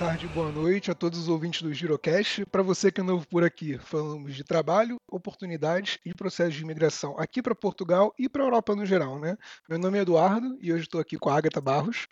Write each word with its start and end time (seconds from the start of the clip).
tarde, 0.00 0.26
boa 0.28 0.50
noite 0.50 0.90
a 0.90 0.94
todos 0.94 1.18
os 1.18 1.28
ouvintes 1.28 1.60
do 1.60 1.74
Girocast. 1.74 2.46
Para 2.46 2.62
você 2.62 2.90
que 2.90 3.02
é 3.02 3.04
novo 3.04 3.28
por 3.28 3.44
aqui, 3.44 3.76
falamos 3.76 4.34
de 4.34 4.42
trabalho, 4.42 4.96
oportunidades 5.06 5.98
e 6.06 6.14
processos 6.14 6.54
de 6.54 6.62
imigração 6.62 7.18
aqui 7.18 7.42
para 7.42 7.54
Portugal 7.54 8.10
e 8.18 8.26
para 8.26 8.42
a 8.42 8.46
Europa 8.46 8.74
no 8.74 8.86
geral, 8.86 9.20
né? 9.20 9.36
Meu 9.68 9.78
nome 9.78 9.98
é 9.98 10.00
Eduardo 10.00 10.56
e 10.58 10.72
hoje 10.72 10.84
estou 10.84 11.02
aqui 11.02 11.18
com 11.18 11.28
a 11.28 11.36
Agatha 11.36 11.60
Barros. 11.60 12.06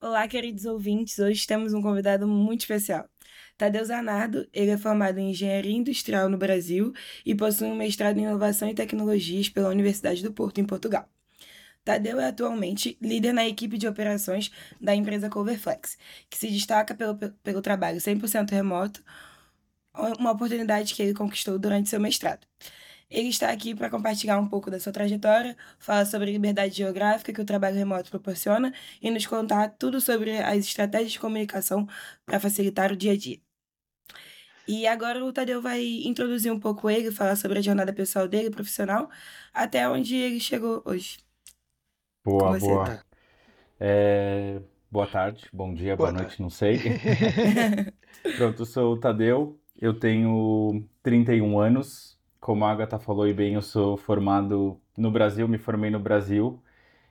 Olá, 0.00 0.28
queridos 0.28 0.64
ouvintes. 0.64 1.18
Hoje 1.18 1.44
temos 1.44 1.74
um 1.74 1.82
convidado 1.82 2.28
muito 2.28 2.60
especial. 2.60 3.10
Tadeu 3.58 3.84
Zanardo, 3.84 4.46
ele 4.52 4.70
é 4.70 4.78
formado 4.78 5.18
em 5.18 5.30
Engenharia 5.30 5.76
Industrial 5.76 6.28
no 6.28 6.38
Brasil 6.38 6.92
e 7.26 7.34
possui 7.34 7.66
um 7.66 7.74
mestrado 7.74 8.18
em 8.18 8.22
Inovação 8.22 8.68
e 8.68 8.74
Tecnologias 8.76 9.48
pela 9.48 9.70
Universidade 9.70 10.22
do 10.22 10.32
Porto, 10.32 10.60
em 10.60 10.64
Portugal. 10.64 11.08
Tadeu 11.84 12.20
é 12.20 12.28
atualmente 12.28 12.96
líder 13.00 13.32
na 13.32 13.46
equipe 13.46 13.76
de 13.76 13.88
operações 13.88 14.50
da 14.80 14.94
empresa 14.94 15.28
Coverflex, 15.28 15.98
que 16.30 16.38
se 16.38 16.48
destaca 16.48 16.94
pelo, 16.94 17.16
pelo 17.16 17.60
trabalho 17.60 17.98
100% 17.98 18.50
remoto, 18.50 19.02
uma 20.18 20.30
oportunidade 20.30 20.94
que 20.94 21.02
ele 21.02 21.14
conquistou 21.14 21.58
durante 21.58 21.88
seu 21.88 22.00
mestrado. 22.00 22.46
Ele 23.10 23.28
está 23.28 23.50
aqui 23.50 23.74
para 23.74 23.90
compartilhar 23.90 24.38
um 24.38 24.48
pouco 24.48 24.70
da 24.70 24.80
sua 24.80 24.92
trajetória, 24.92 25.56
falar 25.78 26.06
sobre 26.06 26.30
a 26.30 26.32
liberdade 26.32 26.76
geográfica 26.76 27.32
que 27.32 27.40
o 27.40 27.44
trabalho 27.44 27.76
remoto 27.76 28.10
proporciona 28.10 28.72
e 29.02 29.10
nos 29.10 29.26
contar 29.26 29.68
tudo 29.78 30.00
sobre 30.00 30.38
as 30.38 30.58
estratégias 30.58 31.12
de 31.12 31.20
comunicação 31.20 31.86
para 32.24 32.40
facilitar 32.40 32.90
o 32.92 32.96
dia 32.96 33.12
a 33.12 33.16
dia. 33.16 33.38
E 34.66 34.86
agora 34.86 35.24
o 35.24 35.32
Tadeu 35.32 35.60
vai 35.60 35.82
introduzir 36.04 36.52
um 36.52 36.58
pouco 36.60 36.88
ele, 36.88 37.10
falar 37.10 37.36
sobre 37.36 37.58
a 37.58 37.62
jornada 37.62 37.92
pessoal 37.92 38.28
dele, 38.28 38.50
profissional, 38.50 39.10
até 39.52 39.88
onde 39.88 40.14
ele 40.16 40.40
chegou 40.40 40.82
hoje. 40.86 41.18
Boa, 42.24 42.56
boa. 42.58 42.84
Tá? 42.84 43.04
É, 43.80 44.60
boa 44.90 45.06
tarde, 45.06 45.48
bom 45.52 45.74
dia, 45.74 45.96
boa, 45.96 46.10
boa 46.10 46.22
noite, 46.22 46.40
não 46.40 46.48
sei. 46.50 46.78
Pronto, 48.36 48.62
eu 48.62 48.66
sou 48.66 48.92
o 48.94 48.98
Tadeu, 49.00 49.58
eu 49.80 49.98
tenho 49.98 50.88
31 51.02 51.58
anos. 51.58 52.18
Como 52.40 52.64
a 52.64 52.70
Agatha 52.72 52.98
falou 52.98 53.26
e 53.26 53.32
bem, 53.34 53.54
eu 53.54 53.62
sou 53.62 53.96
formado 53.96 54.80
no 54.96 55.10
Brasil, 55.10 55.48
me 55.48 55.58
formei 55.58 55.90
no 55.90 55.98
Brasil. 56.00 56.62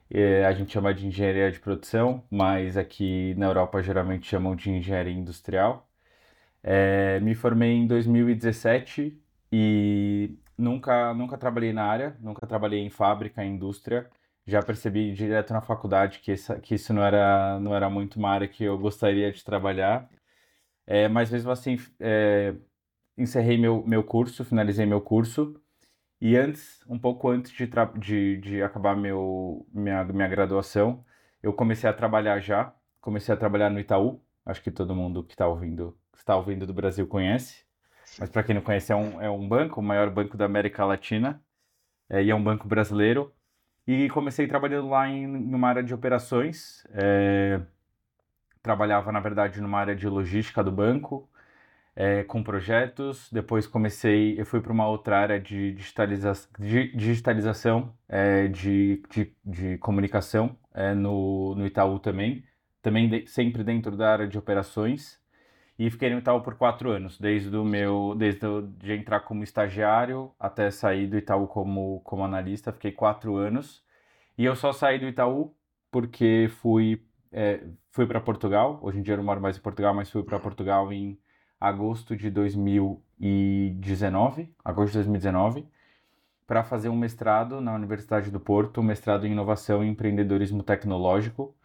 É, 0.10 0.46
a 0.46 0.54
gente 0.54 0.74
chama 0.74 0.94
de 0.94 1.08
engenharia 1.08 1.52
de 1.52 1.60
produção, 1.60 2.24
mas 2.30 2.78
aqui 2.78 3.34
na 3.36 3.48
Europa 3.48 3.82
geralmente 3.82 4.28
chamam 4.28 4.56
de 4.56 4.70
engenharia 4.72 5.14
industrial. 5.14 5.90
É, 6.64 7.20
me 7.22 7.36
formei 7.36 7.72
em 7.74 7.88
2017 7.88 9.20
e 9.52 10.38
nunca, 10.58 11.14
nunca 11.14 11.38
trabalhei 11.38 11.74
na 11.74 11.84
área, 11.86 12.16
nunca 12.20 12.46
trabalhei 12.48 12.80
em 12.82 12.90
fábrica, 12.90 13.44
em 13.44 13.56
indústria 13.56 14.10
já 14.46 14.62
percebi 14.62 15.14
direto 15.14 15.54
na 15.54 15.62
faculdade 15.62 16.20
que, 16.20 16.34
que 16.62 16.76
isso 16.76 16.94
não 16.94 17.04
era, 17.04 17.60
não 17.60 17.76
era 17.76 17.90
muito 17.90 18.18
uma 18.18 18.30
área 18.30 18.48
que 18.48 18.64
eu 18.64 18.78
gostaria 18.78 19.32
de 19.32 19.44
trabalhar. 19.44 20.10
É, 20.86 21.08
mas 21.08 21.32
mesmo 21.32 21.52
assim, 21.52 21.78
é, 22.00 22.56
encerrei 23.18 23.58
meu, 23.58 23.84
meu 23.86 24.04
curso, 24.04 24.44
finalizei 24.44 24.86
meu 24.86 25.02
curso. 25.02 25.62
E 26.20 26.38
antes, 26.38 26.84
um 26.88 27.00
pouco 27.00 27.30
antes 27.30 27.52
de, 27.52 27.68
de, 28.00 28.38
de 28.38 28.62
acabar 28.64 28.96
meu, 28.96 29.66
minha, 29.74 30.04
minha 30.06 30.28
graduação, 30.28 31.04
eu 31.42 31.54
comecei 31.54 31.90
a 31.90 31.94
trabalhar 31.94 32.40
já. 32.40 32.74
Comecei 33.00 33.34
a 33.34 33.38
trabalhar 33.38 33.70
no 33.70 33.80
Itaú. 33.80 34.22
Acho 34.46 34.62
que 34.62 34.72
todo 34.72 34.96
mundo 34.96 35.24
que 35.24 35.34
está 35.34 35.48
ouvindo, 35.48 35.98
está 36.16 36.36
ouvindo 36.36 36.68
do 36.68 36.74
Brasil 36.74 37.08
conhece. 37.08 37.66
Mas 38.20 38.30
para 38.30 38.44
quem 38.44 38.54
não 38.56 38.62
conhece, 38.62 38.92
é 38.92 38.96
um, 38.96 39.22
é 39.22 39.30
um 39.32 39.48
banco, 39.48 39.80
o 39.80 39.84
maior 39.84 40.10
banco 40.10 40.38
da 40.38 40.46
América 40.46 40.86
Latina. 40.86 41.42
É, 42.10 42.24
e 42.24 42.30
é 42.30 42.36
um 42.36 42.44
banco 42.44 42.68
brasileiro. 42.68 43.34
E 43.88 44.10
comecei 44.10 44.48
trabalhando 44.48 44.90
lá 44.90 45.08
em 45.08 45.26
uma 45.28 45.68
área 45.70 45.84
de 45.84 45.94
operações. 45.94 46.86
É, 46.94 47.62
trabalhava, 48.62 49.12
na 49.12 49.20
verdade, 49.20 49.62
numa 49.62 49.80
área 49.80 49.96
de 49.96 50.08
logística 50.08 50.64
do 50.64 50.72
banco, 50.72 51.30
é, 51.96 52.24
com 52.24 52.44
projetos. 52.44 53.30
Depois 53.32 53.68
comecei, 53.68 54.40
eu 54.40 54.46
fui 54.46 54.62
para 54.62 54.72
uma 54.72 54.88
outra 54.88 55.20
área 55.20 55.40
de, 55.40 55.74
digitaliza 55.74 56.34
de 56.60 56.96
digitalização 56.96 57.94
é, 58.08 58.48
de, 58.48 59.02
de, 59.10 59.34
de, 59.44 59.78
comunicação 59.80 60.58
no, 60.98 61.56
no 61.56 61.66
Itaú 61.66 62.00
também. 62.00 62.44
Também 62.82 63.10
de, 63.10 63.28
sempre 63.28 63.64
dentro 63.64 63.96
da 63.98 64.12
área 64.12 64.28
de 64.28 64.38
operações. 64.38 65.21
E 65.82 65.90
fiquei 65.90 66.12
no 66.12 66.20
Itaú 66.20 66.42
por 66.42 66.54
quatro 66.54 66.92
anos, 66.92 67.18
desde 67.18 67.58
o 67.58 67.66
meu, 67.66 68.14
desde 68.16 68.46
o, 68.46 68.62
de 68.62 68.94
entrar 68.94 69.22
como 69.22 69.44
estagiário 69.44 70.32
até 70.40 70.70
sair 70.70 71.08
do 71.08 71.18
Itaú 71.18 71.48
como, 71.48 72.02
como 72.02 72.24
analista, 72.24 72.72
fiquei 72.72 72.92
quatro 72.92 73.36
anos. 73.36 73.84
E 74.38 74.46
eu 74.46 74.56
só 74.56 74.72
saí 74.72 75.00
do 75.00 75.08
Itaú 75.08 75.56
porque 75.90 76.52
fui, 76.62 77.04
é, 77.32 77.64
fui 77.90 78.06
para 78.06 78.22
Portugal. 78.22 78.78
Hoje 78.84 79.00
em 79.00 79.02
dia 79.02 79.16
eu 79.16 79.18
não 79.18 79.24
moro 79.24 79.42
mais 79.42 79.58
em 79.58 79.60
Portugal, 79.60 79.92
mas 79.92 80.12
fui 80.12 80.22
para 80.22 80.40
Portugal 80.40 80.94
em 80.94 81.20
agosto 81.60 82.16
de 82.16 82.30
2019, 82.30 84.54
agosto 84.64 84.92
de 84.92 85.00
2019, 85.00 85.66
para 86.46 86.64
fazer 86.64 86.90
um 86.90 86.96
mestrado 86.96 87.60
na 87.60 87.74
Universidade 87.74 88.30
do 88.30 88.40
Porto, 88.40 88.82
um 88.82 88.84
mestrado 88.84 89.26
em 89.26 89.32
inovação 89.32 89.84
e 89.84 89.88
empreendedorismo 89.88 90.62
tecnológico, 90.62 91.56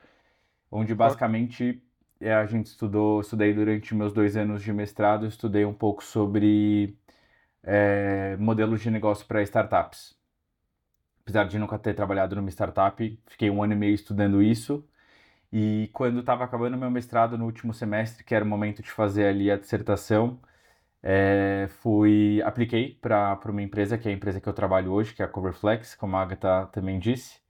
onde 0.70 0.94
basicamente 0.94 1.82
a 2.20 2.46
gente 2.46 2.66
estudou, 2.66 3.20
estudei 3.20 3.52
durante 3.52 3.94
meus 3.94 4.12
dois 4.12 4.36
anos 4.36 4.62
de 4.62 4.72
mestrado, 4.72 5.26
estudei 5.26 5.64
um 5.64 5.74
pouco 5.74 6.02
sobre 6.04 6.96
é, 7.62 8.36
modelos 8.38 8.80
de 8.80 8.90
negócio 8.90 9.26
para 9.26 9.42
startups. 9.42 10.16
Apesar 11.22 11.44
de 11.46 11.58
nunca 11.58 11.78
ter 11.78 11.94
trabalhado 11.94 12.36
numa 12.36 12.50
startup, 12.50 13.20
fiquei 13.26 13.50
um 13.50 13.62
ano 13.62 13.74
e 13.74 13.76
meio 13.76 13.94
estudando 13.94 14.42
isso. 14.42 14.88
E 15.52 15.90
quando 15.92 16.20
estava 16.20 16.44
acabando 16.44 16.76
meu 16.78 16.90
mestrado 16.90 17.38
no 17.38 17.44
último 17.46 17.74
semestre, 17.74 18.24
que 18.24 18.34
era 18.34 18.44
o 18.44 18.48
momento 18.48 18.82
de 18.82 18.90
fazer 18.90 19.26
ali 19.26 19.50
a 19.50 19.56
dissertação, 19.58 20.40
é, 21.02 21.68
fui 21.82 22.42
apliquei 22.44 22.94
para 23.00 23.40
uma 23.46 23.62
empresa 23.62 23.98
que 23.98 24.08
é 24.08 24.12
a 24.12 24.14
empresa 24.14 24.40
que 24.40 24.48
eu 24.48 24.54
trabalho 24.54 24.92
hoje, 24.92 25.14
que 25.14 25.22
é 25.22 25.24
a 25.24 25.28
Coverflex, 25.28 25.94
como 25.96 26.16
a 26.16 26.22
Agatha 26.22 26.66
também 26.72 26.98
disse 26.98 27.45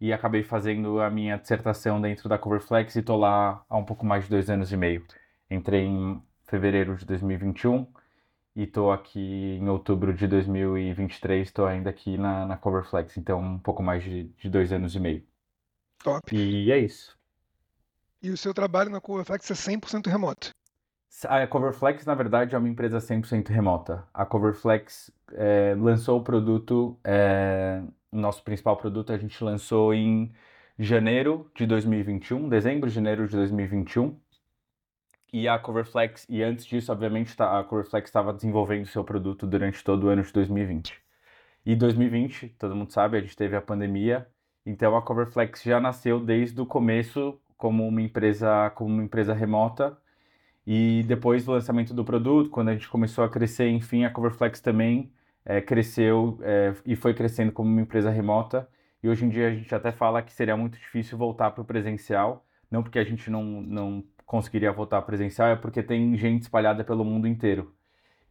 e 0.00 0.12
acabei 0.12 0.42
fazendo 0.42 1.00
a 1.00 1.10
minha 1.10 1.36
dissertação 1.36 2.00
dentro 2.00 2.28
da 2.28 2.38
Coverflex 2.38 2.96
e 2.96 3.00
estou 3.00 3.16
lá 3.18 3.64
há 3.68 3.76
um 3.76 3.84
pouco 3.84 4.04
mais 4.04 4.24
de 4.24 4.30
dois 4.30 4.50
anos 4.50 4.72
e 4.72 4.76
meio. 4.76 5.04
Entrei 5.50 5.84
em 5.84 6.22
fevereiro 6.44 6.96
de 6.96 7.04
2021 7.04 7.86
e 8.54 8.64
estou 8.64 8.92
aqui 8.92 9.58
em 9.60 9.68
outubro 9.68 10.14
de 10.14 10.26
2023, 10.26 11.46
estou 11.46 11.66
ainda 11.66 11.90
aqui 11.90 12.16
na, 12.16 12.46
na 12.46 12.56
Coverflex, 12.56 13.16
então 13.16 13.40
um 13.40 13.58
pouco 13.58 13.82
mais 13.82 14.02
de, 14.02 14.24
de 14.24 14.48
dois 14.48 14.72
anos 14.72 14.94
e 14.94 15.00
meio. 15.00 15.22
Top. 16.02 16.34
E 16.34 16.70
é 16.70 16.78
isso. 16.78 17.16
E 18.22 18.30
o 18.30 18.36
seu 18.36 18.54
trabalho 18.54 18.90
na 18.90 19.00
Coverflex 19.00 19.50
é 19.50 19.54
100% 19.54 20.08
remoto? 20.08 20.50
A 21.24 21.46
Coverflex, 21.46 22.04
na 22.04 22.14
verdade, 22.14 22.54
é 22.54 22.58
uma 22.58 22.68
empresa 22.68 22.98
100% 22.98 23.48
remota. 23.48 24.06
A 24.12 24.26
Coverflex 24.26 25.10
é, 25.32 25.74
lançou 25.78 26.20
o 26.20 26.24
produto 26.24 26.98
é, 27.04 27.82
nosso 28.12 28.42
principal 28.42 28.76
produto 28.76 29.12
a 29.12 29.18
gente 29.18 29.42
lançou 29.42 29.92
em 29.94 30.32
janeiro 30.78 31.50
de 31.54 31.66
2021, 31.66 32.48
dezembro, 32.48 32.88
janeiro 32.88 33.26
de 33.26 33.36
2021. 33.36 34.18
E 35.32 35.48
a 35.48 35.58
Coverflex, 35.58 36.26
e 36.28 36.42
antes 36.42 36.64
disso, 36.64 36.92
obviamente, 36.92 37.36
tá, 37.36 37.58
a 37.58 37.64
Coverflex 37.64 38.08
estava 38.08 38.32
desenvolvendo 38.32 38.86
seu 38.86 39.04
produto 39.04 39.46
durante 39.46 39.82
todo 39.82 40.04
o 40.04 40.08
ano 40.08 40.22
de 40.22 40.32
2020. 40.32 40.98
E 41.64 41.74
2020, 41.74 42.50
todo 42.58 42.76
mundo 42.76 42.92
sabe, 42.92 43.18
a 43.18 43.20
gente 43.20 43.36
teve 43.36 43.56
a 43.56 43.60
pandemia, 43.60 44.26
então 44.64 44.96
a 44.96 45.02
Coverflex 45.02 45.62
já 45.62 45.80
nasceu 45.80 46.20
desde 46.20 46.60
o 46.60 46.66
começo 46.66 47.38
como 47.56 47.86
uma 47.86 48.00
empresa, 48.00 48.70
como 48.70 48.94
uma 48.94 49.02
empresa 49.02 49.34
remota. 49.34 49.96
E 50.66 51.04
depois 51.06 51.44
do 51.44 51.52
lançamento 51.52 51.94
do 51.94 52.04
produto, 52.04 52.50
quando 52.50 52.68
a 52.70 52.72
gente 52.72 52.88
começou 52.88 53.24
a 53.24 53.28
crescer, 53.28 53.68
enfim, 53.68 54.04
a 54.04 54.10
Coverflex 54.10 54.60
também 54.60 55.12
é, 55.46 55.60
cresceu 55.60 56.38
é, 56.42 56.74
e 56.84 56.96
foi 56.96 57.14
crescendo 57.14 57.52
como 57.52 57.70
uma 57.70 57.80
empresa 57.80 58.10
remota. 58.10 58.68
E 59.02 59.08
hoje 59.08 59.24
em 59.24 59.28
dia 59.28 59.46
a 59.48 59.54
gente 59.54 59.72
até 59.72 59.92
fala 59.92 60.20
que 60.20 60.32
seria 60.32 60.56
muito 60.56 60.76
difícil 60.78 61.16
voltar 61.16 61.52
para 61.52 61.62
o 61.62 61.64
presencial, 61.64 62.44
não 62.68 62.82
porque 62.82 62.98
a 62.98 63.04
gente 63.04 63.30
não, 63.30 63.44
não 63.44 64.04
conseguiria 64.26 64.72
voltar 64.72 65.00
presencial, 65.02 65.48
é 65.48 65.56
porque 65.56 65.82
tem 65.82 66.16
gente 66.16 66.42
espalhada 66.42 66.82
pelo 66.82 67.04
mundo 67.04 67.28
inteiro. 67.28 67.72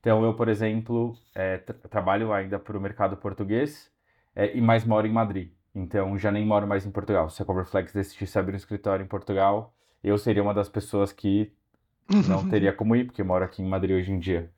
Então 0.02 0.24
eu, 0.24 0.34
por 0.36 0.50
exemplo, 0.50 1.18
é, 1.34 1.58
tra 1.58 1.74
trabalho 1.90 2.34
ainda 2.34 2.60
para 2.60 2.78
o 2.78 2.82
mercado 2.82 3.16
português 3.16 3.90
é, 4.36 4.56
e 4.56 4.62
mais 4.62 4.84
moro 4.84 5.08
em 5.08 5.12
Madrid. 5.12 5.52
Então 5.74 6.18
já 6.18 6.32
nem 6.32 6.46
moro 6.46 6.68
mais 6.68 6.86
em 6.86 6.92
Portugal. 6.92 7.30
Se 7.30 7.42
a 7.42 7.46
Coverflex 7.46 7.94
decidisse 7.94 8.38
abrir 8.38 8.54
um 8.54 8.58
escritório 8.58 9.04
em 9.04 9.08
Portugal, 9.08 9.74
eu 10.04 10.18
seria 10.18 10.44
uma 10.44 10.54
das 10.54 10.68
pessoas 10.70 11.14
que 11.14 11.54
não 12.28 12.48
teria 12.50 12.74
como 12.74 12.96
ir, 12.96 13.06
porque 13.06 13.24
moro 13.24 13.46
aqui 13.46 13.64
em 13.64 13.68
Madrid 13.68 13.96
hoje 13.98 14.12
em 14.12 14.20
dia. 14.20 14.52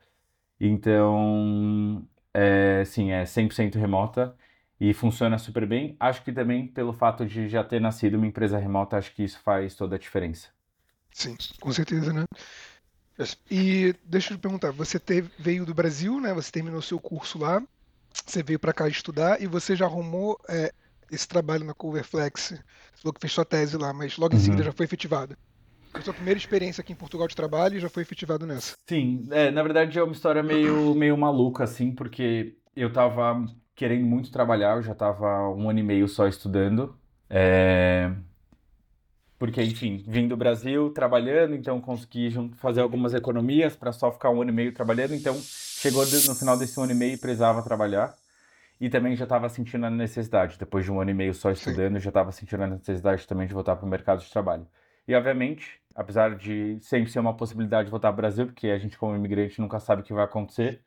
Então, 0.60 2.04
é, 2.38 2.86
sim, 2.86 3.12
é 3.12 3.26
100% 3.26 3.80
remota 3.80 4.36
e 4.80 4.94
funciona 4.94 5.40
super 5.40 5.66
bem. 5.66 5.98
Acho 6.00 6.24
que 6.24 6.32
também 6.32 6.68
pelo 6.68 6.94
fato 6.94 7.26
de 7.26 7.50
já 7.50 7.64
ter 7.64 7.82
nascido 7.82 8.14
uma 8.14 8.28
empresa 8.28 8.60
remota, 8.60 8.96
acho 8.96 9.12
que 9.16 9.24
isso 9.24 9.40
faz 9.40 9.74
toda 9.74 9.96
a 9.96 10.00
diferença. 10.00 10.50
Sim, 11.12 11.36
com 11.60 11.74
certeza, 11.74 12.14
né? 12.14 12.26
E 13.50 13.96
deixa 14.06 14.34
eu 14.34 14.38
te 14.38 14.42
perguntar, 14.42 14.72
você 14.72 15.00
teve, 15.00 15.32
veio 15.40 15.66
do 15.66 15.74
Brasil, 15.74 16.22
né? 16.22 16.32
Você 16.36 16.52
terminou 16.52 16.80
seu 16.80 17.00
curso 17.00 17.40
lá, 17.40 17.60
você 18.24 18.44
veio 18.44 18.60
para 18.60 18.72
cá 18.72 18.88
estudar 18.88 19.42
e 19.42 19.48
você 19.48 19.76
já 19.76 19.86
arrumou 19.86 20.40
é, 20.48 20.72
esse 21.12 21.28
trabalho 21.28 21.66
na 21.66 21.74
Coverflex. 21.74 22.50
Você 22.50 22.62
falou 23.02 23.14
que 23.14 23.22
fez 23.22 23.34
sua 23.34 23.46
tese 23.46 23.76
lá, 23.78 23.92
mas 23.92 24.16
logo 24.16 24.36
em 24.36 24.38
uhum. 24.38 24.44
seguida 24.44 24.64
já 24.64 24.72
foi 24.72 24.86
efetivado. 24.86 25.36
A 26.02 26.06
sua 26.06 26.14
primeira 26.14 26.38
experiência 26.38 26.82
aqui 26.82 26.94
em 26.94 26.96
Portugal 26.96 27.28
de 27.28 27.36
trabalho 27.36 27.78
e 27.78 27.80
já 27.80 27.90
foi 27.90 28.04
efetivado 28.04 28.46
nessa. 28.46 28.76
Sim, 28.88 29.28
é, 29.32 29.52
na 29.52 29.64
verdade 29.64 29.98
é 29.98 30.04
uma 30.04 30.14
história 30.14 30.44
meio, 30.44 30.94
meio 30.96 31.18
maluca, 31.18 31.64
assim, 31.64 31.92
porque 31.92 32.56
eu 32.76 32.92
tava 32.92 33.46
querendo 33.76 34.06
muito 34.06 34.32
trabalhar, 34.32 34.78
eu 34.78 34.84
já 34.84 34.96
tava 34.96 35.50
um 35.50 35.70
ano 35.70 35.80
e 35.80 35.84
meio 35.84 36.08
só 36.08 36.28
estudando. 36.28 36.98
É... 37.30 38.12
Porque, 39.38 39.62
enfim, 39.62 40.04
vim 40.08 40.28
do 40.28 40.36
Brasil 40.36 40.90
trabalhando, 40.90 41.54
então 41.54 41.80
consegui 41.80 42.32
fazer 42.56 42.82
algumas 42.82 43.14
economias 43.14 43.76
para 43.76 43.92
só 43.92 44.12
ficar 44.12 44.32
um 44.32 44.42
ano 44.42 44.50
e 44.50 44.54
meio 44.54 44.74
trabalhando. 44.74 45.14
Então, 45.14 45.36
chegou 45.40 46.04
no 46.04 46.36
final 46.36 46.58
desse 46.58 46.80
ano 46.82 46.92
e 46.92 46.96
meio 46.96 47.14
e 47.14 47.18
precisava 47.18 47.62
trabalhar. 47.62 48.16
E 48.82 48.90
também 48.90 49.16
já 49.16 49.26
estava 49.26 49.48
sentindo 49.48 49.86
a 49.86 49.92
necessidade, 49.92 50.58
depois 50.58 50.86
de 50.86 50.92
um 50.92 51.00
ano 51.00 51.12
e 51.12 51.14
meio 51.14 51.34
só 51.34 51.52
estudando, 51.52 52.00
já 52.00 52.10
estava 52.10 52.32
sentindo 52.32 52.64
a 52.64 52.68
necessidade 52.68 53.28
também 53.28 53.48
de 53.48 53.54
voltar 53.54 53.76
para 53.76 53.86
o 53.86 53.90
mercado 53.90 54.22
de 54.24 54.30
trabalho. 54.30 54.68
E, 55.08 55.14
obviamente, 55.14 55.80
apesar 55.98 56.36
de 56.36 56.78
sempre 56.80 57.10
ser 57.10 57.20
uma 57.20 57.36
possibilidade 57.36 57.90
de 57.90 57.96
o 57.96 58.14
Brasil, 58.14 58.46
porque 58.46 58.68
a 58.68 58.78
gente, 58.78 58.96
como 59.00 59.16
imigrante, 59.16 59.60
nunca 59.60 59.80
sabe 59.80 60.04
o 60.04 60.06
que 60.06 60.14
vai 60.14 60.24
acontecer, 60.24 60.84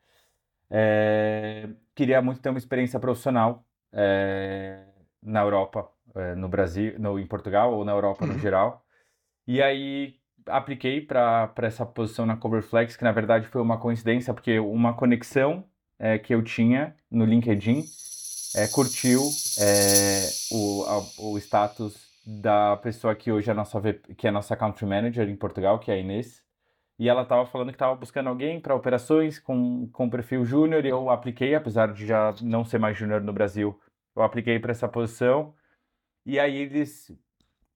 é... 0.70 1.68
queria 1.96 2.22
muito 2.22 2.40
ter 2.40 2.48
uma 2.48 2.58
experiência 2.58 3.00
profissional 3.00 3.64
é... 3.92 4.84
na 5.20 5.40
Europa, 5.40 5.90
é, 6.14 6.36
no 6.36 6.48
Brasil, 6.48 6.94
no, 6.98 7.18
em 7.18 7.26
Portugal 7.26 7.74
ou 7.74 7.84
na 7.84 7.90
Europa 7.90 8.24
no 8.24 8.34
uhum. 8.34 8.38
geral. 8.38 8.84
E 9.48 9.60
aí 9.60 10.14
apliquei 10.46 11.00
para 11.00 11.52
essa 11.62 11.84
posição 11.84 12.24
na 12.24 12.36
Coverflex, 12.36 12.96
que 12.96 13.04
na 13.04 13.12
verdade 13.12 13.48
foi 13.48 13.60
uma 13.60 13.78
coincidência, 13.78 14.32
porque 14.32 14.60
uma 14.60 14.94
conexão 14.94 15.64
que 16.18 16.34
eu 16.34 16.42
tinha 16.42 16.96
no 17.10 17.24
LinkedIn 17.24 17.84
é, 18.56 18.66
curtiu 18.68 19.22
o, 20.52 20.84
a, 20.84 20.98
o 21.18 21.38
status 21.38 22.09
da 22.26 22.76
pessoa 22.78 23.14
que 23.14 23.32
hoje 23.32 23.50
é 23.50 23.54
nossa 23.54 23.80
que 24.16 24.26
é 24.26 24.30
nossa 24.30 24.56
country 24.56 24.86
manager 24.86 25.28
em 25.28 25.36
Portugal, 25.36 25.78
que 25.78 25.90
é 25.90 25.94
a 25.94 25.98
Inês. 25.98 26.44
E 26.98 27.08
ela 27.08 27.22
estava 27.22 27.46
falando 27.46 27.68
que 27.68 27.76
estava 27.76 27.94
buscando 27.96 28.28
alguém 28.28 28.60
para 28.60 28.74
operações 28.74 29.38
com, 29.38 29.88
com 29.92 30.10
perfil 30.10 30.44
júnior 30.44 30.84
e 30.84 30.90
eu 30.90 31.08
apliquei, 31.10 31.54
apesar 31.54 31.92
de 31.92 32.06
já 32.06 32.34
não 32.42 32.64
ser 32.64 32.78
mais 32.78 32.98
júnior 32.98 33.22
no 33.22 33.32
Brasil, 33.32 33.80
eu 34.14 34.22
apliquei 34.22 34.58
para 34.58 34.72
essa 34.72 34.88
posição. 34.88 35.54
E 36.26 36.38
aí 36.38 36.56
eles, 36.56 37.10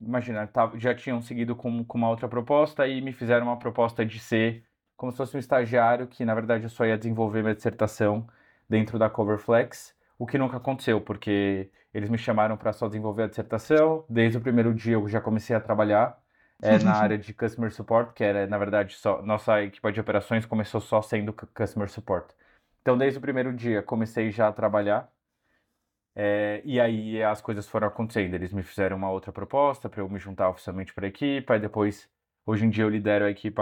imagina, 0.00 0.49
já 0.76 0.94
tinham 0.94 1.23
seguido 1.23 1.56
com, 1.56 1.85
com 1.85 1.99
uma 1.99 2.11
outra 2.11 2.29
proposta 2.29 2.87
e 2.87 3.00
me 3.00 3.12
fizeram 3.12 3.46
uma 3.46 3.58
proposta 3.58 4.05
de 4.05 4.19
ser 4.19 4.64
como 4.96 5.11
se 5.12 5.19
fosse 5.19 5.37
um 5.37 5.41
estagiário, 5.41 6.06
que 6.06 6.25
na 6.25 6.35
verdade 6.35 6.64
eu 6.64 6.70
só 6.70 6.85
ia 6.87 6.99
desenvolver 6.99 7.43
minha 7.43 7.55
dissertação 7.55 8.26
dentro 8.69 8.99
da 8.99 9.11
Coverflex, 9.11 9.94
o 10.19 10.26
que 10.26 10.38
nunca 10.38 10.56
aconteceu, 10.58 11.00
porque 11.00 11.70
eles 11.94 12.11
me 12.11 12.19
chamaram 12.19 12.56
para 12.56 12.73
só 12.73 12.88
desenvolver 12.88 13.23
a 13.23 13.26
dissertação. 13.29 14.05
Desde 14.08 14.37
o 14.37 14.41
primeiro 14.41 14.75
dia 14.75 14.94
eu 14.94 15.08
já 15.08 15.20
comecei 15.20 15.55
a 15.55 15.61
trabalhar 15.61 16.20
é, 16.61 16.79
na 16.79 16.94
área 16.94 17.17
de 17.17 17.32
Customer 17.32 17.73
Support, 17.73 18.12
que 18.14 18.25
era, 18.25 18.46
na 18.46 18.58
verdade, 18.58 18.94
só 18.96 19.23
nossa 19.23 19.62
equipe 19.62 19.93
de 19.93 20.00
operações 20.00 20.44
começou 20.44 20.81
só 20.81 21.00
sendo 21.00 21.32
Customer 21.32 21.88
Support. 21.88 22.32
Então, 22.82 22.99
desde 22.99 23.19
o 23.19 23.23
primeiro 23.23 23.52
dia, 23.52 23.82
comecei 23.82 24.31
já 24.31 24.49
a 24.49 24.52
trabalhar 24.52 25.11
é, 26.17 26.62
e 26.64 26.81
aí 26.81 27.23
as 27.23 27.41
coisas 27.41 27.69
foram 27.69 27.88
acontecendo. 27.88 28.35
Eles 28.35 28.52
me 28.52 28.62
fizeram 28.62 28.96
uma 28.96 29.11
outra 29.11 29.32
proposta 29.32 29.88
para 29.88 30.00
eu 30.00 30.08
me 30.08 30.19
juntar 30.19 30.49
oficialmente 30.49 30.93
para 30.94 31.06
a 31.06 31.08
equipe. 31.08 31.52
Aí 31.52 31.61
depois, 31.61 32.08
hoje 32.46 32.64
em 32.67 32.70
dia, 32.70 32.85
eu 32.85 32.88
lidero 32.88 33.25
a 33.25 33.31
equipe, 33.31 33.61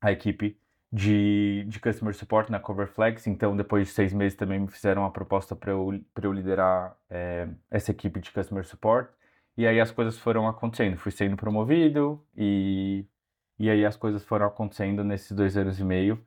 a 0.00 0.12
equipe 0.12 0.58
de, 0.92 1.64
de 1.68 1.80
Customer 1.80 2.14
Support 2.14 2.50
na 2.50 2.60
Coverflex. 2.60 3.26
Então, 3.26 3.56
depois 3.56 3.88
de 3.88 3.94
seis 3.94 4.12
meses, 4.12 4.36
também 4.36 4.58
me 4.60 4.68
fizeram 4.68 5.02
uma 5.02 5.10
proposta 5.12 5.54
para 5.56 5.72
eu, 5.72 6.00
eu 6.22 6.32
liderar 6.32 6.96
é, 7.10 7.48
essa 7.70 7.90
equipe 7.90 8.20
de 8.20 8.30
Customer 8.32 8.64
Support. 8.64 9.10
E 9.56 9.66
aí 9.66 9.80
as 9.80 9.90
coisas 9.90 10.18
foram 10.18 10.48
acontecendo. 10.48 10.96
Fui 10.96 11.12
sendo 11.12 11.36
promovido 11.36 12.24
e, 12.36 13.04
e 13.58 13.70
aí 13.70 13.84
as 13.84 13.96
coisas 13.96 14.24
foram 14.24 14.46
acontecendo 14.46 15.04
nesses 15.04 15.32
dois 15.32 15.56
anos 15.56 15.80
e 15.80 15.84
meio. 15.84 16.24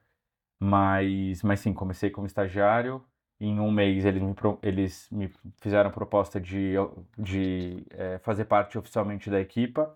Mas, 0.60 1.44
mas 1.44 1.60
sim, 1.62 1.74
comecei 1.74 2.10
como 2.12 2.28
estagiário 2.28 3.04
em 3.42 3.60
um 3.60 3.72
mês 3.72 4.06
eles 4.06 4.22
me, 4.22 4.36
eles 4.62 5.10
me 5.12 5.32
fizeram 5.60 5.90
proposta 5.90 6.40
de, 6.40 6.74
de 7.18 7.84
é, 7.90 8.20
fazer 8.20 8.46
parte 8.46 8.78
oficialmente 8.78 9.30
da 9.32 9.42
equipa. 9.42 9.96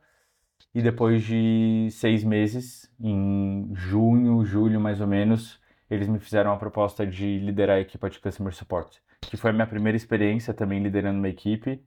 E 0.73 0.81
depois 0.81 1.23
de 1.23 1.87
seis 1.91 2.23
meses, 2.23 2.91
em 2.99 3.69
junho, 3.73 4.43
julho 4.43 4.79
mais 4.79 4.99
ou 4.99 5.07
menos, 5.07 5.59
eles 5.89 6.07
me 6.07 6.19
fizeram 6.19 6.51
a 6.51 6.57
proposta 6.57 7.07
de 7.07 7.39
liderar 7.39 7.77
a 7.77 7.81
equipa 7.81 8.09
de 8.09 8.19
Customer 8.19 8.53
Support, 8.53 8.97
que 9.21 9.37
foi 9.37 9.51
a 9.51 9.53
minha 9.53 9.67
primeira 9.67 9.95
experiência 9.95 10.53
também 10.53 10.83
liderando 10.83 11.17
uma 11.19 11.29
equipe. 11.29 11.81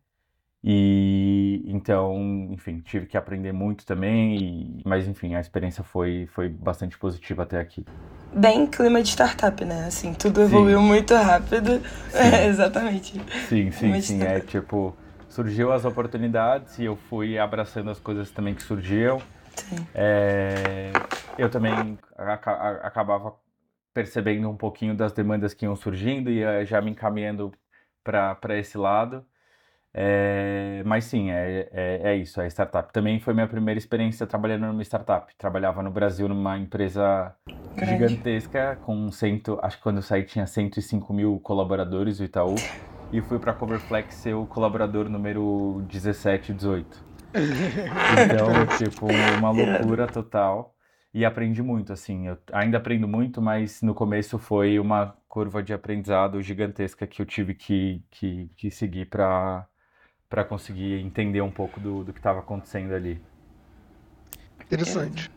E 0.62 1.62
então, 1.67 2.49
enfim, 2.50 2.81
tive 2.81 3.06
que 3.06 3.17
aprender 3.17 3.53
muito 3.53 3.87
também, 3.87 4.37
e, 4.37 4.82
mas 4.85 5.06
enfim, 5.06 5.35
a 5.35 5.41
experiência 5.41 5.85
foi, 5.85 6.26
foi 6.32 6.49
bastante 6.49 6.99
positiva 6.99 7.44
até 7.44 7.61
aqui. 7.61 7.85
Bem 8.35 8.67
clima 8.67 9.03
de 9.03 9.09
startup, 9.09 9.65
né? 9.65 9.87
Assim, 9.87 10.12
tudo 10.15 10.43
evoluiu 10.43 10.81
sim. 10.81 10.87
muito 10.87 11.15
rápido. 11.15 11.81
É, 12.12 12.47
exatamente. 12.49 13.20
Sim, 13.49 13.70
sim, 13.70 14.00
sim. 14.00 14.23
É 14.23 14.41
tipo, 14.41 14.94
surgiu 15.38 15.73
as 15.73 15.85
oportunidades 15.85 16.81
e 16.81 16.85
eu 16.87 16.96
fui 16.96 17.38
abraçando 17.38 17.90
as 17.90 18.00
coisas 18.00 18.29
também 18.29 18.56
que 18.56 18.62
surgiam. 18.62 19.23
É, 19.94 20.90
eu 21.38 21.49
também 21.49 21.96
acabava 22.82 23.37
percebendo 23.94 24.50
um 24.50 24.56
pouquinho 24.56 24.96
das 24.96 25.12
demandas 25.12 25.55
que 25.55 25.64
iam 25.64 25.76
surgindo 25.76 26.29
e 26.29 26.43
eh, 26.43 26.64
já 26.64 26.81
me 26.81 26.90
encaminhando 26.90 27.52
para 28.02 28.58
esse 28.58 28.76
lado. 28.76 29.25
É, 29.94 30.82
mas 30.85 31.05
sim, 31.05 31.31
é, 31.31 31.69
é, 31.70 32.00
é, 32.02 32.17
isso, 32.17 32.41
é 32.41 32.49
startup. 32.49 32.93
Também 32.93 33.20
foi 33.20 33.32
minha 33.32 33.46
primeira 33.46 33.79
experiência 33.79 34.26
trabalhando 34.26 34.67
numa 34.67 34.82
startup. 34.82 35.32
Trabalhava 35.37 35.84
no 35.84 35.91
Brasil 35.93 36.29
numa 36.29 36.58
empresa 36.58 37.32
Grande. 37.76 37.93
gigantesca, 37.93 38.76
com 38.82 39.08
cento, 39.12 39.56
acho 39.62 39.76
que 39.76 39.84
quando 39.84 39.99
eu 39.99 40.02
saí 40.02 40.25
tinha 40.25 40.49
105 40.49 41.12
mil 41.12 41.38
colaboradores, 41.38 42.19
o 42.19 42.25
Itaú. 42.25 42.56
E 43.10 43.22
fui 43.22 43.38
para 43.38 43.55
Coverflex 43.55 44.14
ser 44.14 44.34
o 44.34 44.46
colaborador 44.46 45.08
número 45.08 45.82
17, 45.88 46.52
18. 46.52 47.08
Então, 48.25 48.78
tipo, 48.78 49.06
uma 49.38 49.50
loucura 49.50 50.06
total. 50.06 50.75
E 51.12 51.25
aprendi 51.25 51.62
muito, 51.62 51.93
assim. 51.93 52.26
Eu 52.26 52.38
ainda 52.52 52.77
aprendo 52.77 53.08
muito, 53.08 53.41
mas 53.41 53.81
no 53.81 53.94
começo 53.94 54.38
foi 54.38 54.79
uma 54.79 55.17
curva 55.27 55.62
de 55.62 55.72
aprendizado 55.72 56.43
gigantesca 56.43 57.06
que 57.06 57.22
eu 57.22 57.27
tive 57.27 57.55
que, 57.55 58.03
que, 58.10 58.50
que 58.56 58.70
seguir 58.70 59.06
para 59.06 59.67
para 60.29 60.44
conseguir 60.44 61.00
entender 61.00 61.41
um 61.41 61.50
pouco 61.50 61.81
do, 61.81 62.05
do 62.05 62.12
que 62.12 62.19
estava 62.19 62.41
acontecendo 62.41 62.93
ali. 62.93 63.19
Interessante. 64.60 65.31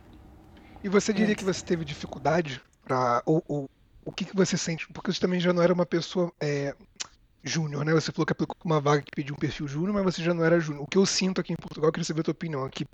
E 0.83 0.89
você 0.89 1.13
diria 1.13 1.33
que 1.33 1.45
você 1.45 1.63
teve 1.63 1.85
dificuldade 1.85 2.61
para 2.83 3.23
ou, 3.25 3.41
ou, 3.47 3.69
o 4.03 4.11
que, 4.11 4.25
que 4.25 4.35
você 4.35 4.57
sente? 4.57 4.87
Porque 4.91 5.13
você 5.13 5.19
também 5.19 5.39
já 5.39 5.53
não 5.53 5.61
era 5.61 5.73
uma 5.73 5.85
pessoa 5.85 6.31
é, 6.41 6.75
júnior, 7.43 7.85
né? 7.85 7.93
Você 7.93 8.11
falou 8.11 8.25
que 8.25 8.33
aplicou 8.33 8.55
uma 8.63 8.79
vaga 8.79 9.01
que 9.01 9.11
pediu 9.15 9.35
um 9.35 9.37
perfil 9.37 9.67
júnior, 9.67 9.93
mas 9.93 10.03
você 10.03 10.23
já 10.23 10.33
não 10.33 10.43
era 10.43 10.59
júnior. 10.59 10.83
O 10.83 10.87
que 10.87 10.97
eu 10.97 11.05
sinto 11.05 11.41
aqui 11.41 11.53
em 11.53 11.55
Portugal, 11.55 11.89
eu 11.89 11.93
queria 11.93 12.05
saber 12.05 12.21
a 12.21 12.23
tua 12.23 12.31
opinião 12.33 12.63
aqui. 12.63 12.85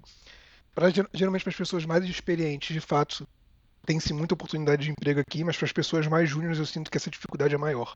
Pra, 0.73 0.89
geralmente 1.13 1.43
para 1.43 1.51
as 1.51 1.55
pessoas 1.57 1.85
mais 1.85 2.03
experientes, 2.05 2.73
de 2.73 2.79
fato, 2.79 3.27
tem-se 3.85 4.13
muita 4.13 4.33
oportunidade 4.35 4.83
de 4.83 4.91
emprego 4.91 5.19
aqui, 5.19 5.43
mas 5.43 5.57
para 5.57 5.65
as 5.65 5.71
pessoas 5.71 6.07
mais 6.07 6.29
júniores 6.29 6.59
eu 6.59 6.65
sinto 6.65 6.91
que 6.91 6.97
essa 6.97 7.09
dificuldade 7.09 7.55
é 7.55 7.57
maior. 7.57 7.95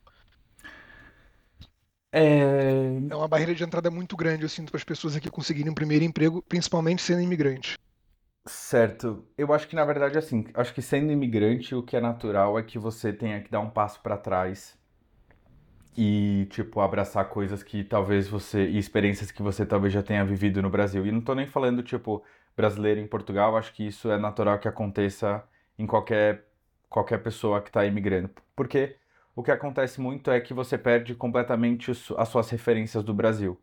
É... 2.13 3.01
é 3.09 3.15
uma 3.15 3.27
barreira 3.27 3.55
de 3.55 3.63
entrada 3.63 3.89
muito 3.89 4.17
grande, 4.17 4.43
eu 4.43 4.49
sinto, 4.49 4.71
para 4.71 4.77
as 4.77 4.83
pessoas 4.83 5.15
aqui 5.15 5.29
conseguirem 5.29 5.71
um 5.71 5.75
primeiro 5.75 6.03
emprego, 6.03 6.41
principalmente 6.41 7.01
sendo 7.01 7.21
imigrante. 7.21 7.77
Certo. 8.47 9.27
Eu 9.37 9.53
acho 9.53 9.67
que, 9.67 9.75
na 9.75 9.85
verdade, 9.85 10.17
assim, 10.17 10.45
acho 10.55 10.73
que 10.73 10.81
sendo 10.81 11.11
imigrante, 11.11 11.75
o 11.75 11.83
que 11.83 11.95
é 11.95 12.01
natural 12.01 12.57
é 12.57 12.63
que 12.63 12.79
você 12.79 13.13
tenha 13.13 13.41
que 13.41 13.51
dar 13.51 13.59
um 13.59 13.69
passo 13.69 14.01
para 14.01 14.17
trás 14.17 14.77
e, 15.97 16.47
tipo, 16.49 16.79
abraçar 16.79 17.25
coisas 17.29 17.63
que 17.63 17.83
talvez 17.83 18.27
você. 18.27 18.65
e 18.67 18.77
experiências 18.77 19.31
que 19.31 19.41
você 19.41 19.65
talvez 19.65 19.93
já 19.93 20.01
tenha 20.01 20.23
vivido 20.23 20.61
no 20.61 20.69
Brasil. 20.69 21.05
E 21.05 21.11
não 21.11 21.21
tô 21.21 21.35
nem 21.35 21.47
falando, 21.47 21.83
tipo, 21.83 22.23
brasileiro 22.55 22.99
em 22.99 23.07
Portugal, 23.07 23.57
acho 23.57 23.73
que 23.73 23.87
isso 23.87 24.09
é 24.11 24.17
natural 24.17 24.59
que 24.59 24.67
aconteça 24.67 25.43
em 25.77 25.85
qualquer, 25.85 26.45
qualquer 26.89 27.17
pessoa 27.19 27.61
que 27.61 27.69
está 27.69 27.85
imigrando. 27.85 28.29
Porque 28.55 28.95
o 29.35 29.43
que 29.43 29.51
acontece 29.51 29.99
muito 29.99 30.29
é 30.31 30.39
que 30.39 30.53
você 30.53 30.77
perde 30.77 31.15
completamente 31.15 31.91
as 31.91 32.27
suas 32.29 32.49
referências 32.49 33.03
do 33.03 33.13
Brasil. 33.13 33.59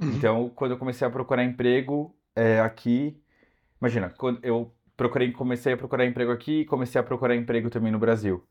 Uhum. 0.00 0.10
Então, 0.10 0.52
quando 0.54 0.72
eu 0.72 0.78
comecei 0.78 1.06
a 1.06 1.10
procurar 1.10 1.44
emprego 1.44 2.14
é, 2.34 2.60
aqui, 2.60 3.20
imagina, 3.80 4.10
quando 4.10 4.44
eu 4.44 4.72
procurei, 4.96 5.30
comecei 5.32 5.72
a 5.72 5.76
procurar 5.76 6.04
emprego 6.04 6.32
aqui 6.32 6.60
e 6.60 6.64
comecei 6.64 7.00
a 7.00 7.04
procurar 7.04 7.34
emprego 7.36 7.70
também 7.70 7.92
no 7.92 7.98
Brasil. 7.98 8.44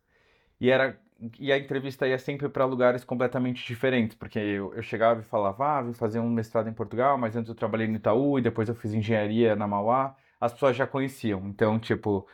E 0.59 0.69
era 0.69 0.97
e 1.39 1.51
a 1.51 1.57
entrevista 1.57 2.07
ia 2.07 2.19
sempre 2.19 2.49
para 2.49 2.65
lugares 2.65 3.03
completamente 3.03 3.65
diferentes, 3.65 4.15
porque 4.15 4.39
eu, 4.39 4.73
eu 4.73 4.83
chegava 4.83 5.21
e 5.21 5.23
falava, 5.23 5.79
ah, 5.79 5.81
vim 5.81 5.93
fazer 5.93 6.19
um 6.19 6.29
mestrado 6.29 6.69
em 6.69 6.73
Portugal, 6.73 7.17
mas 7.17 7.35
antes 7.35 7.49
eu 7.49 7.55
trabalhei 7.55 7.87
no 7.87 7.95
Itaú 7.95 8.39
e 8.39 8.41
depois 8.41 8.69
eu 8.69 8.75
fiz 8.75 8.93
engenharia 8.93 9.55
na 9.55 9.67
Mauá. 9.67 10.15
As 10.39 10.53
pessoas 10.53 10.75
já 10.75 10.85
conheciam. 10.87 11.47
Então, 11.47 11.79
tipo, 11.79 12.27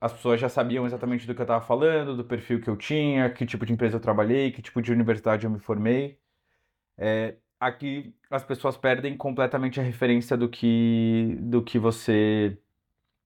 as 0.00 0.12
pessoas 0.12 0.40
já 0.40 0.48
sabiam 0.48 0.86
exatamente 0.86 1.26
do 1.26 1.34
que 1.34 1.40
eu 1.40 1.44
estava 1.44 1.64
falando, 1.64 2.16
do 2.16 2.24
perfil 2.24 2.60
que 2.60 2.68
eu 2.68 2.76
tinha, 2.76 3.30
que 3.30 3.46
tipo 3.46 3.64
de 3.66 3.72
empresa 3.72 3.96
eu 3.96 4.00
trabalhei, 4.00 4.52
que 4.52 4.62
tipo 4.62 4.82
de 4.82 4.92
universidade 4.92 5.46
eu 5.46 5.50
me 5.50 5.58
formei. 5.58 6.18
É, 6.98 7.36
aqui 7.60 8.14
as 8.30 8.44
pessoas 8.44 8.76
perdem 8.76 9.16
completamente 9.16 9.80
a 9.80 9.82
referência 9.82 10.36
do 10.36 10.48
que, 10.48 11.36
do 11.40 11.62
que 11.62 11.78
você 11.78 12.58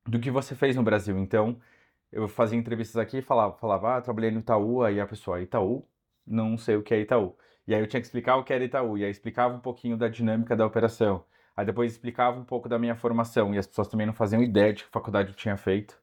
do 0.07 0.19
que 0.21 0.31
você 0.31 0.55
fez 0.55 0.77
no 0.77 0.83
Brasil. 0.83 1.19
Então, 1.19 1.61
eu 2.13 2.29
fazia 2.29 2.59
entrevistas 2.59 2.97
aqui 2.97 3.19
e 3.19 3.23
falava, 3.23 3.57
falava, 3.57 3.97
ah, 3.97 4.01
trabalhei 4.01 4.31
no 4.31 4.41
Itaú, 4.41 4.83
aí 4.83 5.01
a 5.01 5.07
pessoa, 5.07 5.41
Itaú? 5.41 5.87
Não 6.27 6.57
sei 6.59 6.77
o 6.77 6.83
que 6.83 6.95
é 6.95 7.01
Itaú. 7.01 7.37
E 7.67 7.75
aí 7.75 7.81
eu 7.81 7.87
tinha 7.87 8.01
que 8.01 8.07
explicar 8.07 8.37
o 8.37 8.45
que 8.45 8.53
era 8.53 8.65
Itaú, 8.65 8.97
e 8.99 9.05
aí 9.05 9.11
explicava 9.11 9.55
um 9.55 9.61
pouquinho 9.61 9.97
da 9.97 10.09
dinâmica 10.09 10.57
da 10.57 10.67
operação. 10.67 11.25
Aí 11.57 11.67
depois 11.67 11.93
explicava 11.93 12.39
um 12.39 12.45
pouco 12.45 12.69
da 12.69 12.79
minha 12.79 12.97
formação, 12.97 13.55
e 13.55 13.59
as 13.59 13.67
pessoas 13.67 13.89
também 13.89 14.07
não 14.07 14.15
faziam 14.15 14.43
ideia 14.43 14.73
de 14.73 14.85
que 14.85 14.91
faculdade 14.91 15.31
eu 15.31 15.35
tinha 15.37 15.57
feito, 15.57 15.99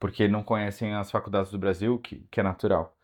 porque 0.00 0.28
não 0.28 0.42
conhecem 0.42 0.94
as 0.94 1.10
faculdades 1.10 1.50
do 1.52 1.58
Brasil, 1.58 1.98
que, 1.98 2.26
que 2.30 2.40
é 2.40 2.42
natural. 2.42 2.96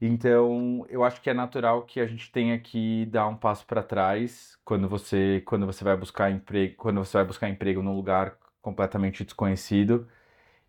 Então, 0.00 0.84
eu 0.90 1.02
acho 1.04 1.20
que 1.22 1.30
é 1.30 1.34
natural 1.34 1.82
que 1.84 2.00
a 2.00 2.06
gente 2.06 2.30
tenha 2.30 2.58
que 2.58 3.06
dar 3.06 3.26
um 3.28 3.36
passo 3.36 3.66
para 3.66 3.82
trás 3.82 4.58
quando 4.64 4.88
você 4.88 5.42
quando 5.46 5.64
você 5.66 5.82
vai 5.84 5.96
buscar 5.96 6.30
emprego, 6.30 6.76
quando 6.76 6.98
você 6.98 7.16
vai 7.16 7.24
buscar 7.24 7.48
emprego 7.48 7.82
num 7.82 7.94
lugar 7.96 8.36
completamente 8.60 9.24
desconhecido 9.24 10.06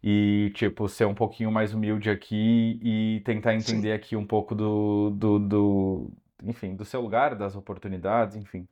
e, 0.03 0.51
tipo, 0.55 0.87
ser 0.87 1.05
um 1.05 1.15
pouquinho 1.15 1.51
mais 1.51 1.73
humilde 1.73 2.09
aqui 2.09 2.79
e 2.83 3.21
tentar 3.25 3.55
entender 3.55 3.89
Sim. 3.89 3.93
aqui 3.93 4.15
um 4.15 4.25
pouco 4.25 4.53
do, 4.55 5.09
do, 5.11 5.39
do, 5.39 6.11
enfim, 6.43 6.75
do 6.75 6.85
seu 6.85 7.01
lugar, 7.01 7.35
das 7.35 7.55
oportunidades, 7.55 8.35
enfim. 8.35 8.67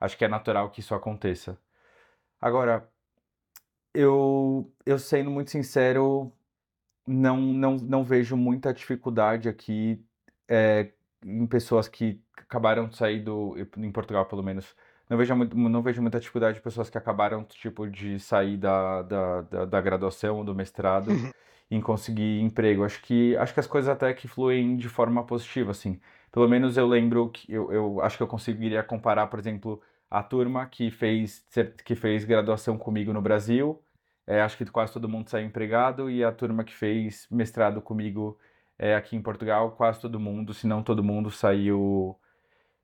Acho 0.00 0.16
que 0.18 0.24
é 0.24 0.28
natural 0.28 0.70
que 0.70 0.80
isso 0.80 0.94
aconteça. 0.94 1.58
Agora, 2.40 2.88
eu, 3.94 4.70
eu 4.84 4.98
sendo 4.98 5.30
muito 5.30 5.50
sincero, 5.50 6.32
não, 7.06 7.38
não, 7.38 7.76
não 7.76 8.04
vejo 8.04 8.36
muita 8.36 8.74
dificuldade 8.74 9.48
aqui 9.48 10.04
é, 10.48 10.92
em 11.24 11.46
pessoas 11.46 11.88
que 11.88 12.20
acabaram 12.36 12.88
de 12.88 12.96
sair 12.96 13.20
do, 13.20 13.56
em 13.78 13.90
Portugal 13.90 14.26
pelo 14.26 14.42
menos, 14.42 14.76
não 15.08 15.16
vejo, 15.16 15.36
muito, 15.36 15.56
não 15.56 15.82
vejo 15.82 16.02
muita 16.02 16.18
dificuldade 16.18 16.56
de 16.56 16.62
pessoas 16.62 16.90
que 16.90 16.98
acabaram, 16.98 17.44
tipo, 17.44 17.88
de 17.88 18.18
sair 18.18 18.56
da, 18.56 19.02
da, 19.02 19.40
da, 19.42 19.64
da 19.64 19.80
graduação, 19.80 20.44
do 20.44 20.54
mestrado, 20.54 21.10
uhum. 21.10 21.30
em 21.70 21.80
conseguir 21.80 22.40
emprego. 22.40 22.84
Acho 22.84 23.00
que, 23.02 23.36
acho 23.36 23.54
que 23.54 23.60
as 23.60 23.66
coisas 23.66 23.88
até 23.88 24.12
que 24.12 24.26
fluem 24.26 24.76
de 24.76 24.88
forma 24.88 25.24
positiva, 25.24 25.70
assim. 25.70 26.00
Pelo 26.32 26.48
menos 26.48 26.76
eu 26.76 26.86
lembro 26.86 27.30
que 27.30 27.50
eu, 27.52 27.72
eu 27.72 28.00
acho 28.02 28.16
que 28.16 28.22
eu 28.22 28.26
conseguiria 28.26 28.82
comparar, 28.82 29.28
por 29.28 29.38
exemplo, 29.38 29.80
a 30.10 30.22
turma 30.22 30.66
que 30.66 30.90
fez, 30.90 31.46
que 31.84 31.94
fez 31.94 32.24
graduação 32.24 32.76
comigo 32.76 33.12
no 33.12 33.22
Brasil, 33.22 33.80
é, 34.26 34.42
acho 34.42 34.56
que 34.56 34.64
quase 34.66 34.92
todo 34.92 35.08
mundo 35.08 35.28
saiu 35.30 35.46
empregado, 35.46 36.10
e 36.10 36.24
a 36.24 36.32
turma 36.32 36.64
que 36.64 36.74
fez 36.74 37.28
mestrado 37.30 37.80
comigo 37.80 38.36
é, 38.78 38.94
aqui 38.94 39.16
em 39.16 39.22
Portugal, 39.22 39.70
quase 39.72 40.00
todo 40.00 40.18
mundo, 40.18 40.52
se 40.52 40.66
não 40.66 40.82
todo 40.82 41.02
mundo, 41.02 41.30
saiu, 41.30 42.16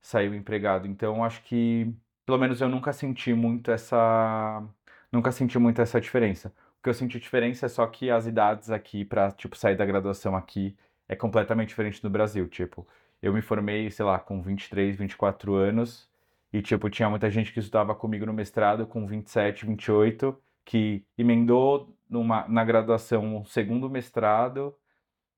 saiu 0.00 0.34
empregado. 0.34 0.86
Então, 0.86 1.24
acho 1.24 1.42
que 1.42 1.92
pelo 2.26 2.38
menos 2.38 2.60
eu 2.60 2.68
nunca 2.68 2.92
senti 2.92 3.32
muito 3.34 3.70
essa 3.70 4.62
nunca 5.10 5.30
senti 5.32 5.58
muito 5.58 5.80
essa 5.82 6.00
diferença. 6.00 6.52
O 6.80 6.82
que 6.82 6.88
eu 6.88 6.94
senti 6.94 7.20
diferença 7.20 7.66
é 7.66 7.68
só 7.68 7.86
que 7.86 8.10
as 8.10 8.26
idades 8.26 8.70
aqui 8.70 9.04
para 9.04 9.30
tipo 9.32 9.56
sair 9.56 9.76
da 9.76 9.84
graduação 9.86 10.36
aqui 10.36 10.76
é 11.08 11.14
completamente 11.16 11.68
diferente 11.68 12.00
do 12.00 12.08
Brasil, 12.10 12.48
tipo, 12.48 12.86
eu 13.20 13.32
me 13.32 13.42
formei, 13.42 13.90
sei 13.90 14.04
lá, 14.04 14.18
com 14.18 14.40
23, 14.42 14.96
24 14.96 15.54
anos 15.54 16.08
e 16.52 16.62
tipo 16.62 16.88
tinha 16.90 17.08
muita 17.08 17.30
gente 17.30 17.52
que 17.52 17.60
estudava 17.60 17.94
comigo 17.94 18.26
no 18.26 18.32
mestrado 18.32 18.86
com 18.86 19.06
27, 19.06 19.66
28, 19.66 20.36
que 20.64 21.04
emendou 21.16 21.94
numa, 22.08 22.46
na 22.48 22.64
graduação 22.64 23.36
um 23.38 23.44
segundo 23.44 23.88
mestrado, 23.88 24.74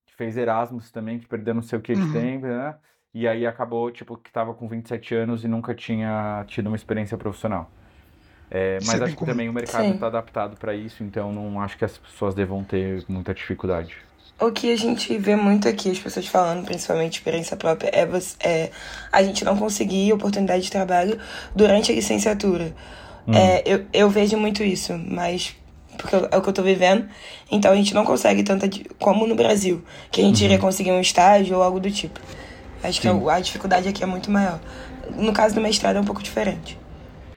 que 0.07 0.14
fez 0.14 0.37
Erasmus 0.37 0.91
também, 0.91 1.19
que 1.19 1.26
perdeu 1.26 1.55
não 1.55 1.62
sei 1.62 1.79
o 1.79 1.83
que 1.83 1.95
de 1.95 2.00
uhum. 2.00 2.12
tempo, 2.12 2.47
né? 2.47 2.76
E 3.14 3.28
aí 3.28 3.47
acabou, 3.47 3.90
tipo, 3.92 4.16
que 4.16 4.30
tava 4.33 4.52
com 4.52 4.66
27 4.66 5.14
anos 5.14 5.44
e 5.44 5.49
nunca 5.49 5.73
tinha 5.73 6.44
tido 6.49 6.66
uma 6.66 6.76
experiência 6.76 7.16
profissional. 7.16 7.71
É, 8.50 8.78
mas 8.85 9.00
acho 9.00 9.16
que 9.16 9.25
também 9.25 9.49
o 9.49 9.52
mercado 9.52 9.87
está 9.87 10.09
adaptado 10.09 10.56
para 10.56 10.75
isso, 10.75 11.02
então 11.02 11.33
não 11.33 11.61
acho 11.61 11.78
que 11.78 11.85
as 11.85 11.97
pessoas 11.97 12.35
devam 12.35 12.62
ter 12.64 13.04
muita 13.09 13.33
dificuldade. 13.33 13.97
O 14.40 14.50
que 14.50 14.73
a 14.73 14.76
gente 14.76 15.16
vê 15.16 15.37
muito 15.37 15.68
aqui, 15.68 15.90
as 15.90 15.99
pessoas 15.99 16.26
falando, 16.26 16.64
principalmente 16.64 17.14
experiência 17.14 17.56
própria, 17.56 17.88
é, 17.92 18.04
você, 18.04 18.37
é 18.40 18.71
a 19.12 19.23
gente 19.23 19.44
não 19.44 19.56
conseguir 19.56 20.12
oportunidade 20.12 20.64
de 20.64 20.71
trabalho 20.71 21.18
durante 21.54 21.92
a 21.92 21.94
licenciatura. 21.94 22.75
Hum. 23.26 23.33
É, 23.33 23.62
eu, 23.64 23.87
eu 23.92 24.11
vejo 24.11 24.37
muito 24.37 24.62
isso, 24.62 24.92
mas 24.99 25.56
porque 25.97 26.16
é 26.16 26.37
o 26.37 26.42
que 26.42 26.49
eu 26.49 26.52
tô 26.52 26.62
vivendo. 26.62 27.09
Então 27.50 27.73
a 27.73 27.76
gente 27.76 27.94
não 27.94 28.04
consegue 28.04 28.42
tanta 28.42 28.68
como 28.99 29.26
no 29.26 29.37
Brasil, 29.37 29.83
que 30.11 30.21
a 30.21 30.25
gente 30.25 30.40
uhum. 30.40 30.44
iria 30.47 30.59
conseguir 30.59 30.90
um 30.90 31.00
estágio 31.00 31.56
ou 31.56 31.62
algo 31.62 31.78
do 31.78 31.90
tipo. 31.90 32.21
Acho 32.85 33.00
Sim. 33.00 33.19
que 33.21 33.29
a, 33.31 33.35
a 33.35 33.41
dificuldade 33.41 33.88
aqui 33.88 34.03
é 34.03 34.07
muito 34.07 34.31
maior. 34.31 34.61
No 35.17 35.33
caso 35.33 35.55
do 35.55 35.61
mestrado 35.61 35.97
é 35.97 36.00
um 36.00 36.05
pouco 36.05 36.23
diferente. 36.23 36.79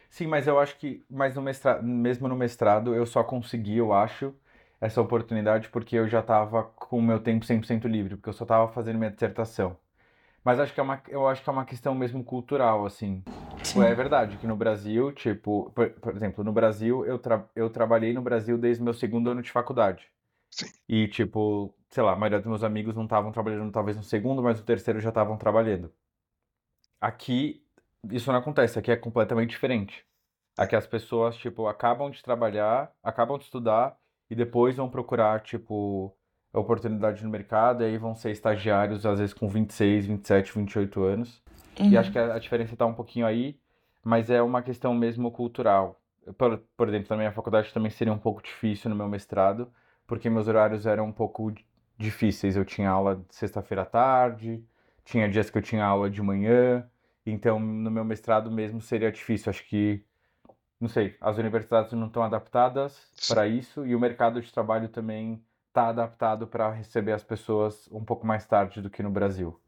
Sim, 0.09 0.27
mas 0.27 0.47
eu 0.47 0.59
acho 0.59 0.77
que 0.77 1.05
mas 1.09 1.35
no 1.35 1.41
mestrado, 1.41 1.83
mesmo 1.83 2.27
no 2.27 2.35
mestrado 2.35 2.93
eu 2.93 3.05
só 3.05 3.23
consegui, 3.23 3.77
eu 3.77 3.93
acho, 3.93 4.33
essa 4.81 5.01
oportunidade 5.01 5.69
porque 5.69 5.95
eu 5.95 6.07
já 6.07 6.19
estava 6.19 6.63
com 6.63 6.97
o 6.97 7.01
meu 7.01 7.19
tempo 7.19 7.45
100% 7.45 7.87
livre, 7.87 8.15
porque 8.15 8.29
eu 8.29 8.33
só 8.33 8.43
estava 8.43 8.67
fazendo 8.67 8.97
minha 8.97 9.11
dissertação. 9.11 9.77
Mas 10.43 10.59
acho 10.59 10.73
que 10.73 10.79
é 10.79 10.83
uma, 10.83 11.01
eu 11.09 11.27
acho 11.27 11.43
que 11.43 11.49
é 11.49 11.51
uma 11.53 11.65
questão 11.65 11.93
mesmo 11.93 12.23
cultural, 12.23 12.85
assim. 12.85 13.23
Sim. 13.63 13.83
É 13.83 13.93
verdade 13.93 14.37
que 14.37 14.47
no 14.47 14.55
Brasil, 14.55 15.11
tipo, 15.11 15.71
por, 15.75 15.89
por 15.89 16.15
exemplo, 16.15 16.43
no 16.43 16.53
Brasil, 16.53 17.05
eu, 17.05 17.19
tra 17.19 17.45
eu 17.55 17.69
trabalhei 17.69 18.13
no 18.13 18.21
Brasil 18.21 18.57
desde 18.57 18.81
o 18.81 18.85
meu 18.85 18.93
segundo 18.93 19.29
ano 19.29 19.41
de 19.41 19.51
faculdade. 19.51 20.07
Sim. 20.49 20.67
E, 20.87 21.07
tipo, 21.09 21.73
sei 21.89 22.03
lá, 22.03 22.13
a 22.13 22.15
maioria 22.15 22.39
dos 22.39 22.47
meus 22.47 22.63
amigos 22.63 22.95
não 22.95 23.03
estavam 23.03 23.31
trabalhando 23.31 23.71
talvez 23.71 23.97
no 23.97 24.03
segundo, 24.03 24.43
mas 24.43 24.59
no 24.59 24.65
terceiro 24.65 24.99
já 24.99 25.09
estavam 25.09 25.37
trabalhando. 25.37 25.91
Aqui, 26.99 27.63
isso 28.11 28.31
não 28.31 28.39
acontece, 28.39 28.77
aqui 28.77 28.91
é 28.91 28.95
completamente 28.95 29.51
diferente. 29.51 30.05
Aqui 30.57 30.75
as 30.75 30.87
pessoas, 30.87 31.37
tipo, 31.37 31.67
acabam 31.67 32.09
de 32.09 32.21
trabalhar, 32.23 32.91
acabam 33.03 33.37
de 33.37 33.45
estudar 33.45 33.95
e 34.29 34.35
depois 34.35 34.75
vão 34.75 34.89
procurar, 34.89 35.41
tipo, 35.41 36.15
oportunidade 36.51 37.23
no 37.23 37.29
mercado, 37.29 37.83
e 37.83 37.85
aí 37.85 37.97
vão 37.97 38.15
ser 38.15 38.31
estagiários, 38.31 39.05
às 39.05 39.19
vezes 39.19 39.33
com 39.33 39.47
26, 39.47 40.07
27, 40.07 40.55
28 40.55 41.03
anos. 41.03 41.41
Uhum. 41.79 41.89
E 41.89 41.97
acho 41.97 42.11
que 42.11 42.17
a, 42.17 42.39
diferença 42.39 42.73
está 42.73 42.85
um 42.85 42.93
pouquinho 42.93 43.25
aí, 43.25 43.59
mas 44.03 44.29
é 44.29 44.41
uma 44.41 44.61
questão 44.61 44.93
mesmo 44.93 45.31
cultural. 45.31 45.99
Por, 46.37 46.57
por 46.75 46.87
exemplo, 46.89 47.07
na 47.11 47.17
minha 47.17 47.31
faculdade 47.31 47.73
também 47.73 47.91
seria 47.91 48.11
um 48.11 48.17
pouco 48.17 48.41
difícil 48.41 48.89
no 48.89 48.95
meu 48.95 49.07
mestrado, 49.07 49.71
porque 50.05 50.29
meus 50.29 50.47
horários 50.47 50.85
eram 50.85 51.05
um 51.05 51.11
pouco 51.11 51.53
difíceis. 51.97 52.55
Eu 52.55 52.65
tinha 52.65 52.89
aula 52.89 53.23
sexta-feira 53.29 53.81
à 53.81 53.85
tarde, 53.85 54.63
tinha 55.03 55.27
dias 55.27 55.49
que 55.49 55.57
eu 55.57 55.61
tinha 55.61 55.85
aula 55.85 56.09
de 56.09 56.21
manhã, 56.21 56.85
então 57.25 57.59
no 57.59 57.89
meu 57.89 58.05
mestrado 58.05 58.51
mesmo 58.51 58.81
seria 58.81 59.11
difícil. 59.11 59.49
Acho 59.49 59.65
que, 59.65 60.03
não 60.79 60.87
sei, 60.87 61.15
as 61.19 61.37
universidades 61.37 61.93
não 61.93 62.07
estão 62.07 62.23
adaptadas 62.23 62.97
para 63.27 63.47
isso 63.47 63.85
e 63.85 63.95
o 63.95 63.99
mercado 63.99 64.41
de 64.41 64.51
trabalho 64.51 64.89
também 64.89 65.41
está 65.69 65.89
adaptado 65.89 66.47
para 66.47 66.71
receber 66.71 67.11
as 67.11 67.23
pessoas 67.23 67.87
um 67.91 68.03
pouco 68.03 68.25
mais 68.25 68.45
tarde 68.45 68.81
do 68.81 68.89
que 68.89 69.03
no 69.03 69.11
Brasil. 69.11 69.59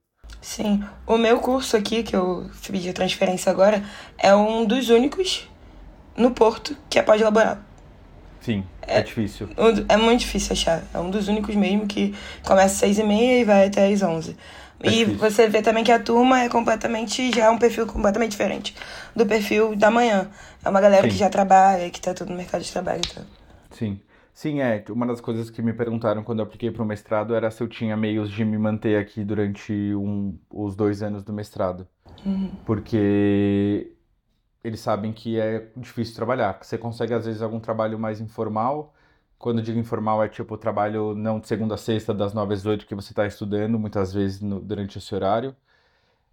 Sim, 0.42 0.84
o 1.06 1.18
meu 1.18 1.40
curso 1.40 1.76
aqui, 1.76 2.02
que 2.04 2.16
eu 2.16 2.50
fiz 2.54 2.82
de 2.82 2.94
transferência 2.94 3.52
agora, 3.52 3.84
é 4.18 4.34
um 4.36 4.66
dos 4.66 4.90
únicos 4.90 5.50
no 6.16 6.32
Porto 6.32 6.76
que 6.90 6.98
é 6.98 7.04
pós-laboral. 7.04 7.69
Sim, 8.42 8.64
é, 8.82 9.00
é 9.00 9.02
difícil. 9.02 9.50
É 9.88 9.98
muito 9.98 10.22
difícil 10.22 10.54
achar. 10.54 10.84
É 10.94 11.00
um 11.00 11.10
dos 11.10 11.28
únicos 11.28 11.56
mesmo 11.56 11.88
que 11.88 12.16
começa 12.44 12.66
às 12.66 12.72
seis 12.74 12.98
e 12.98 13.04
meia 13.04 13.42
e 13.42 13.44
vai 13.44 13.68
até 13.68 13.88
às 13.88 14.02
onze. 14.02 14.36
É 14.82 14.88
e 14.88 14.92
difícil. 14.92 15.18
você 15.18 15.48
vê 15.50 15.62
também 15.62 15.84
que 15.84 15.92
a 15.92 16.00
turma 16.00 16.42
é 16.42 16.50
completamente, 16.50 17.32
já 17.36 17.46
é 17.46 17.50
um 17.50 17.58
perfil 17.58 17.86
completamente 17.86 18.32
diferente 18.32 18.74
do 19.16 19.26
perfil 19.26 19.76
da 19.76 19.92
manhã. 19.92 20.30
É 20.64 20.70
uma 20.70 20.80
galera 20.80 21.04
Sim. 21.04 21.10
que 21.10 21.18
já 21.18 21.30
trabalha, 21.30 21.90
que 21.90 22.00
tá 22.00 22.14
tudo 22.14 22.30
no 22.30 22.38
mercado 22.38 22.64
de 22.64 22.72
trabalho. 22.72 23.02
Então. 23.10 23.24
Sim. 23.72 24.00
Sim, 24.34 24.62
é. 24.62 24.82
Uma 24.90 25.06
das 25.06 25.20
coisas 25.20 25.50
que 25.50 25.62
me 25.62 25.74
perguntaram 25.74 26.24
quando 26.24 26.40
eu 26.40 26.46
apliquei 26.46 26.72
para 26.72 26.82
o 26.82 26.86
mestrado 26.86 27.36
era 27.36 27.52
se 27.52 27.62
eu 27.62 27.68
tinha 27.68 27.98
meios 27.98 28.32
de 28.32 28.46
me 28.46 28.58
manter 28.58 28.98
aqui 28.98 29.26
durante 29.26 29.74
um, 29.94 30.34
os 30.50 30.78
dois 30.78 31.04
anos 31.04 31.26
do 31.26 31.34
mestrado. 31.34 31.86
Uhum. 32.26 32.50
Porque 32.66 33.92
eles 34.64 34.80
sabem 34.80 35.14
que 35.14 35.40
é 35.40 35.70
difícil 35.78 36.16
trabalhar. 36.16 36.60
Você 36.62 36.78
consegue, 36.78 37.14
às 37.14 37.26
vezes, 37.26 37.42
algum 37.42 37.60
trabalho 37.60 37.98
mais 37.98 38.20
informal. 38.20 38.94
Quando 39.38 39.62
digo 39.62 39.80
informal, 39.80 40.24
é 40.24 40.28
tipo 40.28 40.58
trabalho 40.58 41.16
não 41.16 41.40
de 41.40 41.48
segunda 41.48 41.76
a 41.76 41.78
sexta, 41.78 42.14
das 42.14 42.34
nove 42.34 42.54
às 42.54 42.66
oito, 42.66 42.86
que 42.86 42.96
você 42.96 43.12
está 43.12 43.26
estudando, 43.26 43.80
muitas 43.80 44.14
vezes 44.14 44.42
no, 44.42 44.60
durante 44.60 44.98
esse 44.98 45.16
horário. 45.16 45.56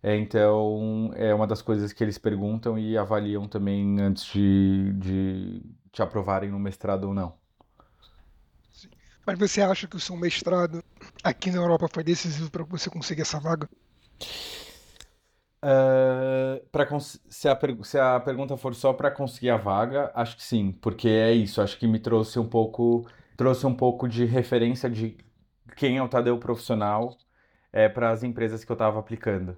É, 0.02 0.16
então, 0.16 1.10
é 1.14 1.34
uma 1.34 1.46
das 1.46 1.62
coisas 1.62 1.92
que 1.92 2.02
eles 2.04 2.18
perguntam 2.18 2.78
e 2.78 2.96
avaliam 2.98 3.48
também 3.48 4.00
antes 4.00 4.24
de, 4.26 4.92
de 4.94 5.62
te 5.92 6.02
aprovarem 6.02 6.50
no 6.50 6.58
mestrado 6.58 7.04
ou 7.04 7.14
não. 7.14 7.34
Mas 9.26 9.38
você 9.38 9.60
acha 9.60 9.88
que 9.88 9.96
o 9.96 10.00
seu 10.00 10.16
mestrado 10.16 10.84
aqui 11.24 11.50
na 11.50 11.58
Europa 11.58 11.88
foi 11.92 12.04
decisivo 12.04 12.50
para 12.50 12.62
você 12.62 12.88
conseguir 12.88 13.22
essa 13.22 13.40
vaga? 13.40 13.68
Uh, 15.62 16.64
pra 16.70 16.86
se, 17.00 17.48
a 17.48 17.58
se 17.82 17.98
a 17.98 18.20
pergunta 18.20 18.56
for 18.56 18.74
só 18.74 18.92
para 18.92 19.10
conseguir 19.10 19.50
a 19.50 19.56
vaga, 19.56 20.12
acho 20.14 20.36
que 20.36 20.42
sim, 20.44 20.72
porque 20.72 21.08
é 21.08 21.32
isso. 21.32 21.60
Acho 21.60 21.78
que 21.78 21.86
me 21.86 21.98
trouxe 21.98 22.38
um 22.38 22.48
pouco, 22.48 23.06
trouxe 23.36 23.66
um 23.66 23.74
pouco 23.74 24.08
de 24.08 24.24
referência 24.24 24.88
de 24.90 25.16
quem 25.76 25.98
é 25.98 26.02
o 26.02 26.08
Tadeu 26.08 26.38
profissional 26.38 27.16
é, 27.72 27.88
para 27.88 28.10
as 28.10 28.22
empresas 28.22 28.64
que 28.64 28.70
eu 28.72 28.74
estava 28.74 28.98
aplicando. 28.98 29.56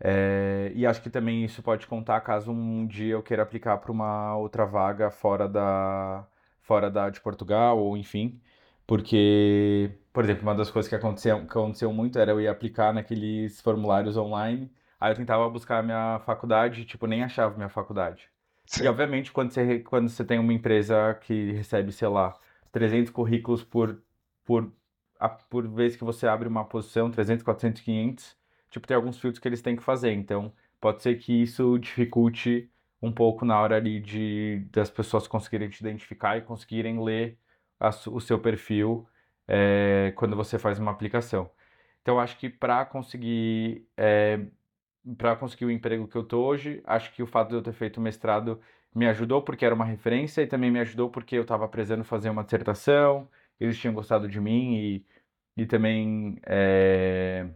É, 0.00 0.72
e 0.74 0.86
acho 0.86 1.02
que 1.02 1.10
também 1.10 1.44
isso 1.44 1.62
pode 1.62 1.86
contar 1.86 2.20
caso 2.20 2.52
um 2.52 2.86
dia 2.86 3.14
eu 3.14 3.22
queira 3.22 3.42
aplicar 3.42 3.78
para 3.78 3.90
uma 3.92 4.36
outra 4.36 4.64
vaga 4.64 5.10
fora 5.10 5.48
da, 5.48 6.26
fora 6.62 6.90
da 6.90 7.10
de 7.10 7.20
Portugal, 7.20 7.78
ou 7.78 7.96
enfim, 7.96 8.40
porque, 8.86 9.90
por 10.12 10.24
exemplo, 10.24 10.42
uma 10.44 10.54
das 10.54 10.70
coisas 10.70 10.88
que 10.88 10.94
aconteceu, 10.94 11.38
que 11.40 11.46
aconteceu 11.58 11.92
muito 11.92 12.18
era 12.18 12.30
eu 12.32 12.40
ir 12.40 12.48
aplicar 12.48 12.92
naqueles 12.94 13.60
formulários 13.60 14.16
online, 14.16 14.70
aí 15.00 15.12
eu 15.12 15.16
tentava 15.16 15.48
buscar 15.48 15.78
a 15.78 15.82
minha 15.82 16.20
faculdade, 16.20 16.84
tipo, 16.84 17.06
nem 17.06 17.22
achava 17.22 17.56
minha 17.56 17.68
faculdade. 17.68 18.28
Sim. 18.66 18.84
E, 18.84 18.88
obviamente, 18.88 19.32
quando 19.32 19.50
você, 19.50 19.78
quando 19.80 20.08
você 20.08 20.24
tem 20.24 20.38
uma 20.38 20.52
empresa 20.52 21.14
que 21.22 21.52
recebe, 21.52 21.92
sei 21.92 22.08
lá, 22.08 22.38
300 22.72 23.10
currículos 23.10 23.64
por, 23.64 24.02
por, 24.44 24.72
a, 25.18 25.28
por 25.28 25.66
vez 25.68 25.96
que 25.96 26.04
você 26.04 26.26
abre 26.26 26.48
uma 26.48 26.64
posição, 26.64 27.10
300, 27.10 27.42
400, 27.42 27.82
500, 27.82 28.36
tipo, 28.70 28.86
tem 28.86 28.96
alguns 28.96 29.18
filtros 29.18 29.40
que 29.40 29.48
eles 29.48 29.62
têm 29.62 29.76
que 29.76 29.82
fazer. 29.82 30.12
Então, 30.12 30.52
pode 30.80 31.02
ser 31.02 31.16
que 31.16 31.42
isso 31.42 31.78
dificulte 31.78 32.70
um 33.00 33.12
pouco 33.12 33.44
na 33.44 33.58
hora 33.60 33.76
ali 33.76 34.00
de 34.00 34.66
das 34.72 34.90
pessoas 34.90 35.26
conseguirem 35.26 35.68
te 35.68 35.80
identificar 35.80 36.36
e 36.36 36.42
conseguirem 36.42 37.02
ler 37.02 37.38
a, 37.78 37.88
o 37.88 38.20
seu 38.20 38.38
perfil 38.38 39.08
é, 39.46 40.12
quando 40.16 40.36
você 40.36 40.58
faz 40.58 40.78
uma 40.78 40.90
aplicação. 40.90 41.50
Então, 42.02 42.18
acho 42.20 42.38
que 42.38 42.48
para 42.48 42.84
conseguir 42.84 43.86
é, 43.96 44.40
para 45.16 45.36
conseguir 45.36 45.64
o 45.64 45.70
emprego 45.70 46.08
que 46.08 46.16
eu 46.16 46.24
tô 46.24 46.44
hoje, 46.44 46.82
acho 46.84 47.12
que 47.12 47.22
o 47.22 47.26
fato 47.26 47.50
de 47.50 47.54
eu 47.54 47.62
ter 47.62 47.72
feito 47.72 48.00
mestrado 48.00 48.60
me 48.94 49.06
ajudou 49.06 49.42
porque 49.42 49.64
era 49.64 49.74
uma 49.74 49.84
referência 49.84 50.42
e 50.42 50.46
também 50.46 50.70
me 50.70 50.80
ajudou 50.80 51.10
porque 51.10 51.36
eu 51.36 51.42
estava 51.42 51.68
precisando 51.68 52.04
fazer 52.04 52.30
uma 52.30 52.44
dissertação, 52.44 53.28
eles 53.60 53.78
tinham 53.78 53.94
gostado 53.94 54.28
de 54.28 54.40
mim 54.40 54.74
e, 54.76 55.06
e 55.56 55.66
também 55.66 56.38
é, 56.44 57.48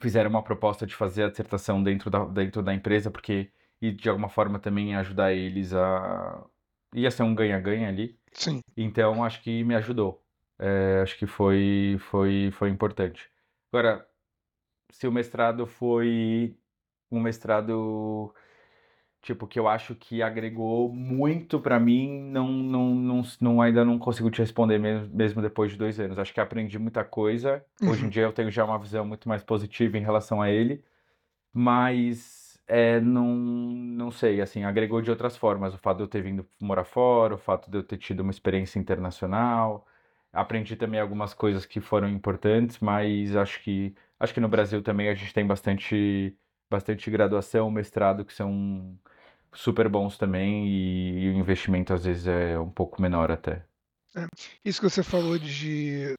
fizeram 0.00 0.30
uma 0.30 0.42
proposta 0.42 0.86
de 0.86 0.94
fazer 0.94 1.24
a 1.24 1.30
dissertação 1.30 1.82
dentro 1.82 2.10
da, 2.10 2.24
dentro 2.24 2.62
da 2.62 2.74
empresa 2.74 3.10
porque 3.10 3.50
e 3.80 3.90
de 3.90 4.08
alguma 4.08 4.28
forma 4.28 4.58
também 4.58 4.94
ajudar 4.96 5.32
eles 5.32 5.72
a 5.74 6.44
ia 6.94 7.10
ser 7.10 7.22
um 7.22 7.34
ganha-ganha 7.34 7.88
ali. 7.88 8.18
Sim. 8.32 8.60
Então 8.76 9.24
acho 9.24 9.42
que 9.42 9.64
me 9.64 9.74
ajudou. 9.74 10.22
É, 10.58 11.00
acho 11.02 11.18
que 11.18 11.26
foi 11.26 11.96
foi 12.10 12.50
foi 12.52 12.70
importante. 12.70 13.30
Agora, 13.72 14.06
se 14.92 15.06
o 15.06 15.12
mestrado 15.12 15.66
foi 15.66 16.56
um 17.10 17.20
mestrado 17.20 18.32
tipo 19.22 19.46
que 19.46 19.58
eu 19.58 19.68
acho 19.68 19.94
que 19.94 20.22
agregou 20.22 20.92
muito 20.92 21.60
para 21.60 21.78
mim, 21.78 22.20
não, 22.30 22.48
não, 22.48 22.94
não, 22.94 23.22
não, 23.40 23.62
ainda 23.62 23.84
não 23.84 23.98
consigo 23.98 24.30
te 24.30 24.40
responder 24.40 24.78
mesmo, 24.78 25.08
mesmo 25.14 25.40
depois 25.40 25.72
de 25.72 25.78
dois 25.78 25.98
anos. 26.00 26.18
Acho 26.18 26.34
que 26.34 26.40
aprendi 26.40 26.78
muita 26.78 27.04
coisa. 27.04 27.64
Hoje 27.80 28.02
em 28.02 28.04
uhum. 28.04 28.10
dia 28.10 28.22
eu 28.22 28.32
tenho 28.32 28.50
já 28.50 28.64
uma 28.64 28.78
visão 28.78 29.04
muito 29.06 29.28
mais 29.28 29.42
positiva 29.42 29.96
em 29.96 30.02
relação 30.02 30.42
a 30.42 30.50
ele, 30.50 30.84
mas 31.52 32.60
é, 32.66 33.00
não, 33.00 33.36
não 33.36 34.10
sei, 34.10 34.40
assim, 34.40 34.64
agregou 34.64 35.00
de 35.00 35.10
outras 35.10 35.36
formas. 35.36 35.74
O 35.74 35.78
fato 35.78 35.98
de 35.98 36.02
eu 36.04 36.08
ter 36.08 36.22
vindo 36.22 36.46
morar 36.60 36.84
fora, 36.84 37.34
o 37.34 37.38
fato 37.38 37.70
de 37.70 37.78
eu 37.78 37.82
ter 37.84 37.98
tido 37.98 38.20
uma 38.20 38.32
experiência 38.32 38.78
internacional. 38.78 39.86
Aprendi 40.32 40.76
também 40.76 40.98
algumas 40.98 41.34
coisas 41.34 41.66
que 41.66 41.80
foram 41.80 42.08
importantes, 42.08 42.78
mas 42.78 43.36
acho 43.36 43.62
que 43.62 43.94
acho 44.18 44.32
que 44.32 44.40
no 44.40 44.48
Brasil 44.48 44.82
também 44.82 45.08
a 45.08 45.14
gente 45.14 45.34
tem 45.34 45.46
bastante 45.46 46.36
bastante 46.70 47.10
graduação, 47.10 47.70
mestrado 47.70 48.24
que 48.24 48.32
são 48.32 48.98
super 49.52 49.88
bons 49.88 50.16
também 50.16 50.66
e, 50.66 51.24
e 51.24 51.28
o 51.30 51.34
investimento 51.34 51.92
às 51.92 52.04
vezes 52.04 52.26
é 52.26 52.58
um 52.58 52.70
pouco 52.70 53.02
menor 53.02 53.30
até. 53.30 53.62
É, 54.16 54.26
isso 54.64 54.80
que 54.80 54.88
você 54.88 55.02
falou 55.02 55.38
de 55.38 56.14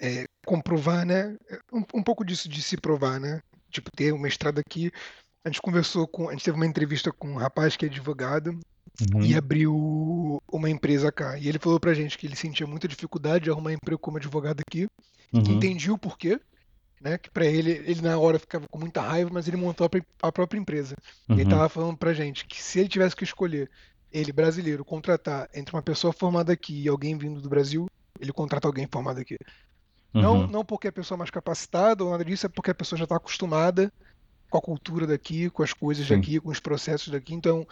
é, 0.00 0.24
comprovar, 0.44 1.06
né? 1.06 1.36
Um, 1.72 1.84
um, 1.94 2.02
pouco 2.02 2.24
disso 2.24 2.48
de 2.48 2.60
se 2.60 2.76
provar, 2.76 3.20
né? 3.20 3.40
Tipo, 3.70 3.90
ter 3.90 4.12
um 4.12 4.18
mestrado 4.18 4.58
aqui. 4.58 4.90
A 5.44 5.48
gente 5.48 5.62
conversou 5.62 6.08
com. 6.08 6.28
A 6.28 6.32
gente 6.32 6.44
teve 6.44 6.56
uma 6.56 6.66
entrevista 6.66 7.12
com 7.12 7.28
um 7.28 7.36
rapaz 7.36 7.76
que 7.76 7.84
é 7.84 7.88
advogado 7.88 8.58
uhum. 9.00 9.22
e 9.22 9.34
abriu 9.34 10.42
uma 10.50 10.70
empresa 10.70 11.10
cá. 11.10 11.38
E 11.38 11.48
ele 11.48 11.58
falou 11.58 11.80
pra 11.80 11.94
gente 11.94 12.18
que 12.18 12.26
ele 12.26 12.36
sentia 12.36 12.66
muita 12.66 12.88
dificuldade 12.88 13.44
de 13.44 13.50
arrumar 13.50 13.72
emprego 13.72 14.00
como 14.00 14.16
advogado 14.16 14.60
aqui. 14.60 14.88
Uhum. 15.32 15.40
Entendi 15.40 15.90
o 15.90 15.98
porquê 15.98 16.40
né? 17.04 17.18
Que 17.18 17.30
para 17.30 17.44
ele, 17.44 17.70
ele 17.70 18.00
na 18.00 18.18
hora 18.18 18.38
ficava 18.38 18.66
com 18.66 18.78
muita 18.78 19.02
raiva, 19.02 19.30
mas 19.30 19.46
ele 19.46 19.58
montou 19.58 19.88
a, 20.22 20.32
própria 20.32 20.58
empresa. 20.58 20.96
Uhum. 21.28 21.36
E 21.36 21.40
ele 21.40 21.44
uhum. 21.44 21.58
tava 21.58 21.68
falando 21.68 21.96
pra 21.98 22.14
gente 22.14 22.46
que 22.46 22.62
se 22.62 22.80
ele 22.80 22.88
tivesse 22.88 23.14
que 23.14 23.22
escolher, 23.22 23.70
ele 24.10 24.32
brasileiro, 24.32 24.84
contratar 24.84 25.48
entre 25.54 25.76
uma 25.76 25.82
pessoa 25.82 26.14
formada 26.14 26.52
aqui 26.52 26.82
e 26.82 26.88
alguém 26.88 27.16
vindo 27.18 27.42
do 27.42 27.48
Brasil, 27.48 27.86
ele 28.18 28.32
contrata 28.32 28.66
alguém 28.66 28.88
formado 28.90 29.20
aqui. 29.20 29.36
Uhum. 30.14 30.22
Não, 30.22 30.46
não 30.46 30.64
porque 30.64 30.88
a 30.88 30.92
pessoa 30.92 31.16
é 31.16 31.20
mais 31.20 31.30
capacitada 31.30 32.02
ou 32.02 32.10
nada 32.10 32.24
disso, 32.24 32.46
é 32.46 32.48
porque 32.48 32.70
a 32.70 32.74
pessoa 32.74 32.96
já 32.98 33.04
está 33.04 33.16
acostumada 33.16 33.92
com 34.48 34.56
a 34.56 34.62
cultura 34.62 35.06
daqui, 35.06 35.50
com 35.50 35.62
as 35.62 35.74
coisas 35.74 36.06
Sim. 36.06 36.16
daqui, 36.16 36.40
com 36.40 36.48
os 36.48 36.60
processos 36.60 37.08
daqui. 37.08 37.34
Então, 37.34 37.66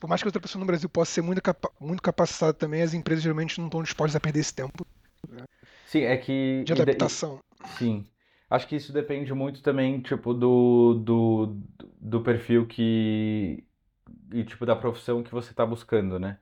por 0.00 0.08
mais 0.08 0.22
que 0.22 0.28
outra 0.28 0.40
pessoa 0.40 0.60
no 0.60 0.66
Brasil 0.66 0.88
possa 0.88 1.12
ser 1.12 1.22
muito, 1.22 1.42
capa 1.42 1.70
muito 1.80 2.02
capacitada 2.02 2.52
também, 2.52 2.82
as 2.82 2.94
empresas 2.94 3.22
geralmente 3.22 3.58
não 3.58 3.66
estão 3.66 3.82
dispostas 3.82 4.16
a 4.16 4.20
perder 4.20 4.40
esse 4.40 4.54
tempo. 4.54 4.86
Né? 5.28 5.44
Sim, 5.86 6.02
é 6.02 6.16
que. 6.16 6.62
De 6.64 6.72
adaptação. 6.72 7.40
Sim. 7.78 8.06
Acho 8.48 8.68
que 8.68 8.76
isso 8.76 8.92
depende 8.92 9.32
muito 9.34 9.62
também, 9.62 10.00
tipo, 10.00 10.34
do, 10.34 10.94
do, 10.94 11.56
do 12.00 12.20
perfil 12.22 12.66
que. 12.66 13.64
e, 14.32 14.44
tipo, 14.44 14.66
da 14.66 14.76
profissão 14.76 15.22
que 15.22 15.30
você 15.30 15.50
está 15.50 15.64
buscando, 15.66 16.18
né? 16.18 16.38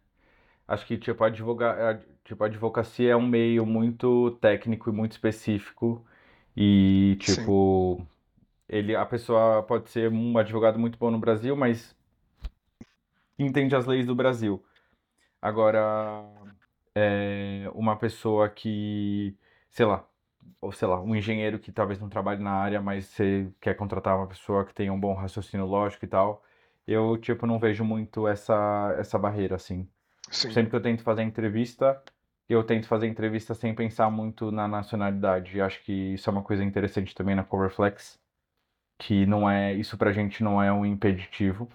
Acho 0.66 0.86
que, 0.86 0.96
tipo, 0.98 1.22
advoga, 1.24 2.02
tipo, 2.24 2.42
a 2.44 2.46
advocacia 2.46 3.12
é 3.12 3.16
um 3.16 3.26
meio 3.26 3.66
muito 3.66 4.32
técnico 4.40 4.90
e 4.90 4.92
muito 4.92 5.12
específico. 5.12 6.04
E, 6.56 7.16
tipo, 7.20 7.98
Sim. 8.00 8.08
ele, 8.68 8.96
a 8.96 9.06
pessoa 9.06 9.62
pode 9.62 9.90
ser 9.90 10.10
um 10.10 10.38
advogado 10.38 10.78
muito 10.78 10.98
bom 10.98 11.10
no 11.10 11.18
Brasil, 11.18 11.56
mas 11.56 11.96
entende 13.42 13.76
as 13.76 13.86
leis 13.86 14.06
do 14.06 14.14
Brasil. 14.14 14.64
Agora, 15.40 16.24
é, 16.94 17.70
uma 17.74 17.96
pessoa 17.96 18.48
que, 18.48 19.36
sei 19.70 19.86
lá, 19.86 20.06
ou 20.60 20.72
sei 20.72 20.86
lá, 20.88 21.00
um 21.00 21.14
engenheiro 21.16 21.58
que 21.58 21.72
talvez 21.72 22.00
não 22.00 22.08
trabalhe 22.08 22.42
na 22.42 22.52
área, 22.52 22.80
mas 22.80 23.06
você 23.06 23.48
quer 23.60 23.74
contratar 23.74 24.16
uma 24.16 24.26
pessoa 24.26 24.64
que 24.64 24.74
tenha 24.74 24.92
um 24.92 25.00
bom 25.00 25.14
raciocínio 25.14 25.66
lógico 25.66 26.04
e 26.04 26.08
tal, 26.08 26.42
eu, 26.86 27.16
tipo, 27.18 27.46
não 27.46 27.58
vejo 27.58 27.84
muito 27.84 28.26
essa, 28.28 28.94
essa 28.98 29.18
barreira, 29.18 29.56
assim. 29.56 29.88
Sim. 30.30 30.50
Sempre 30.52 30.70
que 30.70 30.76
eu 30.76 30.82
tento 30.82 31.02
fazer 31.02 31.22
entrevista, 31.22 32.02
eu 32.48 32.62
tento 32.64 32.86
fazer 32.86 33.06
entrevista 33.06 33.54
sem 33.54 33.74
pensar 33.74 34.10
muito 34.10 34.50
na 34.50 34.66
nacionalidade. 34.68 35.56
E 35.56 35.60
acho 35.60 35.82
que 35.82 36.14
isso 36.14 36.28
é 36.28 36.32
uma 36.32 36.42
coisa 36.42 36.64
interessante 36.64 37.14
também 37.14 37.34
na 37.34 37.44
Coverflex, 37.44 38.18
que 38.98 39.26
não 39.26 39.48
é, 39.48 39.74
isso 39.74 39.96
pra 39.96 40.12
gente 40.12 40.42
não 40.42 40.62
é 40.62 40.72
um 40.72 40.86
impeditivo. 40.86 41.68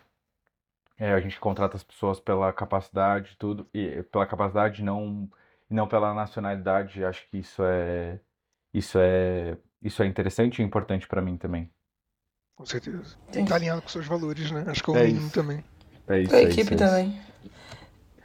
É, 0.99 1.13
a 1.13 1.19
gente 1.19 1.39
contrata 1.39 1.77
as 1.77 1.83
pessoas 1.83 2.19
pela 2.19 2.51
capacidade, 2.51 3.36
tudo, 3.38 3.67
e 3.73 4.01
pela 4.03 4.25
capacidade, 4.25 4.83
não, 4.83 5.29
não 5.69 5.88
pela 5.88 6.13
nacionalidade. 6.13 7.03
Acho 7.03 7.27
que 7.29 7.38
isso 7.38 7.62
é, 7.63 8.19
isso 8.73 8.97
é, 8.99 9.57
isso 9.81 10.01
é 10.01 10.07
interessante 10.07 10.60
e 10.60 10.65
importante 10.65 11.07
para 11.07 11.21
mim 11.21 11.38
também. 11.38 11.69
Com 12.55 12.65
certeza. 12.65 13.15
Sim. 13.31 13.45
Tá 13.45 13.55
alinhado 13.55 13.83
com 13.83 13.89
seus 13.89 14.07
valores, 14.07 14.49
né? 14.49 14.65
Acho 14.67 14.83
que 14.83 14.89
é 14.89 14.93
o 14.93 14.97
é 14.97 15.03
mínimo 15.05 15.29
também. 15.29 15.63
É 16.07 16.19
isso. 16.19 16.36
A 16.36 16.39
é 16.39 16.43
equipe 16.43 16.73
isso, 16.73 16.73
é 16.73 16.88
também. 16.88 17.21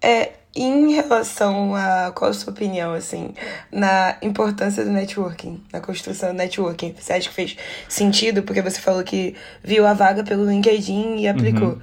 É, 0.01 0.33
em 0.57 0.93
relação 0.95 1.75
a 1.75 2.11
qual 2.13 2.31
a 2.31 2.35
sua 2.35 2.53
opinião, 2.53 2.95
assim, 2.95 3.35
na 3.71 4.17
importância 4.23 4.85
do 4.85 4.91
networking, 4.91 5.63
na 5.71 5.81
construção 5.81 6.31
do 6.31 6.37
networking, 6.37 6.95
você 6.99 7.13
acha 7.13 7.29
que 7.29 7.35
fez 7.35 7.57
sentido? 7.89 8.43
Porque 8.43 8.63
você 8.63 8.81
falou 8.81 9.05
que 9.05 9.37
viu 9.63 9.87
a 9.87 9.93
vaga 9.93 10.25
pelo 10.25 10.49
LinkedIn 10.49 11.19
e 11.19 11.29
aplicou. 11.29 11.75
Uhum. 11.75 11.83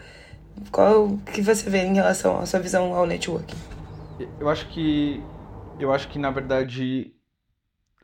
Qual 0.72 1.17
que 1.34 1.41
você 1.41 1.69
vê 1.69 1.80
em 1.84 1.93
relação 1.93 2.39
à 2.39 2.45
sua 2.45 2.60
visão 2.60 2.93
ao 2.93 3.06
networking? 3.06 3.56
Eu 4.39 4.50
acho 4.50 4.67
que 4.69 5.24
eu 5.80 5.93
acho 5.93 6.10
que 6.10 6.19
na 6.19 6.30
verdade 6.30 7.13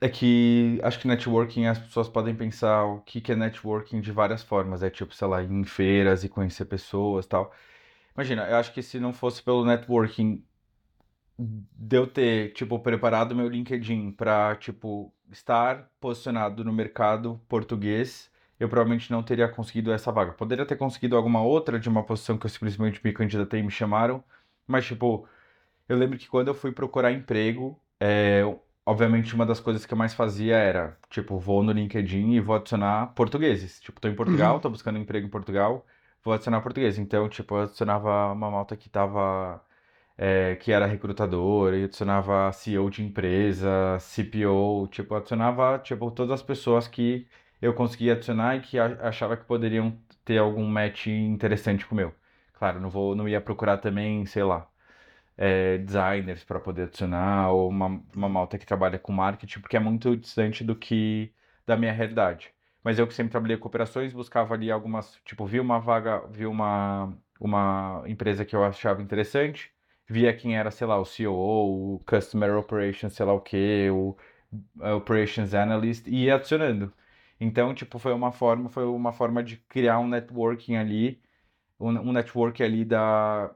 é 0.01 0.09
que 0.09 0.79
acho 0.83 0.99
que 0.99 1.07
networking 1.07 1.65
as 1.67 1.79
pessoas 1.79 2.09
podem 2.09 2.35
pensar 2.35 2.83
o 2.85 3.01
que 3.01 3.21
que 3.21 3.31
é 3.31 3.35
networking 3.35 4.01
de 4.01 4.11
várias 4.11 4.43
formas. 4.43 4.83
É 4.83 4.89
tipo, 4.89 5.13
sei 5.13 5.27
lá, 5.27 5.41
ir 5.41 5.51
em 5.51 5.63
feiras 5.63 6.23
e 6.23 6.29
conhecer 6.29 6.65
pessoas 6.65 7.25
tal. 7.25 7.51
Imagina, 8.15 8.47
eu 8.49 8.57
acho 8.57 8.73
que 8.73 8.81
se 8.81 8.99
não 8.99 9.11
fosse 9.13 9.43
pelo 9.43 9.65
networking 9.65 10.43
de 11.37 11.97
eu 11.97 12.07
ter, 12.07 12.53
tipo, 12.53 12.79
preparado 12.79 13.35
meu 13.35 13.47
LinkedIn 13.49 14.11
para, 14.11 14.55
tipo, 14.55 15.13
estar 15.31 15.89
posicionado 15.99 16.63
no 16.63 16.71
mercado 16.71 17.41
português, 17.49 18.31
eu 18.59 18.69
provavelmente 18.69 19.11
não 19.11 19.21
teria 19.23 19.47
conseguido 19.47 19.91
essa 19.91 20.11
vaga. 20.11 20.31
Poderia 20.33 20.65
ter 20.65 20.77
conseguido 20.77 21.15
alguma 21.15 21.41
outra 21.41 21.79
de 21.79 21.89
uma 21.89 22.03
posição 22.03 22.37
que 22.37 22.45
eu 22.45 22.49
simplesmente 22.49 23.01
me 23.03 23.11
candidatei 23.11 23.59
e 23.59 23.63
me 23.63 23.71
chamaram, 23.71 24.23
mas, 24.67 24.85
tipo, 24.85 25.27
eu 25.87 25.97
lembro 25.97 26.17
que 26.17 26.27
quando 26.27 26.47
eu 26.49 26.53
fui 26.53 26.71
procurar 26.71 27.11
emprego, 27.11 27.79
é, 27.99 28.41
obviamente, 28.85 29.35
uma 29.35 29.45
das 29.45 29.59
coisas 29.59 29.85
que 29.85 29.93
eu 29.93 29.97
mais 29.97 30.13
fazia 30.13 30.55
era, 30.57 30.97
tipo, 31.09 31.37
vou 31.37 31.63
no 31.63 31.71
LinkedIn 31.71 32.31
e 32.33 32.39
vou 32.39 32.55
adicionar 32.55 33.07
portugueses. 33.15 33.79
Tipo, 33.81 33.99
tô 33.99 34.07
em 34.07 34.15
Portugal, 34.15 34.55
uhum. 34.55 34.61
tô 34.61 34.69
buscando 34.69 34.99
emprego 34.99 35.27
em 35.27 35.29
Portugal, 35.29 35.85
vou 36.23 36.33
adicionar 36.33 36.61
português. 36.61 36.97
Então, 36.97 37.27
tipo, 37.29 37.55
eu 37.55 37.63
adicionava 37.63 38.31
uma 38.31 38.51
malta 38.51 38.75
que 38.75 38.89
tava, 38.89 39.61
é, 40.17 40.55
que 40.55 40.71
era 40.71 40.85
recrutadora, 40.85 41.77
e 41.77 41.83
adicionava 41.85 42.51
CEO 42.53 42.89
de 42.89 43.03
empresa, 43.03 43.97
CPO, 43.99 44.87
tipo, 44.91 45.15
adicionava, 45.15 45.79
tipo, 45.79 46.09
todas 46.11 46.31
as 46.33 46.43
pessoas 46.43 46.87
que 46.87 47.27
eu 47.61 47.73
conseguia 47.73 48.13
adicionar 48.13 48.55
e 48.57 48.61
que 48.61 48.79
achava 48.79 49.37
que 49.37 49.45
poderiam 49.45 49.97
ter 50.23 50.37
algum 50.37 50.65
match 50.67 51.07
interessante 51.07 51.85
com 51.85 51.93
o 51.95 51.97
meu. 51.97 52.13
Claro, 52.53 52.79
não 52.79 52.89
vou, 52.89 53.15
não 53.15 53.27
ia 53.27 53.41
procurar 53.41 53.77
também, 53.77 54.25
sei 54.25 54.43
lá, 54.43 54.67
é, 55.37 55.77
designers 55.79 56.43
para 56.43 56.59
poder 56.59 56.83
adicionar, 56.83 57.51
ou 57.51 57.69
uma, 57.69 58.01
uma 58.15 58.29
malta 58.29 58.57
que 58.57 58.65
trabalha 58.65 58.99
com 58.99 59.11
marketing, 59.11 59.59
porque 59.61 59.77
é 59.77 59.79
muito 59.79 60.15
distante 60.17 60.63
do 60.63 60.75
que 60.75 61.31
da 61.65 61.75
minha 61.77 61.91
realidade. 61.93 62.51
Mas 62.83 62.99
eu 62.99 63.07
que 63.07 63.13
sempre 63.13 63.31
trabalhei 63.31 63.57
com 63.57 63.67
operações, 63.67 64.13
buscava 64.13 64.53
ali 64.53 64.71
algumas, 64.71 65.19
tipo, 65.25 65.45
vi 65.45 65.59
uma 65.59 65.79
vaga, 65.79 66.25
vi 66.29 66.45
uma, 66.45 67.13
uma 67.39 68.03
empresa 68.07 68.45
que 68.45 68.55
eu 68.55 68.63
achava 68.63 69.01
interessante, 69.01 69.71
via 70.07 70.33
quem 70.35 70.55
era, 70.57 70.69
sei 70.71 70.85
lá, 70.87 70.97
o 70.99 71.05
CEO, 71.05 71.95
o 71.95 71.99
Customer 72.05 72.55
Operations, 72.57 73.13
sei 73.13 73.25
lá 73.25 73.33
o 73.33 73.41
que, 73.41 73.89
o 73.89 74.15
Operations 74.95 75.53
Analyst, 75.53 76.07
e 76.07 76.25
ia 76.25 76.35
adicionando. 76.35 76.93
Então, 77.39 77.73
tipo, 77.73 77.99
foi 77.99 78.13
uma 78.13 78.31
forma, 78.31 78.69
foi 78.69 78.85
uma 78.85 79.11
forma 79.13 79.43
de 79.43 79.57
criar 79.57 79.99
um 79.99 80.07
networking 80.07 80.75
ali, 80.77 81.21
um, 81.79 81.89
um 81.89 82.13
network 82.13 82.63
ali 82.63 82.85
da, 82.85 83.55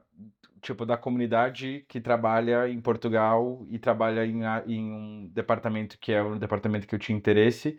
tipo, 0.62 0.86
da 0.86 0.98
comunidade 0.98 1.86
que 1.90 2.02
trabalha 2.02 2.70
em 2.70 2.82
Portugal 2.82 3.66
e 3.70 3.80
trabalha 3.80 4.26
em, 4.26 4.42
em 4.68 4.92
um 4.94 5.28
departamento 5.30 5.98
que 6.00 6.12
é 6.14 6.22
o 6.22 6.38
departamento 6.40 6.88
que 6.88 6.96
eu 6.96 7.00
tinha 7.00 7.18
interesse. 7.18 7.78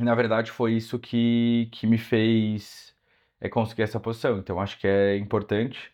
E, 0.00 0.02
na 0.04 0.14
verdade, 0.14 0.50
foi 0.50 0.74
isso 0.74 0.98
que, 0.98 1.68
que 1.72 1.86
me 1.86 1.98
fez 1.98 2.96
é, 3.40 3.48
conseguir 3.48 3.82
essa 3.82 3.98
posição. 4.00 4.38
Então, 4.38 4.60
acho 4.60 4.78
que 4.78 4.86
é 4.86 5.16
importante, 5.16 5.92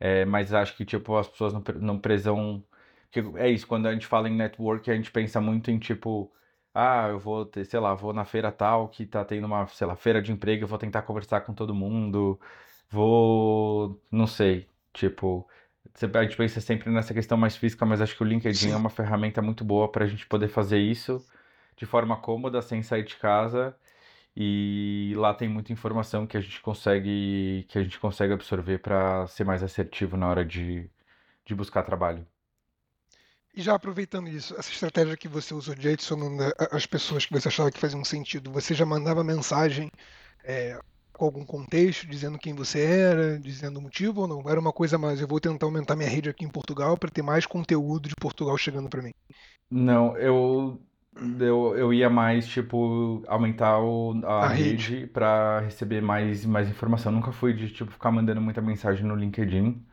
é, 0.00 0.24
mas 0.24 0.52
acho 0.54 0.76
que, 0.76 0.84
tipo, 0.84 1.16
as 1.16 1.28
pessoas 1.28 1.52
não, 1.52 1.62
não 1.80 2.00
precisam... 2.00 2.64
É 3.36 3.48
isso, 3.50 3.66
quando 3.66 3.86
a 3.88 3.92
gente 3.92 4.06
fala 4.06 4.28
em 4.28 4.36
network, 4.36 4.90
a 4.90 4.96
gente 4.96 5.10
pensa 5.10 5.40
muito 5.40 5.70
em, 5.70 5.78
tipo 5.78 6.32
ah, 6.74 7.08
eu 7.08 7.18
vou 7.18 7.44
ter, 7.46 7.64
sei 7.64 7.80
lá, 7.80 7.94
vou 7.94 8.12
na 8.12 8.24
feira 8.24 8.52
tal 8.52 8.88
que 8.88 9.06
tá 9.06 9.24
tendo 9.24 9.46
uma, 9.46 9.66
sei 9.68 9.86
lá, 9.86 9.96
feira 9.96 10.22
de 10.22 10.32
emprego, 10.32 10.64
eu 10.64 10.68
vou 10.68 10.78
tentar 10.78 11.02
conversar 11.02 11.42
com 11.42 11.54
todo 11.54 11.74
mundo, 11.74 12.40
vou, 12.88 14.00
não 14.10 14.26
sei, 14.26 14.68
tipo, 14.92 15.48
a 16.14 16.22
gente 16.22 16.36
pensa 16.36 16.60
sempre 16.60 16.90
nessa 16.90 17.14
questão 17.14 17.36
mais 17.38 17.56
física, 17.56 17.84
mas 17.86 18.00
acho 18.00 18.16
que 18.16 18.22
o 18.22 18.26
LinkedIn 18.26 18.70
é 18.70 18.76
uma 18.76 18.90
ferramenta 18.90 19.42
muito 19.42 19.64
boa 19.64 19.90
para 19.90 20.04
a 20.04 20.08
gente 20.08 20.26
poder 20.26 20.48
fazer 20.48 20.78
isso 20.78 21.24
de 21.76 21.86
forma 21.86 22.16
cômoda, 22.20 22.60
sem 22.62 22.82
sair 22.82 23.04
de 23.04 23.16
casa, 23.16 23.74
e 24.36 25.14
lá 25.16 25.34
tem 25.34 25.48
muita 25.48 25.72
informação 25.72 26.26
que 26.26 26.36
a 26.36 26.40
gente 26.40 26.60
consegue, 26.62 27.64
que 27.68 27.78
a 27.78 27.82
gente 27.82 27.98
consegue 28.00 28.32
absorver 28.32 28.78
para 28.78 29.26
ser 29.28 29.44
mais 29.44 29.62
assertivo 29.62 30.16
na 30.16 30.28
hora 30.28 30.44
de, 30.44 30.90
de 31.44 31.54
buscar 31.54 31.82
trabalho. 31.84 32.26
E 33.52 33.62
já 33.62 33.74
aproveitando 33.74 34.28
isso, 34.28 34.54
essa 34.56 34.70
estratégia 34.70 35.16
que 35.16 35.28
você 35.28 35.52
usou 35.52 35.74
de 35.74 35.88
adicionando 35.88 36.42
as 36.70 36.86
pessoas 36.86 37.26
que 37.26 37.32
você 37.32 37.48
achava 37.48 37.70
que 37.70 37.80
faziam 37.80 38.04
sentido, 38.04 38.50
você 38.50 38.74
já 38.74 38.86
mandava 38.86 39.24
mensagem 39.24 39.90
é, 40.44 40.78
com 41.12 41.24
algum 41.24 41.44
contexto, 41.44 42.06
dizendo 42.06 42.38
quem 42.38 42.54
você 42.54 42.80
era, 42.80 43.38
dizendo 43.38 43.78
o 43.78 43.82
motivo 43.82 44.22
ou 44.22 44.28
não? 44.28 44.48
Era 44.48 44.60
uma 44.60 44.72
coisa 44.72 44.96
mais, 44.96 45.20
eu 45.20 45.28
vou 45.28 45.40
tentar 45.40 45.66
aumentar 45.66 45.96
minha 45.96 46.08
rede 46.08 46.30
aqui 46.30 46.44
em 46.44 46.48
Portugal 46.48 46.96
para 46.96 47.10
ter 47.10 47.22
mais 47.22 47.44
conteúdo 47.44 48.08
de 48.08 48.14
Portugal 48.14 48.56
chegando 48.56 48.88
para 48.88 49.02
mim. 49.02 49.12
Não, 49.70 50.16
eu, 50.16 50.80
eu, 51.40 51.76
eu 51.76 51.92
ia 51.92 52.08
mais, 52.08 52.46
tipo, 52.46 53.22
aumentar 53.26 53.80
o, 53.80 54.20
a, 54.24 54.46
a 54.46 54.48
rede, 54.48 54.96
rede 54.96 55.06
para 55.08 55.60
receber 55.60 56.00
mais, 56.00 56.44
mais 56.46 56.68
informação. 56.68 57.12
Nunca 57.12 57.32
fui 57.32 57.52
de, 57.52 57.70
tipo, 57.72 57.90
ficar 57.90 58.10
mandando 58.10 58.40
muita 58.40 58.62
mensagem 58.62 59.04
no 59.04 59.14
LinkedIn 59.14 59.84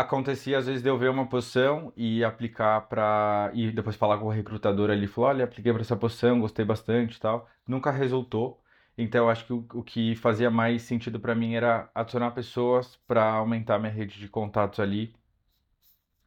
acontecia 0.00 0.58
às 0.58 0.66
vezes 0.66 0.82
de 0.82 0.88
eu 0.88 0.98
ver 0.98 1.10
uma 1.10 1.26
posição 1.28 1.92
e 1.96 2.24
aplicar 2.24 2.82
para 2.82 3.50
e 3.54 3.70
depois 3.72 3.96
falar 3.96 4.18
com 4.18 4.26
o 4.26 4.30
recrutador 4.30 4.90
ali, 4.90 5.06
falar, 5.06 5.28
olha, 5.28 5.44
apliquei 5.44 5.72
para 5.72 5.82
essa 5.82 5.96
posição, 5.96 6.40
gostei 6.40 6.64
bastante 6.64 7.16
e 7.16 7.20
tal. 7.20 7.48
Nunca 7.66 7.90
resultou. 7.90 8.60
Então, 8.96 9.24
eu 9.24 9.30
acho 9.30 9.46
que 9.46 9.52
o, 9.52 9.66
o 9.74 9.82
que 9.82 10.14
fazia 10.16 10.50
mais 10.50 10.82
sentido 10.82 11.18
para 11.20 11.34
mim 11.34 11.54
era 11.54 11.90
adicionar 11.94 12.30
pessoas 12.32 12.96
para 13.06 13.24
aumentar 13.24 13.78
minha 13.78 13.92
rede 13.92 14.18
de 14.18 14.28
contatos 14.28 14.78
ali. 14.80 15.14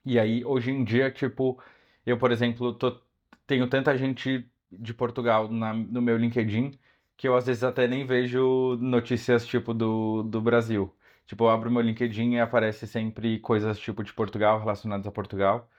E 0.05 0.17
aí, 0.19 0.43
hoje 0.45 0.71
em 0.71 0.83
dia, 0.83 1.11
tipo, 1.11 1.61
eu, 2.05 2.17
por 2.17 2.31
exemplo, 2.31 2.73
tô, 2.73 2.99
tenho 3.45 3.67
tanta 3.69 3.97
gente 3.97 4.49
de 4.71 4.93
Portugal 4.93 5.49
na, 5.51 5.73
no 5.73 6.01
meu 6.01 6.17
LinkedIn 6.17 6.77
que 7.17 7.27
eu 7.27 7.35
às 7.35 7.47
vezes 7.47 7.63
até 7.63 7.87
nem 7.87 8.05
vejo 8.05 8.77
notícias 8.79 9.45
tipo 9.45 9.73
do, 9.73 10.23
do 10.23 10.39
Brasil. 10.41 10.95
Tipo, 11.27 11.43
eu 11.43 11.49
abro 11.49 11.69
meu 11.69 11.81
LinkedIn 11.81 12.35
e 12.35 12.39
aparece 12.39 12.87
sempre 12.87 13.37
coisas 13.39 13.77
tipo 13.77 14.03
de 14.03 14.13
Portugal, 14.13 14.59
relacionadas 14.59 15.05
a 15.05 15.11
Portugal. 15.11 15.69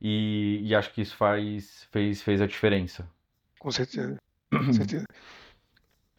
E, 0.00 0.60
e 0.62 0.74
acho 0.74 0.92
que 0.92 1.00
isso 1.00 1.16
faz, 1.16 1.86
fez, 1.90 2.20
fez 2.20 2.42
a 2.42 2.46
diferença. 2.46 3.08
Com 3.58 3.70
certeza. 3.70 4.18
Com 4.50 4.72
certeza. 4.72 5.06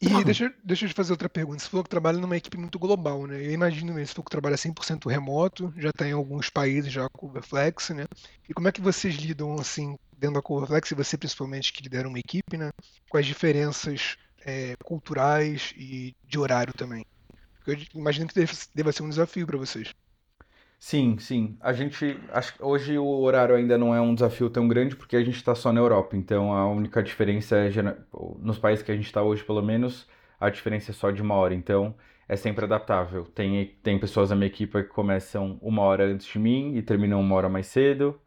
E 0.01 0.23
deixa, 0.23 0.53
deixa 0.63 0.85
eu 0.85 0.89
te 0.89 0.95
fazer 0.95 1.11
outra 1.11 1.27
pergunta. 1.27 1.59
Você 1.59 1.69
falou 1.69 1.83
que 1.83 1.89
trabalha 1.89 2.19
numa 2.19 2.37
equipe 2.37 2.57
muito 2.57 2.79
global, 2.79 3.27
né? 3.27 3.35
Eu 3.35 3.51
imagino 3.51 3.93
mesmo, 3.93 4.07
você 4.07 4.13
falou 4.13 4.23
que 4.23 4.31
trabalha 4.31 4.55
100% 4.55 5.09
remoto, 5.09 5.73
já 5.75 5.89
está 5.89 6.07
em 6.07 6.13
alguns 6.13 6.49
países 6.49 6.91
já 6.91 7.09
com 7.09 7.25
o 7.25 7.29
Coverflex, 7.29 7.89
né? 7.89 8.05
E 8.47 8.53
como 8.53 8.69
é 8.69 8.71
que 8.71 8.79
vocês 8.79 9.15
lidam, 9.15 9.55
assim, 9.55 9.97
dentro 10.17 10.35
da 10.35 10.41
Coverflex, 10.41 10.91
e 10.91 10.95
você 10.95 11.17
principalmente 11.17 11.73
que 11.73 11.83
lidera 11.83 12.07
uma 12.07 12.17
equipe, 12.17 12.55
né? 12.55 12.69
As 13.13 13.25
diferenças 13.25 14.15
é, 14.45 14.77
culturais 14.85 15.73
e 15.75 16.15
de 16.25 16.39
horário 16.39 16.73
também? 16.73 17.05
Eu 17.71 17.77
imagino 17.95 18.27
que 18.27 18.35
deva 18.73 18.91
ser 18.91 19.03
um 19.03 19.09
desafio 19.09 19.45
para 19.47 19.57
vocês. 19.57 19.93
Sim, 20.79 21.17
sim. 21.19 21.57
A 21.59 21.73
gente. 21.73 22.17
Acho, 22.31 22.53
hoje 22.63 22.97
o 22.97 23.05
horário 23.05 23.55
ainda 23.55 23.77
não 23.77 23.93
é 23.93 23.99
um 23.99 24.13
desafio 24.13 24.49
tão 24.49 24.67
grande 24.67 24.95
porque 24.95 25.15
a 25.17 25.23
gente 25.23 25.35
está 25.35 25.53
só 25.53 25.73
na 25.73 25.79
Europa. 25.81 26.15
Então 26.15 26.53
a 26.53 26.67
única 26.69 27.03
diferença 27.03 27.57
é. 27.57 27.69
Nos 28.39 28.57
países 28.57 28.83
que 28.83 28.91
a 28.91 28.95
gente 28.95 29.05
está 29.05 29.21
hoje, 29.21 29.43
pelo 29.43 29.61
menos, 29.61 30.07
a 30.39 30.49
diferença 30.49 30.91
é 30.91 30.93
só 30.93 31.11
de 31.11 31.21
uma 31.21 31.35
hora. 31.35 31.53
Então 31.53 31.95
é 32.27 32.35
sempre 32.35 32.63
adaptável. 32.65 33.25
Tem, 33.25 33.67
tem 33.83 33.99
pessoas 33.99 34.29
na 34.29 34.35
minha 34.37 34.47
equipe 34.47 34.83
que 34.83 34.89
começam 34.89 35.57
uma 35.61 35.81
hora 35.81 36.05
antes 36.05 36.27
de 36.27 36.39
mim 36.39 36.75
e 36.75 36.81
terminam 36.81 37.19
uma 37.19 37.35
hora 37.35 37.49
mais 37.49 37.67
cedo. 37.67 38.19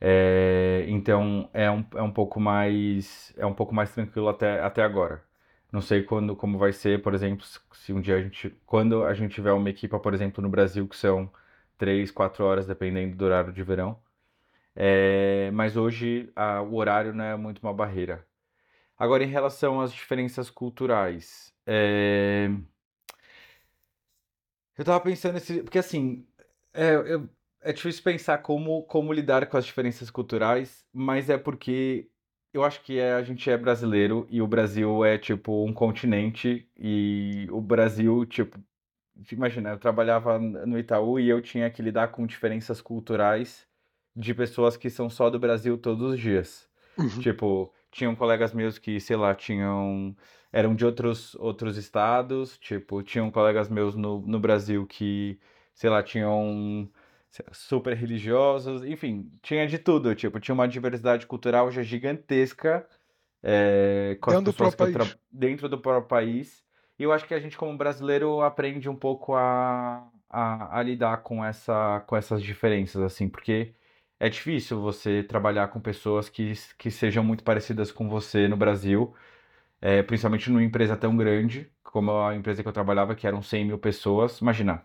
É, 0.00 0.84
então 0.88 1.48
é 1.54 1.70
um, 1.70 1.84
é 1.94 2.02
um 2.02 2.12
pouco 2.12 2.40
mais. 2.40 3.34
É 3.36 3.46
um 3.46 3.54
pouco 3.54 3.74
mais 3.74 3.92
tranquilo 3.94 4.28
até, 4.28 4.60
até 4.62 4.82
agora. 4.82 5.22
Não 5.72 5.80
sei 5.80 6.02
quando, 6.04 6.36
como 6.36 6.58
vai 6.58 6.72
ser, 6.72 7.02
por 7.02 7.14
exemplo, 7.14 7.44
se 7.72 7.92
um 7.92 8.00
dia 8.00 8.16
a 8.16 8.22
gente, 8.22 8.50
quando 8.66 9.04
a 9.04 9.14
gente 9.14 9.34
tiver 9.34 9.52
uma 9.52 9.70
equipa, 9.70 9.98
por 9.98 10.14
exemplo, 10.14 10.42
no 10.42 10.48
Brasil, 10.50 10.86
que 10.88 10.96
são 10.96 11.32
três, 11.78 12.10
quatro 12.10 12.44
horas, 12.44 12.66
dependendo 12.66 13.16
do 13.16 13.24
horário 13.24 13.52
de 13.52 13.62
verão. 13.62 13.98
É, 14.76 15.50
mas 15.52 15.76
hoje 15.76 16.32
a, 16.36 16.62
o 16.62 16.76
horário 16.76 17.14
não 17.14 17.24
é 17.24 17.36
muito 17.36 17.60
uma 17.60 17.74
barreira. 17.74 18.26
Agora, 18.98 19.24
em 19.24 19.28
relação 19.28 19.80
às 19.80 19.92
diferenças 19.92 20.50
culturais, 20.50 21.54
é... 21.66 22.50
eu 24.76 24.84
tava 24.84 25.00
pensando 25.00 25.34
nesse, 25.34 25.62
porque 25.62 25.78
assim, 25.78 26.26
é, 26.72 26.94
eu, 26.94 27.28
é 27.60 27.72
difícil 27.72 28.02
pensar 28.02 28.38
como, 28.38 28.82
como 28.84 29.12
lidar 29.12 29.46
com 29.48 29.56
as 29.56 29.66
diferenças 29.66 30.10
culturais, 30.10 30.86
mas 30.92 31.30
é 31.30 31.38
porque 31.38 32.10
eu 32.52 32.64
acho 32.64 32.82
que 32.82 32.98
é, 32.98 33.14
a 33.14 33.22
gente 33.22 33.48
é 33.50 33.56
brasileiro 33.56 34.26
e 34.30 34.42
o 34.42 34.46
Brasil 34.46 35.04
é 35.04 35.16
tipo 35.16 35.64
um 35.64 35.72
continente 35.72 36.68
e 36.78 37.46
o 37.50 37.60
Brasil, 37.60 38.26
tipo, 38.26 38.58
imagina, 39.30 39.70
eu 39.70 39.78
trabalhava 39.78 40.38
no 40.38 40.78
Itaú 40.78 41.18
e 41.18 41.28
eu 41.28 41.40
tinha 41.40 41.70
que 41.70 41.82
lidar 41.82 42.08
com 42.08 42.26
diferenças 42.26 42.80
culturais 42.80 43.66
de 44.14 44.34
pessoas 44.34 44.76
que 44.76 44.90
são 44.90 45.08
só 45.08 45.30
do 45.30 45.38
Brasil 45.38 45.78
todos 45.78 46.12
os 46.12 46.20
dias. 46.20 46.68
Uhum. 46.98 47.08
Tipo, 47.20 47.72
tinham 47.90 48.14
colegas 48.14 48.52
meus 48.52 48.78
que, 48.78 49.00
sei 49.00 49.16
lá, 49.16 49.34
tinham 49.34 50.14
eram 50.52 50.74
de 50.74 50.84
outros 50.84 51.34
outros 51.36 51.78
estados, 51.78 52.58
tipo, 52.58 53.02
tinham 53.02 53.30
colegas 53.30 53.70
meus 53.70 53.94
no, 53.94 54.20
no 54.20 54.38
Brasil 54.38 54.86
que, 54.86 55.38
sei 55.74 55.88
lá, 55.88 56.02
tinham 56.02 56.90
super 57.52 57.96
religiosos, 57.96 58.84
enfim, 58.84 59.30
tinha 59.42 59.66
de 59.66 59.78
tudo, 59.78 60.14
tipo, 60.14 60.38
tinha 60.38 60.54
uma 60.54 60.68
diversidade 60.68 61.26
cultural 61.26 61.70
já 61.70 61.82
gigantesca 61.82 62.86
é, 63.42 64.16
com 64.20 64.30
dentro, 64.30 64.50
as 64.50 64.56
pessoas 64.56 64.92
do 64.92 64.92
tra... 64.92 65.18
dentro 65.30 65.68
do 65.68 65.78
próprio 65.78 66.08
país. 66.08 66.62
E 66.98 67.02
eu 67.04 67.12
acho 67.12 67.26
que 67.26 67.34
a 67.34 67.40
gente, 67.40 67.56
como 67.56 67.76
brasileiro, 67.76 68.42
aprende 68.42 68.88
um 68.88 68.94
pouco 68.94 69.34
a, 69.34 70.06
a, 70.30 70.78
a, 70.78 70.82
lidar 70.82 71.18
com, 71.22 71.44
essa, 71.44 72.00
com 72.06 72.16
essas 72.16 72.42
diferenças, 72.42 73.02
assim, 73.02 73.28
porque 73.28 73.74
é 74.20 74.28
difícil 74.28 74.80
você 74.80 75.22
trabalhar 75.22 75.68
com 75.68 75.80
pessoas 75.80 76.28
que, 76.28 76.52
que 76.78 76.90
sejam 76.90 77.24
muito 77.24 77.42
parecidas 77.42 77.90
com 77.90 78.08
você 78.08 78.46
no 78.46 78.56
Brasil, 78.56 79.14
é, 79.80 80.02
principalmente 80.02 80.50
numa 80.50 80.62
empresa 80.62 80.96
tão 80.96 81.16
grande 81.16 81.70
como 81.82 82.12
a 82.22 82.34
empresa 82.34 82.62
que 82.62 82.68
eu 82.68 82.72
trabalhava, 82.72 83.14
que 83.14 83.26
eram 83.26 83.42
100 83.42 83.66
mil 83.66 83.78
pessoas. 83.78 84.38
Imagina, 84.40 84.84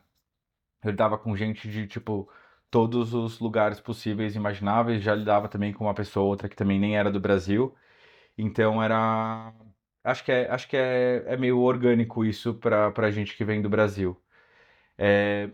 eu 0.90 0.92
lidava 0.92 1.18
com 1.18 1.36
gente 1.36 1.70
de, 1.70 1.88
tipo, 1.88 2.30
todos 2.70 3.14
os 3.14 3.40
lugares 3.40 3.80
possíveis 3.80 4.36
e 4.36 4.38
imagináveis. 4.38 5.04
Já 5.04 5.16
lidava 5.16 5.48
também 5.50 5.74
com 5.74 5.86
uma 5.86 5.94
pessoa 5.94 6.24
ou 6.24 6.30
outra 6.32 6.50
que 6.50 6.56
também 6.56 6.80
nem 6.80 6.98
era 6.98 7.12
do 7.12 7.20
Brasil. 7.20 7.76
Então 8.38 8.82
era. 8.84 9.54
Acho 10.04 10.24
que 10.24 10.32
é, 10.32 10.50
acho 10.52 10.68
que 10.70 10.78
é, 10.78 11.24
é 11.28 11.38
meio 11.38 11.60
orgânico 11.60 12.26
isso 12.26 12.54
para 12.56 12.94
a 12.98 13.12
gente 13.12 13.36
que 13.38 13.46
vem 13.46 13.62
do 13.62 13.70
Brasil. 13.70 14.22
É, 14.98 15.50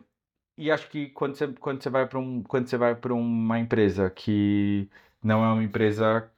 e 0.57 0.71
acho 0.71 0.89
que 0.89 1.09
quando 1.09 1.35
você, 1.35 1.47
quando 1.53 1.81
você 1.81 1.89
vai 1.89 2.07
para 2.07 2.19
um, 2.19 2.43
quando 2.43 2.67
você 2.67 2.77
vai 2.77 2.95
para 2.95 3.13
uma 3.13 3.59
empresa 3.59 4.09
que 4.09 4.89
não 5.23 5.43
é 5.43 5.53
uma 5.53 5.63
empresa 5.63 6.31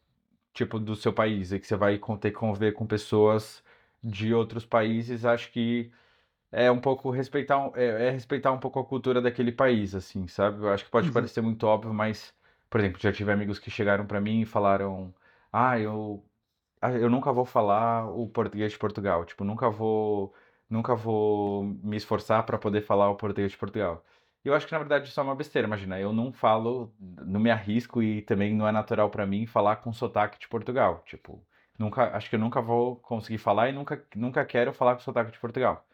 tipo 0.54 0.80
do 0.80 0.96
seu 0.96 1.14
país, 1.14 1.52
e 1.52 1.60
que 1.60 1.68
você 1.68 1.76
vai 1.76 2.00
ter 2.22 2.32
que 2.32 2.38
conviver 2.38 2.74
com 2.74 2.88
pessoas 2.88 3.64
de 4.04 4.34
outros 4.34 4.66
países, 4.66 5.26
acho 5.26 5.52
que 5.52 5.92
é 6.56 6.72
um 6.72 6.80
pouco 6.80 7.12
respeitar, 7.12 7.70
é, 7.76 8.08
é, 8.08 8.10
respeitar 8.12 8.52
um 8.54 8.58
pouco 8.60 8.80
a 8.80 8.86
cultura 8.86 9.22
daquele 9.22 9.52
país, 9.52 9.94
assim, 9.94 10.26
sabe? 10.28 10.60
Eu 10.64 10.70
acho 10.70 10.86
que 10.86 10.92
pode 10.92 11.08
uhum. 11.08 11.14
parecer 11.14 11.42
muito 11.42 11.68
óbvio, 11.68 11.94
mas, 11.94 12.34
por 12.70 12.80
exemplo, 12.80 13.00
já 13.02 13.12
tive 13.12 13.32
amigos 13.32 13.60
que 13.60 13.70
chegaram 13.70 14.06
para 14.08 14.22
mim 14.22 14.42
e 14.42 14.46
falaram: 14.46 15.14
Ah, 15.52 15.78
eu, 15.80 16.24
ah, 16.82 16.92
eu 16.94 17.10
nunca 17.10 17.32
vou 17.34 17.46
falar 17.46 18.10
o 18.10 18.28
português 18.30 18.72
de 18.72 18.80
Portugal, 18.80 19.26
tipo, 19.26 19.44
nunca 19.44 19.70
vou, 19.70 20.34
nunca 20.70 20.96
vou 20.96 21.66
me 21.84 21.98
esforçar 21.98 22.46
para 22.46 22.58
poder 22.58 22.82
falar 22.82 23.10
o 23.10 23.16
português 23.16 23.52
de 23.52 23.58
Portugal. 23.58 24.04
Eu 24.44 24.54
acho 24.54 24.66
que 24.68 24.72
na 24.74 24.80
verdade 24.80 25.10
isso 25.10 25.20
é 25.20 25.24
uma 25.24 25.36
besteira, 25.36 25.68
imagina, 25.68 26.00
eu 26.00 26.14
não 26.14 26.32
falo, 26.32 26.94
não 27.26 27.40
me 27.40 27.52
arrisco 27.52 28.02
e 28.02 28.22
também 28.22 28.54
não 28.54 28.68
é 28.68 28.72
natural 28.72 29.10
para 29.10 29.26
mim 29.26 29.46
falar 29.48 29.78
com 29.78 29.92
sotaque 29.92 30.40
de 30.40 30.48
Portugal, 30.48 31.04
tipo, 31.06 31.44
nunca, 31.80 32.16
acho 32.16 32.30
que 32.30 32.36
eu 32.36 32.40
nunca 32.40 32.62
vou 32.62 32.98
conseguir 32.98 33.40
falar 33.40 33.70
e 33.70 33.74
nunca, 33.74 34.02
nunca 34.16 34.46
quero 34.46 34.72
falar 34.74 34.96
com 34.96 35.02
sotaque 35.02 35.32
de 35.32 35.40
Portugal 35.40 35.86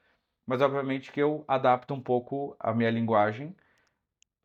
mas 0.51 0.61
obviamente 0.61 1.13
que 1.13 1.21
eu 1.21 1.45
adapto 1.47 1.93
um 1.93 2.01
pouco 2.01 2.57
a 2.59 2.73
minha 2.73 2.91
linguagem, 2.91 3.55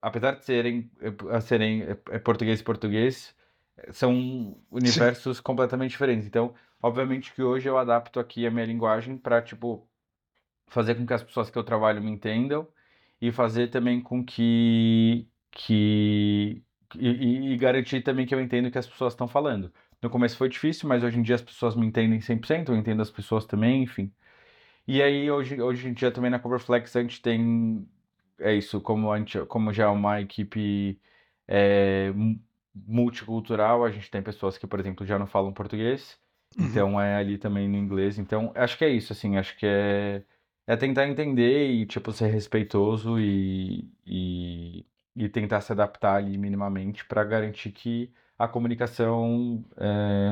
apesar 0.00 0.32
de 0.36 0.44
serem, 0.44 0.88
eh, 1.00 1.40
serem 1.40 1.82
eh, 1.82 1.98
eh, 2.10 2.18
português 2.20 2.60
e 2.60 2.64
português, 2.64 3.36
são 3.92 4.62
universos 4.70 5.38
Sim. 5.38 5.42
completamente 5.42 5.90
diferentes. 5.90 6.26
Então, 6.28 6.54
obviamente 6.80 7.34
que 7.34 7.42
hoje 7.42 7.68
eu 7.68 7.76
adapto 7.78 8.20
aqui 8.20 8.46
a 8.46 8.50
minha 8.52 8.64
linguagem 8.66 9.18
para, 9.18 9.42
tipo, 9.42 9.90
fazer 10.68 10.94
com 10.96 11.06
que 11.06 11.14
as 11.14 11.24
pessoas 11.24 11.50
que 11.50 11.58
eu 11.58 11.64
trabalho 11.64 12.02
me 12.02 12.10
entendam 12.10 12.68
e 13.20 13.32
fazer 13.32 13.68
também 13.70 14.00
com 14.02 14.24
que 14.24 15.28
que 15.52 16.64
e, 16.96 17.52
e 17.54 17.56
garantir 17.58 18.02
também 18.02 18.26
que 18.26 18.34
eu 18.34 18.40
entendo 18.40 18.66
o 18.68 18.70
que 18.72 18.78
as 18.78 18.88
pessoas 18.88 19.14
estão 19.14 19.28
falando. 19.28 19.72
No 20.02 20.10
começo 20.10 20.36
foi 20.36 20.48
difícil, 20.48 20.88
mas 20.88 21.02
hoje 21.04 21.18
em 21.18 21.22
dia 21.22 21.34
as 21.36 21.42
pessoas 21.42 21.76
me 21.76 21.86
entendem 21.86 22.20
100%, 22.20 22.70
eu 22.72 22.76
entendo 22.76 23.02
as 23.02 23.10
pessoas 23.10 23.46
também, 23.46 23.82
enfim. 23.82 24.12
E 24.86 25.02
aí, 25.02 25.30
hoje, 25.30 25.60
hoje 25.60 25.88
em 25.88 25.92
dia, 25.92 26.12
também 26.12 26.30
na 26.30 26.38
Coverflex, 26.38 26.94
a 26.94 27.02
gente 27.02 27.20
tem. 27.20 27.86
É 28.38 28.54
isso, 28.54 28.80
como, 28.80 29.10
a 29.10 29.18
gente, 29.18 29.38
como 29.46 29.72
já 29.72 29.84
é 29.84 29.88
uma 29.88 30.20
equipe 30.20 31.00
é, 31.48 32.12
multicultural, 32.74 33.84
a 33.84 33.90
gente 33.90 34.10
tem 34.10 34.22
pessoas 34.22 34.58
que, 34.58 34.66
por 34.66 34.78
exemplo, 34.78 35.06
já 35.06 35.18
não 35.18 35.26
falam 35.26 35.52
português, 35.52 36.18
uhum. 36.56 36.66
então 36.66 37.00
é 37.00 37.16
ali 37.16 37.38
também 37.38 37.68
no 37.68 37.76
inglês. 37.76 38.18
Então, 38.18 38.52
acho 38.54 38.78
que 38.78 38.84
é 38.84 38.88
isso, 38.90 39.12
assim, 39.12 39.36
acho 39.36 39.56
que 39.56 39.66
é, 39.66 40.22
é 40.66 40.76
tentar 40.76 41.08
entender 41.08 41.70
e, 41.70 41.86
tipo, 41.86 42.12
ser 42.12 42.28
respeitoso 42.28 43.18
e, 43.18 43.90
e, 44.06 44.86
e 45.16 45.28
tentar 45.28 45.62
se 45.62 45.72
adaptar 45.72 46.16
ali 46.16 46.36
minimamente 46.38 47.04
para 47.06 47.24
garantir 47.24 47.72
que 47.72 48.12
a 48.38 48.46
comunicação 48.46 49.64
é, 49.78 50.30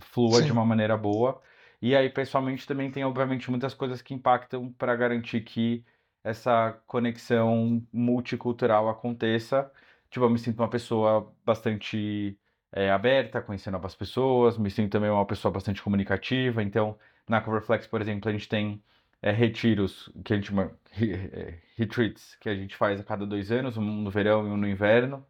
flua 0.00 0.38
Sim. 0.40 0.46
de 0.46 0.52
uma 0.52 0.64
maneira 0.64 0.96
boa 0.96 1.40
e 1.80 1.96
aí, 1.96 2.10
pessoalmente, 2.10 2.66
também 2.66 2.90
tem, 2.90 3.04
obviamente, 3.04 3.50
muitas 3.50 3.74
coisas 3.74 4.02
que 4.02 4.14
impactam 4.14 4.72
para 4.72 4.94
garantir 4.96 5.42
que 5.42 5.84
essa 6.22 6.72
conexão 6.86 7.86
multicultural 7.92 8.88
aconteça. 8.88 9.70
Tipo, 10.10 10.26
eu 10.26 10.30
me 10.30 10.38
sinto 10.38 10.58
uma 10.60 10.68
pessoa 10.68 11.34
bastante 11.44 12.38
é, 12.72 12.90
aberta, 12.90 13.40
conhecendo 13.42 13.74
novas 13.74 13.94
pessoas, 13.94 14.58
me 14.58 14.70
sinto 14.70 14.90
também 14.92 15.10
uma 15.10 15.26
pessoa 15.26 15.52
bastante 15.52 15.82
comunicativa. 15.82 16.62
Então, 16.62 16.98
na 17.28 17.40
Coverflex, 17.40 17.86
por 17.86 18.00
exemplo, 18.00 18.28
a 18.28 18.32
gente 18.32 18.48
tem 18.48 18.82
é, 19.22 19.30
retiros, 19.30 20.10
que 20.24 20.32
a 20.32 20.36
gente 20.36 20.48
chama 20.48 20.78
é, 21.00 21.60
retreats, 21.76 22.34
que 22.36 22.48
a 22.48 22.54
gente 22.54 22.76
faz 22.76 23.00
a 23.00 23.04
cada 23.04 23.26
dois 23.26 23.50
anos, 23.50 23.76
um 23.76 23.84
no 24.02 24.10
verão 24.10 24.46
e 24.46 24.50
um 24.50 24.56
no 24.56 24.68
inverno. 24.68 25.26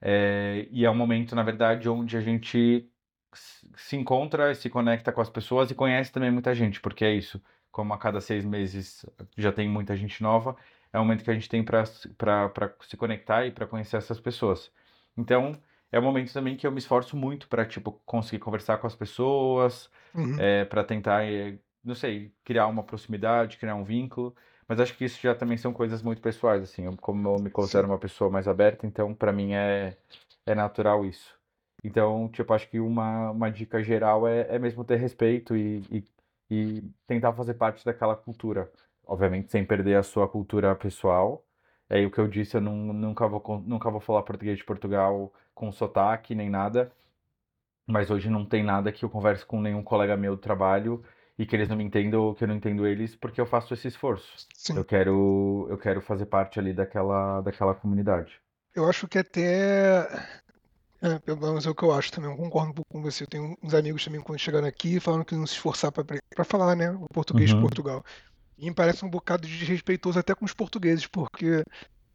É, 0.00 0.68
e 0.70 0.84
é 0.84 0.90
um 0.90 0.94
momento, 0.94 1.34
na 1.34 1.42
verdade, 1.42 1.88
onde 1.88 2.16
a 2.16 2.20
gente 2.20 2.90
se 3.32 3.96
encontra, 3.96 4.54
se 4.54 4.70
conecta 4.70 5.12
com 5.12 5.20
as 5.20 5.30
pessoas 5.30 5.70
e 5.70 5.74
conhece 5.74 6.12
também 6.12 6.30
muita 6.30 6.54
gente, 6.54 6.80
porque 6.80 7.04
é 7.04 7.12
isso. 7.12 7.40
Como 7.70 7.92
a 7.92 7.98
cada 7.98 8.20
seis 8.20 8.44
meses 8.44 9.04
já 9.36 9.52
tem 9.52 9.68
muita 9.68 9.96
gente 9.96 10.22
nova, 10.22 10.56
é 10.92 10.98
o 10.98 11.02
momento 11.02 11.22
que 11.22 11.30
a 11.30 11.34
gente 11.34 11.48
tem 11.48 11.62
para 11.62 11.84
se 11.86 12.96
conectar 12.96 13.46
e 13.46 13.50
para 13.50 13.66
conhecer 13.66 13.96
essas 13.96 14.18
pessoas. 14.18 14.72
Então, 15.16 15.60
é 15.92 15.98
um 15.98 16.02
momento 16.02 16.32
também 16.32 16.56
que 16.56 16.66
eu 16.66 16.72
me 16.72 16.78
esforço 16.78 17.16
muito 17.16 17.48
para 17.48 17.64
tipo 17.64 17.92
conseguir 18.04 18.38
conversar 18.38 18.78
com 18.78 18.86
as 18.86 18.94
pessoas, 18.94 19.90
uhum. 20.14 20.36
é, 20.38 20.64
para 20.64 20.82
tentar, 20.84 21.24
é, 21.24 21.58
não 21.84 21.94
sei, 21.94 22.32
criar 22.44 22.66
uma 22.66 22.82
proximidade, 22.82 23.58
criar 23.58 23.74
um 23.74 23.84
vínculo. 23.84 24.34
Mas 24.66 24.80
acho 24.80 24.94
que 24.96 25.04
isso 25.04 25.18
já 25.20 25.34
também 25.34 25.56
são 25.56 25.72
coisas 25.72 26.02
muito 26.02 26.20
pessoais, 26.20 26.62
assim. 26.62 26.84
Eu, 26.84 26.96
como 26.98 27.36
eu 27.36 27.42
me 27.42 27.50
considero 27.50 27.86
Sim. 27.86 27.92
uma 27.92 27.98
pessoa 27.98 28.30
mais 28.30 28.46
aberta, 28.46 28.86
então 28.86 29.14
para 29.14 29.32
mim 29.32 29.54
é, 29.54 29.96
é 30.44 30.54
natural 30.54 31.04
isso. 31.06 31.37
Então, 31.82 32.28
tipo, 32.28 32.52
acho 32.52 32.68
que 32.68 32.80
uma, 32.80 33.30
uma 33.30 33.50
dica 33.50 33.82
geral 33.82 34.26
é, 34.26 34.46
é 34.50 34.58
mesmo 34.58 34.84
ter 34.84 34.96
respeito 34.96 35.56
e, 35.56 35.82
e, 35.90 36.04
e 36.50 36.82
tentar 37.06 37.32
fazer 37.32 37.54
parte 37.54 37.84
daquela 37.84 38.16
cultura. 38.16 38.70
Obviamente, 39.06 39.50
sem 39.50 39.64
perder 39.64 39.96
a 39.96 40.02
sua 40.02 40.28
cultura 40.28 40.74
pessoal. 40.74 41.44
É 41.88 42.04
o 42.04 42.10
que 42.10 42.18
eu 42.18 42.28
disse, 42.28 42.56
eu 42.56 42.60
não, 42.60 42.74
nunca, 42.92 43.26
vou, 43.26 43.42
nunca 43.64 43.90
vou 43.90 44.00
falar 44.00 44.22
português 44.22 44.58
de 44.58 44.64
Portugal 44.64 45.32
com 45.54 45.72
sotaque 45.72 46.34
nem 46.34 46.50
nada. 46.50 46.92
Mas 47.86 48.10
hoje 48.10 48.28
não 48.28 48.44
tem 48.44 48.62
nada 48.62 48.92
que 48.92 49.04
eu 49.04 49.08
converse 49.08 49.46
com 49.46 49.60
nenhum 49.60 49.82
colega 49.82 50.16
meu 50.16 50.36
do 50.36 50.42
trabalho 50.42 51.02
e 51.38 51.46
que 51.46 51.56
eles 51.56 51.68
não 51.68 51.76
me 51.76 51.84
entendam 51.84 52.34
que 52.34 52.44
eu 52.44 52.48
não 52.48 52.56
entendo 52.56 52.86
eles 52.86 53.16
porque 53.16 53.40
eu 53.40 53.46
faço 53.46 53.72
esse 53.72 53.88
esforço. 53.88 54.46
Sim. 54.52 54.76
Eu 54.76 54.84
quero 54.84 55.66
eu 55.70 55.78
quero 55.78 56.02
fazer 56.02 56.26
parte 56.26 56.58
ali 56.58 56.74
daquela 56.74 57.40
daquela 57.40 57.74
comunidade. 57.74 58.38
Eu 58.74 58.86
acho 58.86 59.08
que 59.08 59.18
até 59.18 60.06
é, 61.00 61.18
pelo 61.20 61.40
menos 61.40 61.64
é 61.64 61.70
o 61.70 61.74
que 61.74 61.84
eu 61.84 61.92
acho 61.92 62.10
também. 62.10 62.30
Eu 62.30 62.36
concordo 62.36 62.70
um 62.70 62.74
pouco 62.74 62.90
com 62.92 63.02
você. 63.02 63.22
Eu 63.22 63.28
tenho 63.28 63.56
uns 63.62 63.74
amigos 63.74 64.04
também 64.04 64.20
quando 64.20 64.38
chegaram 64.38 64.66
aqui 64.66 64.98
falando 64.98 65.24
que 65.24 65.34
não 65.34 65.46
se 65.46 65.54
esforçar 65.54 65.92
para 65.92 66.44
falar, 66.44 66.74
né, 66.74 66.90
o 66.90 67.06
português 67.12 67.50
uhum. 67.50 67.56
de 67.56 67.62
Portugal. 67.62 68.04
E 68.58 68.64
me 68.68 68.74
parece 68.74 69.04
um 69.04 69.08
bocado 69.08 69.46
de 69.46 69.56
desrespeitoso 69.56 70.18
até 70.18 70.34
com 70.34 70.44
os 70.44 70.52
portugueses, 70.52 71.06
porque 71.06 71.62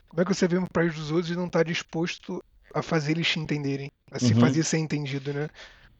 como 0.09 0.21
é 0.21 0.25
que 0.25 0.33
você 0.33 0.47
vê 0.47 0.59
no 0.59 0.67
país 0.67 0.93
dos 0.93 1.11
outros 1.11 1.31
e 1.31 1.35
não 1.35 1.47
está 1.47 1.63
disposto 1.63 2.43
a 2.73 2.81
fazer 2.81 3.13
eles 3.13 3.27
te 3.27 3.39
entenderem, 3.39 3.89
a 4.11 4.19
se 4.19 4.33
uhum. 4.33 4.41
fazer 4.41 4.63
ser 4.63 4.77
entendido, 4.79 5.33
né? 5.33 5.49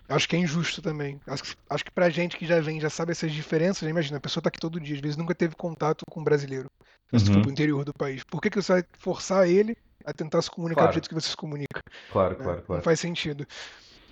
Acho 0.09 0.27
que 0.27 0.35
é 0.35 0.39
injusto 0.39 0.81
também. 0.81 1.19
Acho 1.25 1.43
que, 1.43 1.55
acho 1.69 1.85
que 1.85 1.91
pra 1.91 2.09
gente 2.09 2.35
que 2.35 2.45
já 2.45 2.59
vem, 2.59 2.81
já 2.81 2.89
sabe 2.89 3.13
essas 3.13 3.31
diferenças, 3.31 3.87
imagina, 3.87 4.17
a 4.17 4.21
pessoa 4.21 4.41
tá 4.41 4.49
aqui 4.49 4.59
todo 4.59 4.79
dia, 4.79 4.95
às 4.95 5.01
vezes 5.01 5.15
nunca 5.15 5.33
teve 5.33 5.55
contato 5.55 6.03
com 6.09 6.19
um 6.19 6.23
brasileiro, 6.23 6.69
uhum. 7.11 7.19
se 7.19 7.31
for 7.31 7.41
pro 7.41 7.51
interior 7.51 7.85
do 7.85 7.93
país. 7.93 8.23
Por 8.25 8.41
que, 8.41 8.49
que 8.49 8.61
você 8.61 8.73
vai 8.73 8.83
forçar 8.99 9.47
ele 9.47 9.77
a 10.05 10.13
tentar 10.13 10.41
se 10.41 10.49
comunicar 10.49 10.81
claro. 10.81 10.91
do 10.91 10.93
jeito 10.95 11.09
que 11.09 11.15
você 11.15 11.29
se 11.29 11.37
comunica. 11.37 11.81
Claro, 12.11 12.37
né? 12.37 12.43
claro, 12.43 12.61
claro. 12.61 12.79
Não 12.79 12.83
faz 12.83 12.99
sentido. 12.99 13.45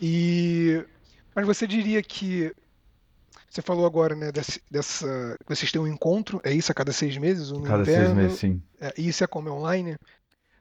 E 0.01 0.83
mas 1.35 1.45
você 1.45 1.65
diria 1.65 2.01
que 2.01 2.53
você 3.49 3.61
falou 3.61 3.85
agora, 3.85 4.15
né, 4.15 4.31
desse, 4.31 4.61
dessa 4.69 5.35
vocês 5.47 5.71
têm 5.71 5.81
um 5.81 5.87
encontro, 5.87 6.39
é 6.43 6.53
isso 6.53 6.71
a 6.71 6.75
cada 6.75 6.91
seis 6.91 7.17
meses, 7.17 7.51
um 7.51 7.61
cada 7.63 7.81
inverno, 7.81 8.05
seis 8.05 8.17
meses, 8.17 8.39
sim. 8.39 8.61
É, 8.79 8.93
e 8.97 9.07
isso 9.07 9.23
é 9.23 9.27
como 9.27 9.49
é 9.49 9.51
online? 9.51 9.95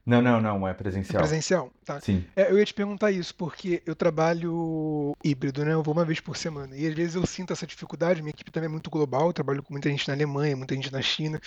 Não, 0.04 0.20
não, 0.20 0.40
não, 0.40 0.66
é 0.66 0.74
presencial. 0.74 1.22
É 1.22 1.26
presencial, 1.26 1.70
tá. 1.84 2.00
Sim. 2.00 2.24
É, 2.34 2.50
eu 2.50 2.58
ia 2.58 2.64
te 2.64 2.74
perguntar 2.74 3.12
isso, 3.12 3.34
porque 3.34 3.82
eu 3.86 3.94
trabalho 3.94 5.14
híbrido, 5.22 5.64
né? 5.64 5.72
Eu 5.72 5.82
vou 5.82 5.94
uma 5.94 6.04
vez 6.04 6.18
por 6.20 6.36
semana. 6.36 6.74
E 6.74 6.86
às 6.86 6.94
vezes 6.94 7.14
eu 7.14 7.24
sinto 7.26 7.52
essa 7.52 7.66
dificuldade, 7.66 8.22
minha 8.22 8.30
equipe 8.30 8.50
também 8.50 8.66
é 8.66 8.70
muito 8.70 8.90
global, 8.90 9.28
eu 9.28 9.32
trabalho 9.32 9.62
com 9.62 9.72
muita 9.72 9.88
gente 9.88 10.08
na 10.08 10.14
Alemanha, 10.14 10.56
muita 10.56 10.74
gente 10.74 10.92
na 10.92 11.02
China. 11.02 11.40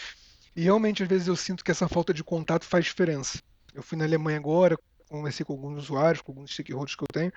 E 0.55 0.61
realmente, 0.61 1.01
às 1.01 1.09
vezes, 1.09 1.27
eu 1.27 1.35
sinto 1.35 1.63
que 1.63 1.71
essa 1.71 1.87
falta 1.87 2.13
de 2.13 2.23
contato 2.23 2.63
faz 2.63 2.85
diferença. 2.85 3.39
Eu 3.73 3.83
fui 3.83 3.97
na 3.97 4.05
Alemanha 4.05 4.37
agora, 4.37 4.77
conversei 5.09 5.45
com 5.45 5.53
alguns 5.53 5.83
usuários, 5.83 6.21
com 6.21 6.31
alguns 6.31 6.51
stakeholders 6.51 6.95
que 6.95 7.03
eu 7.03 7.07
tenho, 7.11 7.31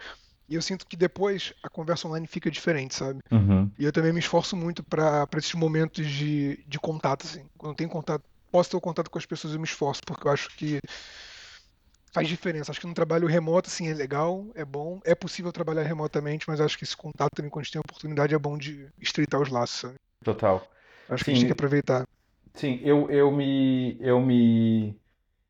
e 0.49 0.55
eu 0.55 0.63
sinto 0.63 0.87
que 0.87 0.97
depois 0.97 1.53
a 1.63 1.69
conversa 1.69 2.07
online 2.07 2.27
fica 2.27 2.51
diferente, 2.51 2.95
sabe? 2.95 3.19
Uhum. 3.31 3.71
E 3.79 3.85
eu 3.85 3.93
também 3.93 4.13
me 4.13 4.21
esforço 4.21 4.57
muito 4.57 4.83
para 4.85 5.27
esses 5.37 5.55
momentos 5.55 6.07
de, 6.07 6.65
de 6.67 6.79
contato, 6.79 7.27
assim. 7.27 7.45
Quando 7.59 7.73
eu 7.73 7.77
tenho 7.77 7.91
contato, 7.91 8.23
posso 8.51 8.71
ter 8.71 8.77
o 8.77 8.81
contato 8.81 9.11
com 9.11 9.19
as 9.19 9.27
pessoas, 9.27 9.53
eu 9.53 9.61
me 9.61 9.67
esforço, 9.67 10.01
porque 10.07 10.27
eu 10.27 10.33
acho 10.33 10.49
que 10.57 10.79
faz 12.13 12.29
diferença. 12.29 12.71
Acho 12.71 12.81
que 12.81 12.87
no 12.87 12.95
trabalho 12.95 13.27
remoto, 13.27 13.69
assim, 13.69 13.89
é 13.89 13.95
legal, 13.95 14.47
é 14.55 14.65
bom. 14.65 15.01
É 15.05 15.15
possível 15.15 15.53
trabalhar 15.53 15.83
remotamente, 15.83 16.49
mas 16.49 16.61
acho 16.61 16.79
que 16.79 16.85
esse 16.85 16.97
contato 16.97 17.35
também, 17.35 17.51
quando 17.51 17.63
a 17.63 17.65
gente 17.65 17.73
tem 17.73 17.81
a 17.81 17.87
oportunidade, 17.87 18.35
é 18.35 18.39
bom 18.39 18.57
de 18.57 18.89
estreitar 19.01 19.43
os 19.43 19.51
laços, 19.51 19.81
sabe? 19.81 19.95
Total. 20.25 20.67
Acho 21.09 21.19
Sim. 21.19 21.25
que 21.25 21.31
a 21.31 21.35
gente 21.35 21.43
tem 21.43 21.49
que 21.49 21.53
aproveitar. 21.53 22.05
Sim, 22.55 22.81
eu, 22.83 23.11
eu 23.11 23.31
me. 23.31 23.99
Eu 24.01 24.21
me 24.21 24.99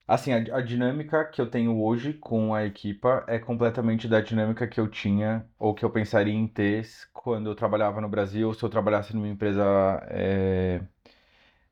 Assim, 0.06 0.32
a, 0.32 0.36
a 0.58 0.60
dinâmica 0.60 1.24
que 1.24 1.40
eu 1.40 1.50
tenho 1.50 1.80
hoje 1.82 2.12
com 2.14 2.54
a 2.54 2.64
equipa 2.64 3.24
é 3.28 3.38
completamente 3.40 4.06
da 4.06 4.20
dinâmica 4.20 4.66
que 4.68 4.78
eu 4.78 4.88
tinha 4.88 5.48
ou 5.58 5.74
que 5.74 5.84
eu 5.84 5.90
pensaria 5.90 6.32
em 6.32 6.46
ter 6.46 6.86
quando 7.12 7.50
eu 7.50 7.54
trabalhava 7.56 8.00
no 8.00 8.08
Brasil, 8.08 8.46
ou 8.48 8.54
se 8.54 8.62
eu 8.62 8.68
trabalhasse 8.68 9.14
numa 9.16 9.26
empresa 9.28 9.64
é, 10.08 10.80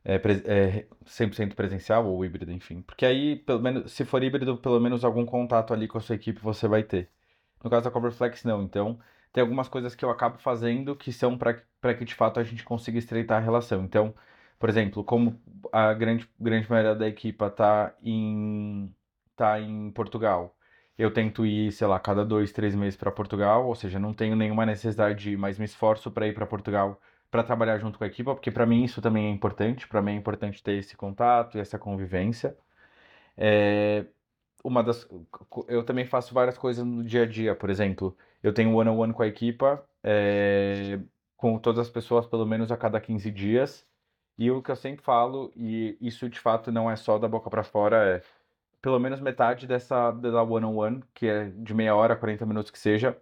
é, 0.05 0.17
é 0.47 0.89
100% 1.07 1.55
presencial 1.55 2.07
ou 2.07 2.25
híbrida, 2.25 2.53
enfim. 2.53 2.83
Porque 2.83 3.07
aí, 3.07 3.37
pelo 3.37 3.61
menos, 3.61 3.93
se 3.93 4.05
for 4.05 4.23
híbrido, 4.23 4.57
pelo 4.59 4.81
menos 4.81 5.05
algum 5.05 5.25
contato 5.27 5.73
ali 5.73 5.89
com 5.89 5.99
a 5.99 6.01
sua 6.01 6.15
equipe 6.17 6.41
você 6.41 6.69
vai 6.69 6.83
ter. 6.83 7.11
No 7.63 7.71
caso 7.71 7.85
da 7.85 7.91
Coverflex, 7.91 8.45
não. 8.45 8.63
Então, 8.63 8.99
tem 9.33 9.43
algumas 9.43 9.69
coisas 9.69 9.95
que 9.95 10.05
eu 10.05 10.11
acabo 10.11 10.39
fazendo 10.39 10.97
que 10.97 11.13
são 11.13 11.39
para 11.39 11.55
que 11.97 12.05
de 12.05 12.15
fato 12.15 12.41
a 12.41 12.45
gente 12.45 12.65
consiga 12.65 12.99
estreitar 12.99 13.39
a 13.39 13.45
relação. 13.45 13.85
Então, 13.85 14.15
por 14.59 14.69
exemplo, 14.69 15.05
como 15.05 15.41
a 15.73 15.93
grande, 15.95 16.29
grande 16.41 16.69
maioria 16.71 16.95
da 16.95 17.09
equipa 17.09 17.51
tá 17.51 17.95
em, 18.03 18.95
tá 19.37 19.61
em 19.61 19.91
Portugal, 19.93 20.57
eu 20.97 21.13
tento 21.13 21.45
ir, 21.45 21.73
sei 21.73 21.87
lá, 21.87 21.99
cada 21.99 22.25
dois, 22.25 22.53
três 22.53 22.75
meses 22.75 22.97
para 22.97 23.11
Portugal, 23.11 23.67
ou 23.67 23.75
seja, 23.75 23.99
não 23.99 24.15
tenho 24.15 24.37
nenhuma 24.37 24.65
necessidade 24.65 25.19
de 25.21 25.33
ir, 25.33 25.37
mas 25.37 25.59
me 25.59 25.65
esforço 25.65 26.11
para 26.11 26.27
ir 26.29 26.35
para 26.35 26.47
Portugal 26.47 27.01
para 27.31 27.43
trabalhar 27.43 27.79
junto 27.79 27.99
com 27.99 28.05
a 28.05 28.07
equipe, 28.07 28.25
porque 28.25 28.51
para 28.51 28.65
mim 28.65 28.85
isso 28.85 29.03
também 29.03 29.27
é 29.27 29.31
importante, 29.31 29.89
para 29.89 30.01
mim 30.01 30.13
é 30.13 30.15
importante 30.15 30.63
ter 30.63 30.75
esse 30.79 30.97
contato 30.97 31.59
e 31.59 31.61
essa 31.61 31.79
convivência. 31.79 32.57
É, 33.37 34.07
uma 34.65 34.83
das, 34.83 35.09
eu 35.69 35.85
também 35.85 36.07
faço 36.07 36.33
várias 36.35 36.57
coisas 36.59 36.85
no 36.85 37.05
dia 37.05 37.23
a 37.25 37.27
dia, 37.27 37.55
por 37.55 37.71
exemplo, 37.71 38.17
eu 38.43 38.53
tenho 38.55 38.75
one 38.75 38.89
on 38.89 38.99
one 38.99 39.13
com 39.13 39.23
a 39.23 39.27
equipa, 39.27 39.85
é, 40.03 41.01
com 41.37 41.59
todas 41.59 41.87
as 41.87 41.91
pessoas 41.91 42.27
pelo 42.27 42.47
menos 42.47 42.71
a 42.73 42.77
cada 42.77 43.01
15 43.01 43.31
dias. 43.31 43.87
E 44.37 44.51
o 44.51 44.63
que 44.63 44.71
eu 44.71 44.77
sempre 44.77 45.05
falo, 45.05 45.53
e 45.57 45.97
isso 46.01 46.29
de 46.29 46.41
fato 46.41 46.73
não 46.73 46.91
é 46.91 46.97
só 46.97 47.19
da 47.19 47.29
boca 47.29 47.49
para 47.49 47.63
fora, 47.63 48.17
é 48.17 48.23
pelo 48.83 48.99
menos 48.99 49.21
metade 49.21 49.67
dessa 49.67 50.11
da 50.11 50.43
one 50.43 50.67
on 50.67 50.77
one, 50.77 51.05
que 51.15 51.27
é 51.27 51.51
de 51.51 51.73
meia 51.73 51.95
hora, 51.95 52.17
40 52.17 52.45
minutos 52.45 52.71
que 52.71 52.79
seja, 52.79 53.17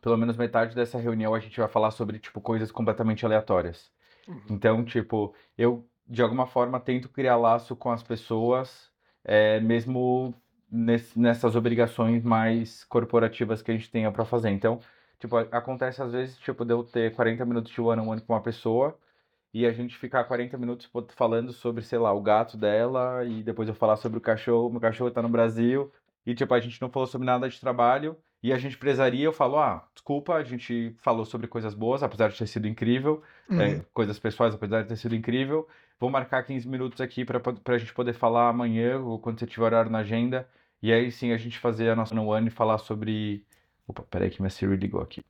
pelo 0.00 0.16
menos 0.16 0.36
metade 0.36 0.74
dessa 0.74 0.98
reunião 0.98 1.34
a 1.34 1.40
gente 1.40 1.58
vai 1.58 1.68
falar 1.68 1.90
sobre 1.90 2.18
tipo 2.18 2.40
coisas 2.40 2.70
completamente 2.72 3.26
aleatórias. 3.26 3.90
Uhum. 4.26 4.42
Então, 4.50 4.84
tipo, 4.84 5.34
eu 5.58 5.86
de 6.06 6.22
alguma 6.22 6.46
forma 6.46 6.80
tento 6.80 7.08
criar 7.08 7.36
laço 7.36 7.76
com 7.76 7.90
as 7.90 8.02
pessoas, 8.02 8.90
é, 9.24 9.60
mesmo 9.60 10.34
nesse, 10.70 11.18
nessas 11.18 11.54
obrigações 11.56 12.22
mais 12.24 12.84
corporativas 12.84 13.62
que 13.62 13.70
a 13.70 13.74
gente 13.74 13.90
tenha 13.90 14.10
para 14.10 14.24
fazer. 14.24 14.50
Então, 14.50 14.80
tipo, 15.18 15.36
acontece 15.36 16.02
às 16.02 16.12
vezes, 16.12 16.38
tipo, 16.38 16.64
de 16.64 16.72
eu 16.72 16.82
ter 16.84 17.14
40 17.14 17.44
minutos 17.44 17.72
de 17.72 17.80
one 17.80 18.00
on 18.00 18.08
one 18.08 18.20
com 18.20 18.32
uma 18.32 18.42
pessoa 18.42 18.98
e 19.52 19.66
a 19.66 19.72
gente 19.72 19.96
ficar 19.96 20.24
40 20.24 20.56
minutos 20.56 20.88
falando 21.16 21.52
sobre, 21.52 21.82
sei 21.82 21.98
lá, 21.98 22.12
o 22.12 22.22
gato 22.22 22.56
dela, 22.56 23.24
e 23.24 23.42
depois 23.42 23.68
eu 23.68 23.74
falar 23.74 23.96
sobre 23.96 24.18
o 24.18 24.20
cachorro, 24.20 24.70
meu 24.70 24.80
cachorro 24.80 25.10
tá 25.10 25.20
no 25.20 25.28
Brasil, 25.28 25.92
e 26.24 26.34
tipo, 26.34 26.54
a 26.54 26.60
gente 26.60 26.80
não 26.80 26.88
falou 26.88 27.06
sobre 27.06 27.26
nada 27.26 27.48
de 27.48 27.58
trabalho, 27.60 28.16
e 28.42 28.52
a 28.52 28.58
gente 28.58 28.78
prezaria, 28.78 29.24
eu 29.24 29.32
falo, 29.32 29.58
ah, 29.58 29.86
desculpa, 29.92 30.34
a 30.34 30.44
gente 30.44 30.94
falou 30.98 31.24
sobre 31.24 31.46
coisas 31.46 31.74
boas, 31.74 32.02
apesar 32.02 32.28
de 32.28 32.38
ter 32.38 32.46
sido 32.46 32.68
incrível, 32.68 33.22
é, 33.50 33.52
uhum. 33.52 33.60
é, 33.60 33.84
coisas 33.92 34.18
pessoais, 34.18 34.54
apesar 34.54 34.82
de 34.82 34.88
ter 34.88 34.96
sido 34.96 35.14
incrível, 35.14 35.68
vou 35.98 36.08
marcar 36.08 36.42
15 36.44 36.66
minutos 36.68 37.00
aqui 37.00 37.24
para 37.24 37.40
a 37.74 37.78
gente 37.78 37.92
poder 37.92 38.14
falar 38.14 38.48
amanhã, 38.48 38.98
ou 39.00 39.18
quando 39.18 39.38
você 39.38 39.46
tiver 39.46 39.64
horário 39.66 39.90
na 39.90 39.98
agenda, 39.98 40.48
e 40.82 40.92
aí 40.92 41.10
sim 41.10 41.32
a 41.32 41.36
gente 41.36 41.58
fazer 41.58 41.90
a 41.90 41.96
nossa 41.96 42.14
no 42.14 42.26
one 42.26 42.48
e 42.48 42.50
falar 42.50 42.78
sobre... 42.78 43.44
Opa, 43.86 44.02
peraí 44.08 44.30
que 44.30 44.40
minha 44.40 44.50
Siri 44.50 44.76
ligou 44.76 45.00
aqui. 45.00 45.22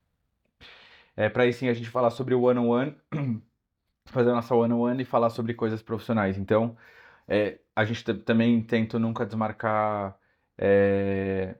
É, 1.16 1.28
para 1.28 1.42
aí 1.42 1.52
sim 1.52 1.68
a 1.68 1.74
gente 1.74 1.88
falar 1.88 2.10
sobre 2.10 2.34
o 2.34 2.42
one-on-one, 2.42 2.94
fazer 4.06 4.30
a 4.30 4.34
nossa 4.34 4.54
one-on-one 4.54 5.02
e 5.02 5.04
falar 5.04 5.30
sobre 5.30 5.54
coisas 5.54 5.82
profissionais. 5.82 6.38
Então, 6.38 6.76
é, 7.28 7.58
a 7.74 7.84
gente 7.84 8.02
também 8.14 8.60
tenta 8.62 8.98
nunca 8.98 9.24
desmarcar 9.24 10.16
é, 10.58 11.56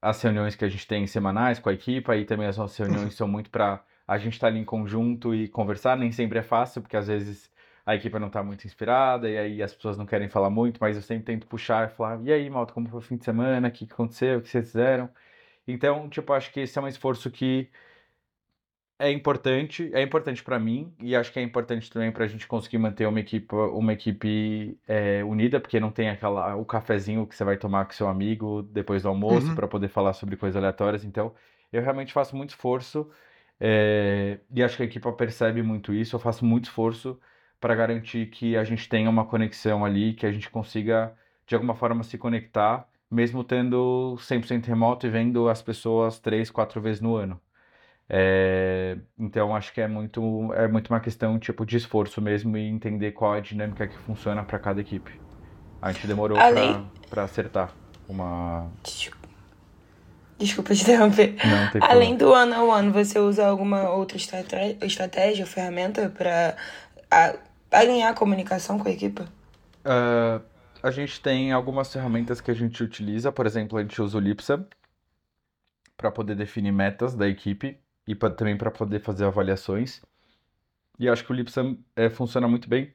as 0.00 0.20
reuniões 0.22 0.56
que 0.56 0.64
a 0.64 0.68
gente 0.68 0.86
tem 0.86 1.06
semanais 1.06 1.58
com 1.58 1.68
a 1.68 1.72
equipa 1.72 2.16
e 2.16 2.24
também 2.24 2.46
as 2.46 2.56
nossas 2.56 2.76
reuniões 2.76 3.14
são 3.16 3.28
muito 3.28 3.50
para 3.50 3.84
a 4.06 4.18
gente 4.18 4.34
estar 4.34 4.48
tá 4.48 4.52
ali 4.52 4.60
em 4.60 4.64
conjunto 4.64 5.34
e 5.34 5.48
conversar. 5.48 5.96
Nem 5.96 6.12
sempre 6.12 6.38
é 6.38 6.42
fácil, 6.42 6.82
porque 6.82 6.96
às 6.96 7.08
vezes 7.08 7.50
a 7.84 7.94
equipa 7.94 8.18
não 8.18 8.28
está 8.28 8.42
muito 8.42 8.64
inspirada 8.66 9.28
e 9.28 9.36
aí 9.36 9.62
as 9.62 9.74
pessoas 9.74 9.96
não 9.98 10.06
querem 10.06 10.28
falar 10.28 10.50
muito, 10.50 10.78
mas 10.80 10.96
eu 10.96 11.02
sempre 11.02 11.24
tento 11.24 11.46
puxar 11.46 11.88
e 11.88 11.90
falar: 11.94 12.20
e 12.24 12.32
aí, 12.32 12.48
malta, 12.50 12.72
como 12.72 12.88
foi 12.88 12.98
o 12.98 13.02
fim 13.02 13.16
de 13.16 13.24
semana? 13.24 13.68
O 13.68 13.70
que 13.72 13.84
aconteceu? 13.84 14.38
O 14.38 14.42
que 14.42 14.48
vocês 14.48 14.66
fizeram? 14.66 15.08
Então, 15.66 16.08
tipo, 16.08 16.32
acho 16.32 16.52
que 16.52 16.60
esse 16.60 16.78
é 16.78 16.82
um 16.82 16.88
esforço 16.88 17.30
que 17.30 17.70
é 19.02 19.10
importante, 19.10 19.90
é 19.92 20.00
importante 20.00 20.44
para 20.44 20.60
mim 20.60 20.94
e 21.00 21.16
acho 21.16 21.32
que 21.32 21.38
é 21.40 21.42
importante 21.42 21.90
também 21.90 22.12
para 22.12 22.24
a 22.24 22.28
gente 22.28 22.46
conseguir 22.46 22.78
manter 22.78 23.04
uma 23.06 23.18
equipe, 23.18 23.52
uma 23.52 23.92
equipe 23.92 24.78
é, 24.86 25.24
unida, 25.24 25.58
porque 25.60 25.80
não 25.80 25.90
tem 25.90 26.08
aquela 26.08 26.54
o 26.54 26.64
cafezinho 26.64 27.26
que 27.26 27.34
você 27.34 27.42
vai 27.42 27.56
tomar 27.56 27.84
com 27.84 27.92
seu 27.92 28.06
amigo 28.08 28.62
depois 28.62 29.02
do 29.02 29.08
almoço 29.08 29.48
uhum. 29.48 29.54
para 29.56 29.66
poder 29.66 29.88
falar 29.88 30.12
sobre 30.12 30.36
coisas 30.36 30.56
aleatórias. 30.56 31.04
Então, 31.04 31.34
eu 31.72 31.82
realmente 31.82 32.12
faço 32.12 32.36
muito 32.36 32.50
esforço 32.50 33.10
é, 33.60 34.38
e 34.54 34.62
acho 34.62 34.76
que 34.76 34.84
a 34.84 34.86
equipe 34.86 35.12
percebe 35.12 35.62
muito 35.64 35.92
isso. 35.92 36.14
Eu 36.14 36.20
faço 36.20 36.44
muito 36.44 36.66
esforço 36.66 37.18
para 37.60 37.74
garantir 37.74 38.26
que 38.30 38.56
a 38.56 38.62
gente 38.62 38.88
tenha 38.88 39.10
uma 39.10 39.24
conexão 39.24 39.84
ali, 39.84 40.14
que 40.14 40.26
a 40.26 40.32
gente 40.32 40.48
consiga 40.48 41.12
de 41.44 41.56
alguma 41.56 41.74
forma 41.74 42.04
se 42.04 42.16
conectar, 42.18 42.88
mesmo 43.10 43.42
tendo 43.42 44.16
100% 44.18 44.64
remoto 44.66 45.06
e 45.08 45.10
vendo 45.10 45.48
as 45.48 45.60
pessoas 45.60 46.20
três, 46.20 46.50
quatro 46.50 46.80
vezes 46.80 47.00
no 47.00 47.16
ano. 47.16 47.40
É, 48.14 48.98
então 49.18 49.56
acho 49.56 49.72
que 49.72 49.80
é 49.80 49.88
muito 49.88 50.52
é 50.52 50.68
muito 50.68 50.88
uma 50.88 51.00
questão 51.00 51.38
tipo 51.38 51.64
de 51.64 51.78
esforço 51.78 52.20
mesmo 52.20 52.58
e 52.58 52.68
entender 52.68 53.12
qual 53.12 53.34
é 53.34 53.38
a 53.38 53.40
dinâmica 53.40 53.88
que 53.88 53.96
funciona 53.96 54.44
para 54.44 54.58
cada 54.58 54.82
equipe. 54.82 55.18
A 55.80 55.90
gente 55.92 56.06
demorou 56.06 56.38
Além... 56.38 56.86
para 57.08 57.22
acertar 57.22 57.72
uma 58.06 58.70
Desculpa 60.38 60.74
te 60.74 60.82
interromper. 60.82 61.36
Não, 61.42 61.88
Além 61.88 62.14
do 62.14 62.30
one 62.30 62.52
on 62.52 62.68
one, 62.68 62.90
você 62.90 63.18
usa 63.18 63.46
alguma 63.46 63.88
outra 63.88 64.18
estratégia, 64.18 65.46
ferramenta 65.46 66.10
para 66.10 66.54
alinhar 67.70 68.10
a 68.10 68.14
comunicação 68.14 68.78
com 68.78 68.88
a 68.88 68.90
equipe? 68.90 69.22
Uh, 69.22 70.42
a 70.82 70.90
gente 70.90 71.18
tem 71.18 71.50
algumas 71.50 71.90
ferramentas 71.90 72.42
que 72.42 72.50
a 72.50 72.54
gente 72.54 72.82
utiliza, 72.82 73.32
por 73.32 73.46
exemplo, 73.46 73.78
a 73.78 73.82
gente 73.82 74.02
usa 74.02 74.18
o 74.18 74.20
Lipsa 74.20 74.66
para 75.96 76.10
poder 76.10 76.34
definir 76.34 76.72
metas 76.72 77.14
da 77.14 77.26
equipe 77.26 77.78
e 78.06 78.14
pra, 78.14 78.30
também 78.30 78.56
para 78.56 78.70
poder 78.70 79.00
fazer 79.00 79.24
avaliações. 79.24 80.02
E 80.98 81.08
acho 81.08 81.24
que 81.24 81.32
o 81.32 81.34
Lipsam 81.34 81.78
é, 81.96 82.10
funciona 82.10 82.48
muito 82.48 82.68
bem. 82.68 82.94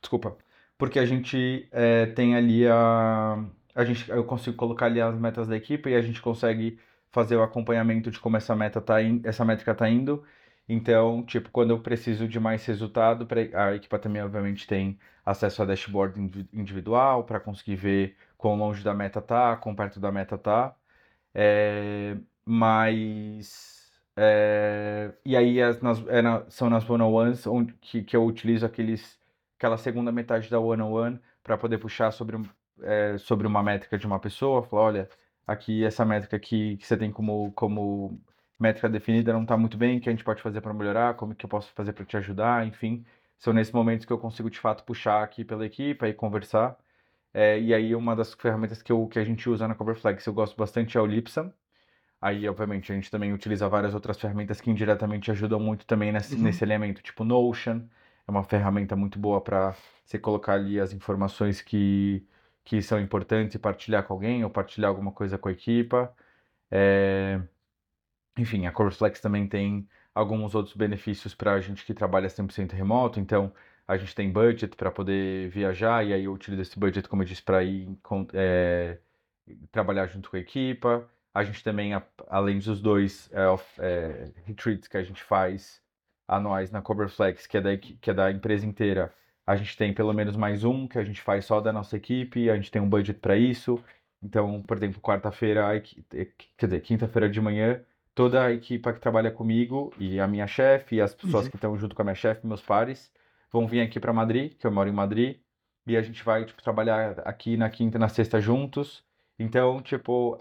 Desculpa. 0.00 0.36
Porque 0.78 0.98
a 0.98 1.06
gente 1.06 1.68
é, 1.72 2.06
tem 2.06 2.36
ali 2.36 2.66
a, 2.66 3.44
a 3.74 3.84
gente, 3.84 4.10
eu 4.10 4.24
consigo 4.24 4.56
colocar 4.56 4.86
ali 4.86 5.00
as 5.00 5.18
metas 5.18 5.48
da 5.48 5.56
equipe 5.56 5.90
e 5.90 5.94
a 5.94 6.02
gente 6.02 6.22
consegue 6.22 6.78
fazer 7.10 7.36
o 7.36 7.42
acompanhamento 7.42 8.10
de 8.10 8.20
como 8.20 8.36
essa 8.36 8.54
meta 8.54 8.80
tá 8.80 9.02
in, 9.02 9.20
essa 9.24 9.44
métrica 9.44 9.72
está 9.72 9.88
indo. 9.88 10.24
Então, 10.68 11.24
tipo, 11.24 11.50
quando 11.50 11.70
eu 11.70 11.80
preciso 11.80 12.28
de 12.28 12.38
mais 12.38 12.64
resultado, 12.66 13.26
a 13.54 13.74
equipe 13.74 13.98
também 13.98 14.22
obviamente 14.22 14.66
tem 14.66 14.98
acesso 15.24 15.62
a 15.62 15.64
dashboard 15.64 16.48
individual 16.52 17.24
para 17.24 17.40
conseguir 17.40 17.76
ver 17.76 18.16
quão 18.36 18.56
longe 18.56 18.84
da 18.84 18.94
meta 18.94 19.20
tá, 19.22 19.56
quão 19.56 19.74
perto 19.74 19.98
da 20.00 20.12
meta 20.12 20.36
tá. 20.38 20.74
É, 21.34 22.16
mas 22.44 23.77
é, 24.20 25.12
e 25.24 25.36
aí 25.36 25.62
as, 25.62 25.80
nas, 25.80 26.04
é 26.08 26.20
na, 26.20 26.44
são 26.50 26.68
nas 26.68 26.88
one-on-ones 26.90 27.46
onde, 27.46 27.72
que, 27.74 28.02
que 28.02 28.16
eu 28.16 28.24
utilizo 28.26 28.66
aqueles, 28.66 29.16
aquela 29.56 29.78
segunda 29.78 30.10
metade 30.10 30.50
da 30.50 30.58
one-on-one 30.58 31.20
para 31.42 31.56
poder 31.56 31.78
puxar 31.78 32.10
sobre, 32.10 32.36
é, 32.82 33.16
sobre 33.18 33.46
uma 33.46 33.62
métrica 33.62 33.96
de 33.96 34.06
uma 34.06 34.18
pessoa, 34.18 34.64
falar, 34.64 34.82
olha, 34.82 35.10
aqui 35.46 35.84
essa 35.84 36.04
métrica 36.04 36.36
aqui 36.36 36.76
que 36.78 36.86
você 36.86 36.96
tem 36.96 37.12
como, 37.12 37.52
como 37.52 38.20
métrica 38.58 38.88
definida 38.88 39.32
não 39.32 39.42
está 39.42 39.56
muito 39.56 39.76
bem, 39.76 39.98
o 39.98 40.00
que 40.00 40.08
a 40.08 40.12
gente 40.12 40.24
pode 40.24 40.42
fazer 40.42 40.60
para 40.60 40.74
melhorar, 40.74 41.14
como 41.14 41.32
que 41.34 41.44
eu 41.46 41.48
posso 41.48 41.72
fazer 41.72 41.92
para 41.92 42.04
te 42.04 42.16
ajudar, 42.16 42.66
enfim. 42.66 43.04
São 43.38 43.52
nesses 43.52 43.72
momentos 43.72 44.04
que 44.04 44.12
eu 44.12 44.18
consigo 44.18 44.50
de 44.50 44.58
fato 44.58 44.82
puxar 44.84 45.22
aqui 45.22 45.44
pela 45.44 45.64
equipe 45.64 46.04
e 46.06 46.12
conversar. 46.12 46.76
É, 47.32 47.60
e 47.60 47.72
aí 47.74 47.94
uma 47.94 48.16
das 48.16 48.34
ferramentas 48.34 48.82
que, 48.82 48.90
eu, 48.92 49.06
que 49.06 49.18
a 49.18 49.24
gente 49.24 49.48
usa 49.48 49.68
na 49.68 49.74
Coverflex 49.74 50.26
eu 50.26 50.32
gosto 50.34 50.56
bastante 50.56 50.96
é 50.98 51.00
o 51.00 51.06
Lipsam, 51.06 51.52
Aí, 52.20 52.48
obviamente, 52.48 52.90
a 52.90 52.94
gente 52.94 53.10
também 53.10 53.32
utiliza 53.32 53.68
várias 53.68 53.94
outras 53.94 54.18
ferramentas 54.18 54.60
que 54.60 54.70
indiretamente 54.70 55.30
ajudam 55.30 55.60
muito 55.60 55.86
também 55.86 56.12
nesse, 56.12 56.34
uhum. 56.34 56.42
nesse 56.42 56.64
elemento, 56.64 57.02
tipo 57.02 57.24
Notion, 57.24 57.82
é 58.26 58.30
uma 58.30 58.44
ferramenta 58.44 58.96
muito 58.96 59.18
boa 59.18 59.40
para 59.40 59.74
você 60.04 60.18
colocar 60.18 60.54
ali 60.54 60.80
as 60.80 60.92
informações 60.92 61.62
que, 61.62 62.26
que 62.64 62.82
são 62.82 63.00
importantes 63.00 63.54
e 63.54 63.58
partilhar 63.58 64.04
com 64.04 64.14
alguém 64.14 64.44
ou 64.44 64.50
partilhar 64.50 64.90
alguma 64.90 65.12
coisa 65.12 65.38
com 65.38 65.48
a 65.48 65.52
equipa. 65.52 66.14
É... 66.70 67.40
Enfim, 68.36 68.66
a 68.66 68.72
CourseFlex 68.72 69.20
também 69.20 69.46
tem 69.48 69.88
alguns 70.14 70.54
outros 70.54 70.76
benefícios 70.76 71.34
para 71.34 71.54
a 71.54 71.60
gente 71.60 71.84
que 71.84 71.94
trabalha 71.94 72.28
100% 72.28 72.72
remoto, 72.72 73.20
então 73.20 73.52
a 73.86 73.96
gente 73.96 74.14
tem 74.14 74.30
budget 74.30 74.76
para 74.76 74.90
poder 74.90 75.48
viajar 75.50 76.04
e 76.06 76.12
aí 76.12 76.24
eu 76.24 76.32
utilizo 76.32 76.62
esse 76.62 76.78
budget, 76.78 77.08
como 77.08 77.22
eu 77.22 77.26
disse, 77.26 77.42
para 77.42 77.64
ir 77.64 77.88
é, 78.34 78.98
trabalhar 79.72 80.06
junto 80.06 80.30
com 80.30 80.36
a 80.36 80.40
equipa. 80.40 81.08
A 81.38 81.44
gente 81.44 81.62
também, 81.62 81.92
além 82.28 82.58
dos 82.58 82.80
dois 82.80 83.30
é, 83.32 83.44
é, 83.78 84.30
retreats 84.44 84.88
que 84.88 84.96
a 84.96 85.02
gente 85.04 85.22
faz 85.22 85.80
anuais 86.26 86.72
na 86.72 86.82
Coverflex, 86.82 87.46
que 87.46 87.56
é, 87.56 87.60
da, 87.60 87.76
que 87.76 88.10
é 88.10 88.12
da 88.12 88.28
empresa 88.32 88.66
inteira, 88.66 89.14
a 89.46 89.54
gente 89.54 89.76
tem 89.76 89.94
pelo 89.94 90.12
menos 90.12 90.34
mais 90.34 90.64
um 90.64 90.88
que 90.88 90.98
a 90.98 91.04
gente 91.04 91.22
faz 91.22 91.44
só 91.44 91.60
da 91.60 91.72
nossa 91.72 91.96
equipe, 91.96 92.50
a 92.50 92.56
gente 92.56 92.72
tem 92.72 92.82
um 92.82 92.88
budget 92.88 93.20
para 93.20 93.36
isso. 93.36 93.78
Então, 94.20 94.60
por 94.62 94.78
exemplo, 94.78 95.00
quarta-feira, 95.00 95.80
quer 96.56 96.66
dizer, 96.66 96.80
quinta-feira 96.80 97.30
de 97.30 97.40
manhã, 97.40 97.80
toda 98.16 98.42
a 98.42 98.52
equipe 98.52 98.92
que 98.92 98.98
trabalha 98.98 99.30
comigo 99.30 99.94
e 99.96 100.18
a 100.18 100.26
minha 100.26 100.48
chefe 100.48 100.96
e 100.96 101.00
as 101.00 101.14
pessoas 101.14 101.44
uhum. 101.44 101.50
que 101.50 101.56
estão 101.56 101.78
junto 101.78 101.94
com 101.94 102.02
a 102.02 102.04
minha 102.04 102.16
chefe, 102.16 102.44
meus 102.48 102.62
pares, 102.62 103.12
vão 103.52 103.64
vir 103.64 103.80
aqui 103.82 104.00
para 104.00 104.12
Madrid, 104.12 104.54
que 104.58 104.66
eu 104.66 104.72
moro 104.72 104.88
em 104.88 104.92
Madrid, 104.92 105.36
e 105.86 105.96
a 105.96 106.02
gente 106.02 106.24
vai 106.24 106.44
tipo, 106.44 106.60
trabalhar 106.60 107.20
aqui 107.20 107.56
na 107.56 107.70
quinta 107.70 107.96
e 107.96 108.00
na 108.00 108.08
sexta 108.08 108.40
juntos. 108.40 109.04
Então, 109.38 109.80
tipo, 109.80 110.36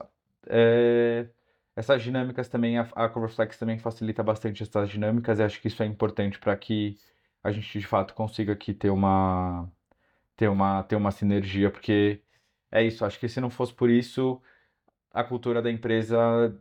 é, 0.49 1.27
essas 1.75 2.01
dinâmicas 2.03 2.49
também, 2.49 2.77
a, 2.77 2.89
a 2.95 3.09
Coverflex 3.09 3.57
também 3.57 3.77
facilita 3.79 4.23
bastante 4.23 4.63
essas 4.63 4.89
dinâmicas 4.89 5.39
e 5.39 5.43
acho 5.43 5.61
que 5.61 5.67
isso 5.67 5.81
é 5.83 5.85
importante 5.85 6.39
para 6.39 6.55
que 6.55 6.97
a 7.43 7.51
gente 7.51 7.79
de 7.79 7.85
fato 7.87 8.13
consiga 8.13 8.53
aqui 8.53 8.73
ter 8.73 8.89
uma, 8.89 9.69
ter 10.35 10.49
uma, 10.49 10.83
ter 10.83 10.95
uma 10.95 11.11
sinergia, 11.11 11.71
porque 11.71 12.21
é 12.71 12.83
isso, 12.83 13.05
acho 13.05 13.19
que 13.19 13.29
se 13.29 13.41
não 13.41 13.49
fosse 13.49 13.73
por 13.73 13.89
isso, 13.89 14.41
a 15.13 15.23
cultura 15.23 15.61
da 15.61 15.71
empresa 15.71 16.17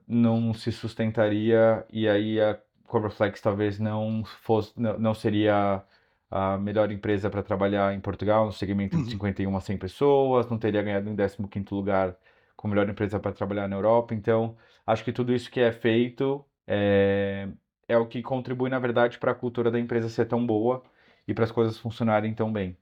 não 0.07 0.55
se 0.55 0.73
sustentaria 0.73 1.85
e 1.91 2.09
aí 2.09 2.41
a, 2.41 2.59
Coverflex 2.87 3.41
talvez 3.41 3.79
não 3.79 4.25
fosse, 4.25 4.73
não, 4.81 4.99
não 4.99 5.15
seria 5.15 5.83
a 6.31 6.59
melhor 6.59 6.91
empresa 6.91 7.31
para 7.31 7.43
trabalhar 7.43 7.95
em 7.95 8.01
Portugal, 8.01 8.47
no 8.47 8.53
segmento 8.53 8.97
de 8.97 9.11
51 9.11 9.51
uhum. 9.51 9.57
a 9.57 9.61
100 9.61 9.79
pessoas, 9.79 10.49
não 10.49 10.59
teria 10.59 10.83
ganhado 10.83 11.09
em 11.09 11.17
15º 11.17 11.73
lugar 11.73 12.17
como 12.57 12.75
melhor 12.75 12.89
empresa 12.89 13.21
para 13.21 13.33
trabalhar 13.33 13.69
na 13.69 13.77
Europa. 13.77 14.15
Então, 14.15 14.57
acho 14.87 15.05
que 15.05 15.13
tudo 15.13 15.35
isso 15.35 15.51
que 15.51 15.61
é 15.61 15.73
feito 15.73 16.45
é, 16.67 17.49
é 17.89 17.97
o 17.97 18.07
que 18.07 18.23
contribui, 18.23 18.71
na 18.71 18.79
verdade, 18.79 19.19
para 19.19 19.33
a 19.33 19.35
cultura 19.35 19.71
da 19.71 19.79
empresa 19.79 20.09
ser 20.09 20.27
tão 20.27 20.45
boa 20.45 20.83
e 21.29 21.35
para 21.35 21.45
as 21.45 21.53
coisas 21.53 21.79
funcionarem 21.79 22.35
tão 22.35 22.53
bem. 22.53 22.77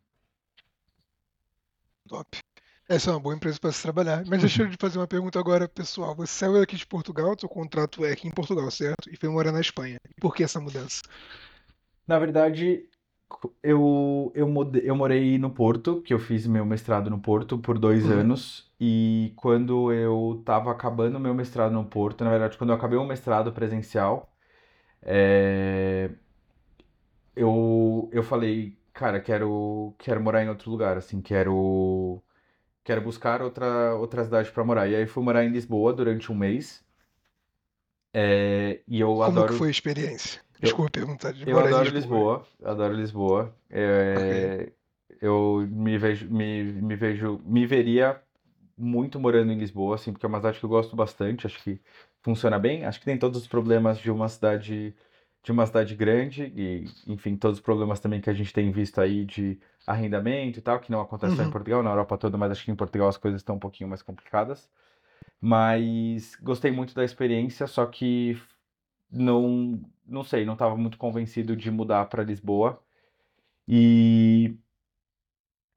Top. 2.08 2.38
Essa 2.86 3.10
é 3.10 3.14
uma 3.14 3.20
boa 3.20 3.34
empresa 3.34 3.58
para 3.58 3.72
se 3.72 3.82
trabalhar. 3.82 4.24
Mas 4.26 4.40
deixa 4.40 4.62
eu 4.62 4.70
te 4.70 4.76
fazer 4.78 4.98
uma 4.98 5.06
pergunta 5.06 5.38
agora, 5.38 5.66
pessoal. 5.66 6.14
Você 6.16 6.32
saiu 6.32 6.60
aqui 6.60 6.76
de 6.76 6.86
Portugal, 6.86 7.34
seu 7.38 7.48
contrato 7.48 8.04
é 8.04 8.12
aqui 8.12 8.28
em 8.28 8.30
Portugal, 8.30 8.70
certo? 8.70 9.10
E 9.10 9.16
foi 9.16 9.28
morar 9.30 9.52
na 9.52 9.60
Espanha. 9.60 9.98
Por 10.20 10.34
que 10.34 10.44
essa 10.44 10.60
mudança? 10.60 11.00
Na 12.06 12.18
verdade, 12.18 12.86
eu, 13.62 14.32
eu, 14.34 14.48
eu 14.82 14.96
morei 14.96 15.38
no 15.38 15.50
Porto, 15.50 16.00
que 16.02 16.12
eu 16.12 16.18
fiz 16.18 16.46
meu 16.46 16.64
mestrado 16.64 17.10
no 17.10 17.18
Porto 17.18 17.58
por 17.58 17.78
dois 17.78 18.04
uhum. 18.04 18.20
anos. 18.20 18.70
E 18.80 19.32
quando 19.36 19.92
eu 19.92 20.36
estava 20.40 20.70
acabando 20.70 21.20
meu 21.20 21.34
mestrado 21.34 21.72
no 21.72 21.84
Porto, 21.84 22.24
na 22.24 22.30
verdade, 22.30 22.58
quando 22.58 22.70
eu 22.70 22.76
acabei 22.76 22.98
o 22.98 23.04
mestrado 23.04 23.52
presencial, 23.52 24.32
é, 25.02 26.10
eu, 27.36 28.08
eu 28.12 28.22
falei, 28.22 28.76
cara, 28.92 29.20
quero, 29.20 29.94
quero 29.98 30.22
morar 30.22 30.44
em 30.44 30.48
outro 30.48 30.70
lugar, 30.70 30.96
assim, 30.96 31.20
quero, 31.20 32.22
quero 32.82 33.00
buscar 33.00 33.42
outra, 33.42 33.94
outra 33.94 34.24
cidade 34.24 34.50
para 34.52 34.64
morar. 34.64 34.88
E 34.88 34.94
aí 34.96 35.06
fui 35.06 35.22
morar 35.22 35.44
em 35.44 35.50
Lisboa 35.50 35.92
durante 35.92 36.30
um 36.30 36.34
mês. 36.34 36.84
É, 38.12 38.80
e 38.86 39.00
eu 39.00 39.08
Como 39.08 39.24
adoro. 39.24 39.52
que 39.52 39.58
foi 39.58 39.68
a 39.68 39.70
experiência? 39.72 40.43
Desculpa 40.60 40.90
perguntar 40.90 41.32
de 41.32 41.48
Eu 41.48 41.58
adoro 41.58 41.90
Lisboa, 41.90 42.46
adoro 42.62 42.94
Lisboa. 42.94 43.54
É, 43.70 44.72
Eu 45.20 45.66
me 45.70 45.98
vejo, 45.98 46.28
me, 46.30 46.64
me 46.64 46.96
vejo, 46.96 47.40
me 47.44 47.66
veria 47.66 48.20
muito 48.76 49.20
morando 49.20 49.52
em 49.52 49.58
Lisboa, 49.58 49.94
assim, 49.94 50.12
porque 50.12 50.26
é 50.26 50.28
uma 50.28 50.38
cidade 50.38 50.58
que 50.58 50.64
eu 50.64 50.68
gosto 50.68 50.96
bastante, 50.96 51.46
acho 51.46 51.62
que 51.62 51.80
funciona 52.22 52.58
bem. 52.58 52.84
Acho 52.84 52.98
que 52.98 53.04
tem 53.04 53.18
todos 53.18 53.40
os 53.40 53.46
problemas 53.46 53.98
de 53.98 54.10
uma 54.10 54.28
cidade 54.28 54.94
de 55.44 55.52
uma 55.52 55.66
cidade 55.66 55.94
grande 55.94 56.44
e, 56.56 56.86
enfim, 57.06 57.36
todos 57.36 57.58
os 57.58 57.62
problemas 57.62 58.00
também 58.00 58.18
que 58.18 58.30
a 58.30 58.32
gente 58.32 58.50
tem 58.50 58.72
visto 58.72 58.98
aí 58.98 59.26
de 59.26 59.60
arrendamento 59.86 60.58
e 60.58 60.62
tal, 60.62 60.80
que 60.80 60.90
não 60.90 61.02
acontece 61.02 61.36
só 61.36 61.42
em 61.42 61.44
uhum. 61.44 61.52
Portugal, 61.52 61.82
na 61.82 61.90
Europa 61.90 62.16
toda, 62.16 62.38
mas 62.38 62.50
acho 62.50 62.64
que 62.64 62.70
em 62.70 62.74
Portugal 62.74 63.08
as 63.08 63.18
coisas 63.18 63.42
estão 63.42 63.56
um 63.56 63.58
pouquinho 63.58 63.90
mais 63.90 64.00
complicadas. 64.00 64.70
Mas 65.38 66.34
gostei 66.36 66.70
muito 66.70 66.94
da 66.94 67.04
experiência, 67.04 67.66
só 67.66 67.84
que 67.84 68.40
não, 69.12 69.78
não 70.06 70.22
sei, 70.24 70.44
não 70.44 70.54
estava 70.54 70.76
muito 70.76 70.98
convencido 70.98 71.56
de 71.56 71.70
mudar 71.70 72.06
para 72.06 72.22
Lisboa. 72.22 72.82
E, 73.68 74.56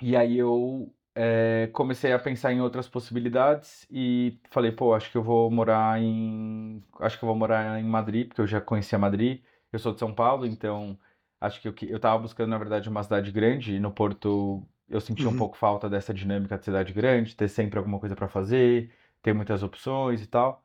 e 0.01 0.15
aí 0.15 0.38
eu 0.38 0.93
é, 1.15 1.69
comecei 1.73 2.13
a 2.13 2.19
pensar 2.19 2.53
em 2.53 2.61
outras 2.61 2.88
possibilidades 2.88 3.88
e 3.89 4.39
falei, 4.51 4.71
pô, 4.71 4.93
acho 4.93 5.11
que 5.11 5.17
eu 5.17 5.23
vou 5.23 5.49
morar 5.49 6.01
em, 6.01 6.84
acho 6.99 7.17
que 7.17 7.23
eu 7.23 7.28
vou 7.28 7.36
morar 7.36 7.80
em 7.80 7.84
Madrid, 7.84 8.28
porque 8.28 8.41
eu 8.41 8.47
já 8.47 8.61
conhecia 8.61 8.99
Madrid. 8.99 9.41
Eu 9.71 9.80
sou 9.80 9.93
de 9.93 9.99
São 9.99 10.13
Paulo, 10.13 10.45
então 10.45 10.97
acho 11.41 11.61
que 11.61 11.67
eu, 11.67 11.75
eu 11.89 11.99
tava 11.99 12.19
buscando, 12.21 12.49
na 12.49 12.57
verdade, 12.57 12.89
uma 12.89 13.03
cidade 13.03 13.32
grande 13.32 13.75
e 13.75 13.80
no 13.80 13.91
Porto 13.91 14.63
eu 14.89 15.01
senti 15.01 15.28
um 15.28 15.32
uhum. 15.32 15.38
pouco 15.38 15.57
falta 15.57 15.89
dessa 15.89 16.13
dinâmica 16.13 16.57
de 16.57 16.65
cidade 16.65 16.93
grande, 16.93 17.36
ter 17.36 17.47
sempre 17.49 17.78
alguma 17.78 17.99
coisa 17.99 18.15
para 18.15 18.28
fazer, 18.28 18.91
ter 19.21 19.34
muitas 19.34 19.63
opções 19.63 20.21
e 20.23 20.28
tal. 20.28 20.63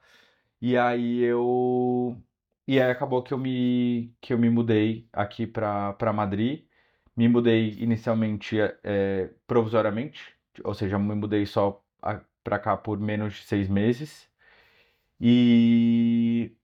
E 0.60 0.76
aí 0.76 1.20
eu 1.22 2.16
e 2.66 2.80
aí 2.80 2.90
acabou 2.90 3.22
que 3.22 3.34
eu 3.34 3.38
me, 3.38 4.14
que 4.20 4.32
eu 4.32 4.38
me 4.38 4.48
mudei 4.50 5.08
aqui 5.12 5.46
para 5.46 6.12
Madrid. 6.14 6.64
Me 7.16 7.28
mudei 7.28 7.70
inicialmente 7.78 8.56
é, 8.82 9.30
provisoriamente, 9.46 10.34
ou 10.64 10.74
seja, 10.74 10.98
me 10.98 11.14
mudei 11.14 11.44
só 11.46 11.82
para 12.42 12.58
cá 12.58 12.76
por 12.76 12.98
menos 12.98 13.34
de 13.34 13.42
seis 13.44 13.68
meses. 13.68 14.28
E, 15.20 16.56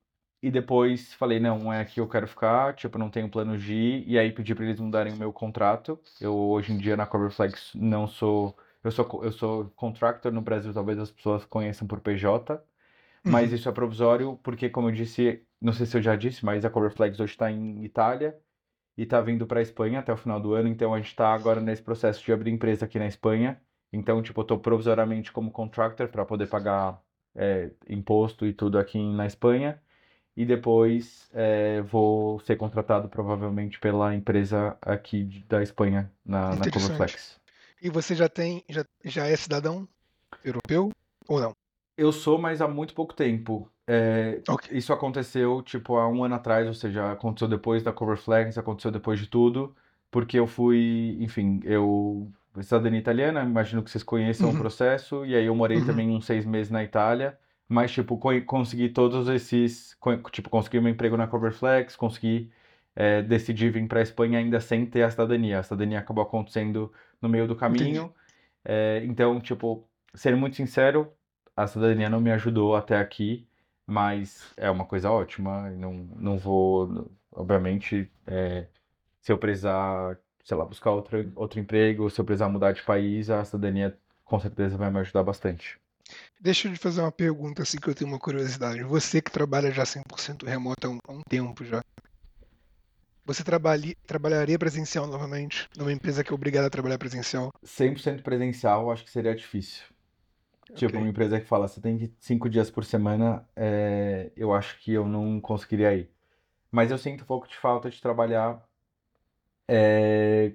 e 0.42 0.50
depois 0.50 1.14
falei, 1.14 1.40
não, 1.40 1.72
é 1.72 1.80
aqui 1.80 1.94
que 1.94 2.00
eu 2.00 2.08
quero 2.08 2.26
ficar, 2.28 2.74
tipo, 2.74 2.98
não 2.98 3.10
tenho 3.10 3.28
plano 3.30 3.58
de 3.58 3.72
ir. 3.74 4.04
E 4.08 4.18
aí 4.18 4.32
pedi 4.32 4.54
para 4.54 4.64
eles 4.64 4.80
mudarem 4.80 5.12
o 5.12 5.16
meu 5.16 5.32
contrato. 5.32 5.98
Eu 6.20 6.34
hoje 6.36 6.72
em 6.72 6.78
dia 6.78 6.96
na 6.96 7.06
Coverflex 7.06 7.72
não 7.74 8.06
sou. 8.06 8.56
Eu 8.82 8.90
sou, 8.92 9.24
eu 9.24 9.32
sou 9.32 9.70
contractor 9.76 10.32
no 10.32 10.40
Brasil, 10.40 10.72
talvez 10.72 10.98
as 10.98 11.10
pessoas 11.10 11.44
conheçam 11.44 11.86
por 11.86 12.00
PJ. 12.00 12.62
Mas 13.24 13.50
uhum. 13.50 13.56
isso 13.56 13.68
é 13.68 13.72
provisório, 13.72 14.38
porque, 14.42 14.68
como 14.70 14.88
eu 14.88 14.92
disse, 14.92 15.44
não 15.60 15.72
sei 15.72 15.86
se 15.86 15.96
eu 15.96 16.02
já 16.02 16.14
disse, 16.16 16.44
mas 16.44 16.64
a 16.64 16.70
Coverflex 16.70 17.18
hoje 17.18 17.32
está 17.32 17.50
em 17.50 17.84
Itália 17.84 18.38
e 18.96 19.02
está 19.02 19.20
vindo 19.20 19.46
para 19.46 19.60
a 19.60 19.62
Espanha 19.62 20.00
até 20.00 20.12
o 20.12 20.16
final 20.16 20.40
do 20.40 20.54
ano. 20.54 20.68
Então 20.68 20.94
a 20.94 20.98
gente 20.98 21.08
está 21.08 21.32
agora 21.32 21.60
nesse 21.60 21.82
processo 21.82 22.24
de 22.24 22.32
abrir 22.32 22.50
empresa 22.50 22.84
aqui 22.84 22.98
na 22.98 23.06
Espanha. 23.06 23.60
Então, 23.92 24.22
tipo, 24.22 24.40
eu 24.40 24.42
estou 24.42 24.58
provisoriamente 24.58 25.32
como 25.32 25.50
contractor 25.50 26.08
para 26.08 26.24
poder 26.24 26.48
pagar 26.48 27.00
é, 27.34 27.70
imposto 27.88 28.46
e 28.46 28.52
tudo 28.52 28.78
aqui 28.78 28.98
na 29.12 29.26
Espanha. 29.26 29.80
E 30.36 30.44
depois 30.44 31.28
é, 31.32 31.82
vou 31.82 32.38
ser 32.40 32.56
contratado 32.56 33.08
provavelmente 33.08 33.80
pela 33.80 34.14
empresa 34.14 34.76
aqui 34.80 35.24
da 35.48 35.62
Espanha, 35.62 36.12
na, 36.24 36.54
na 36.54 36.70
Coverflex. 36.70 37.40
E 37.82 37.90
você 37.90 38.14
já 38.14 38.28
tem, 38.28 38.64
já, 38.68 38.84
já 39.04 39.26
é 39.26 39.34
cidadão 39.34 39.88
europeu 40.44 40.92
ou 41.26 41.40
não? 41.40 41.56
Eu 41.98 42.12
sou, 42.12 42.38
mas 42.38 42.62
há 42.62 42.68
muito 42.68 42.94
pouco 42.94 43.12
tempo. 43.12 43.68
É, 43.84 44.40
okay. 44.48 44.78
Isso 44.78 44.92
aconteceu, 44.92 45.60
tipo, 45.62 45.96
há 45.96 46.08
um 46.08 46.22
ano 46.22 46.36
atrás, 46.36 46.66
ou 46.68 46.72
seja, 46.72 47.10
aconteceu 47.10 47.48
depois 47.48 47.82
da 47.82 47.92
Coverflex, 47.92 48.56
aconteceu 48.56 48.92
depois 48.92 49.18
de 49.18 49.26
tudo, 49.26 49.74
porque 50.08 50.38
eu 50.38 50.46
fui, 50.46 51.18
enfim, 51.20 51.60
eu... 51.64 52.30
Cidadania 52.60 52.98
italiana, 52.98 53.42
imagino 53.42 53.82
que 53.82 53.90
vocês 53.90 54.04
conheçam 54.04 54.48
uhum. 54.48 54.54
o 54.54 54.58
processo, 54.58 55.24
e 55.26 55.34
aí 55.34 55.46
eu 55.46 55.54
morei 55.54 55.78
uhum. 55.78 55.86
também 55.86 56.10
uns 56.10 56.24
seis 56.24 56.44
meses 56.44 56.70
na 56.70 56.84
Itália, 56.84 57.36
mas, 57.68 57.90
tipo, 57.90 58.16
consegui 58.46 58.88
todos 58.88 59.28
esses... 59.28 59.96
Tipo, 60.30 60.50
consegui 60.50 60.78
um 60.78 60.88
emprego 60.88 61.16
na 61.16 61.26
Coverflex, 61.26 61.96
consegui 61.96 62.50
é, 62.94 63.22
decidir 63.22 63.70
vir 63.70 63.86
para 63.88 63.98
a 63.98 64.02
Espanha 64.02 64.38
ainda 64.38 64.60
sem 64.60 64.86
ter 64.86 65.02
a 65.02 65.10
cidadania. 65.10 65.58
A 65.58 65.62
cidadania 65.62 65.98
acabou 65.98 66.22
acontecendo 66.22 66.92
no 67.20 67.28
meio 67.28 67.46
do 67.48 67.56
caminho. 67.56 68.12
É, 68.64 69.02
então, 69.04 69.40
tipo, 69.40 69.84
ser 70.14 70.34
muito 70.36 70.56
sincero, 70.56 71.12
a 71.58 71.66
cidadania 71.66 72.08
não 72.08 72.20
me 72.20 72.30
ajudou 72.30 72.76
até 72.76 72.96
aqui, 72.96 73.44
mas 73.84 74.52
é 74.56 74.70
uma 74.70 74.84
coisa 74.84 75.10
ótima. 75.10 75.68
Não, 75.70 75.92
não 76.16 76.38
vou, 76.38 77.10
obviamente, 77.32 78.08
é, 78.26 78.68
se 79.20 79.32
eu 79.32 79.38
precisar, 79.38 80.16
sei 80.44 80.56
lá, 80.56 80.64
buscar 80.64 80.92
outro, 80.92 81.32
outro 81.34 81.58
emprego, 81.58 82.08
se 82.08 82.20
eu 82.20 82.24
precisar 82.24 82.48
mudar 82.48 82.70
de 82.72 82.82
país, 82.84 83.28
a 83.28 83.44
cidadania 83.44 83.98
com 84.24 84.38
certeza 84.38 84.76
vai 84.76 84.88
me 84.88 85.00
ajudar 85.00 85.24
bastante. 85.24 85.80
Deixa 86.40 86.68
eu 86.68 86.72
te 86.72 86.78
fazer 86.78 87.00
uma 87.00 87.10
pergunta, 87.10 87.62
assim, 87.62 87.78
que 87.78 87.88
eu 87.88 87.94
tenho 87.94 88.10
uma 88.10 88.20
curiosidade. 88.20 88.84
Você 88.84 89.20
que 89.20 89.30
trabalha 89.30 89.72
já 89.72 89.82
100% 89.82 90.46
remoto 90.46 90.86
há 90.86 90.90
um, 90.90 90.98
há 91.08 91.12
um 91.12 91.22
tempo 91.28 91.64
já, 91.64 91.82
você 93.26 93.42
trabalha, 93.42 93.94
trabalharia 94.06 94.58
presencial 94.58 95.08
novamente 95.08 95.68
numa 95.76 95.92
empresa 95.92 96.22
que 96.22 96.30
é 96.30 96.34
obrigada 96.34 96.68
a 96.68 96.70
trabalhar 96.70 96.98
presencial? 96.98 97.50
100% 97.64 98.22
presencial, 98.22 98.90
acho 98.92 99.04
que 99.04 99.10
seria 99.10 99.34
difícil. 99.34 99.84
Tipo, 100.74 100.92
okay. 100.92 101.00
uma 101.00 101.08
empresa 101.08 101.40
que 101.40 101.46
fala, 101.46 101.66
você 101.66 101.80
tem 101.80 102.14
cinco 102.18 102.48
dias 102.48 102.70
por 102.70 102.84
semana, 102.84 103.48
é, 103.56 104.30
eu 104.36 104.52
acho 104.52 104.78
que 104.80 104.92
eu 104.92 105.06
não 105.06 105.40
conseguiria 105.40 105.94
ir. 105.94 106.10
Mas 106.70 106.90
eu 106.90 106.98
sinto 106.98 107.22
um 107.24 107.26
pouco 107.26 107.48
de 107.48 107.56
falta 107.56 107.90
de 107.90 108.00
trabalhar. 108.00 108.62
É, 109.66 110.52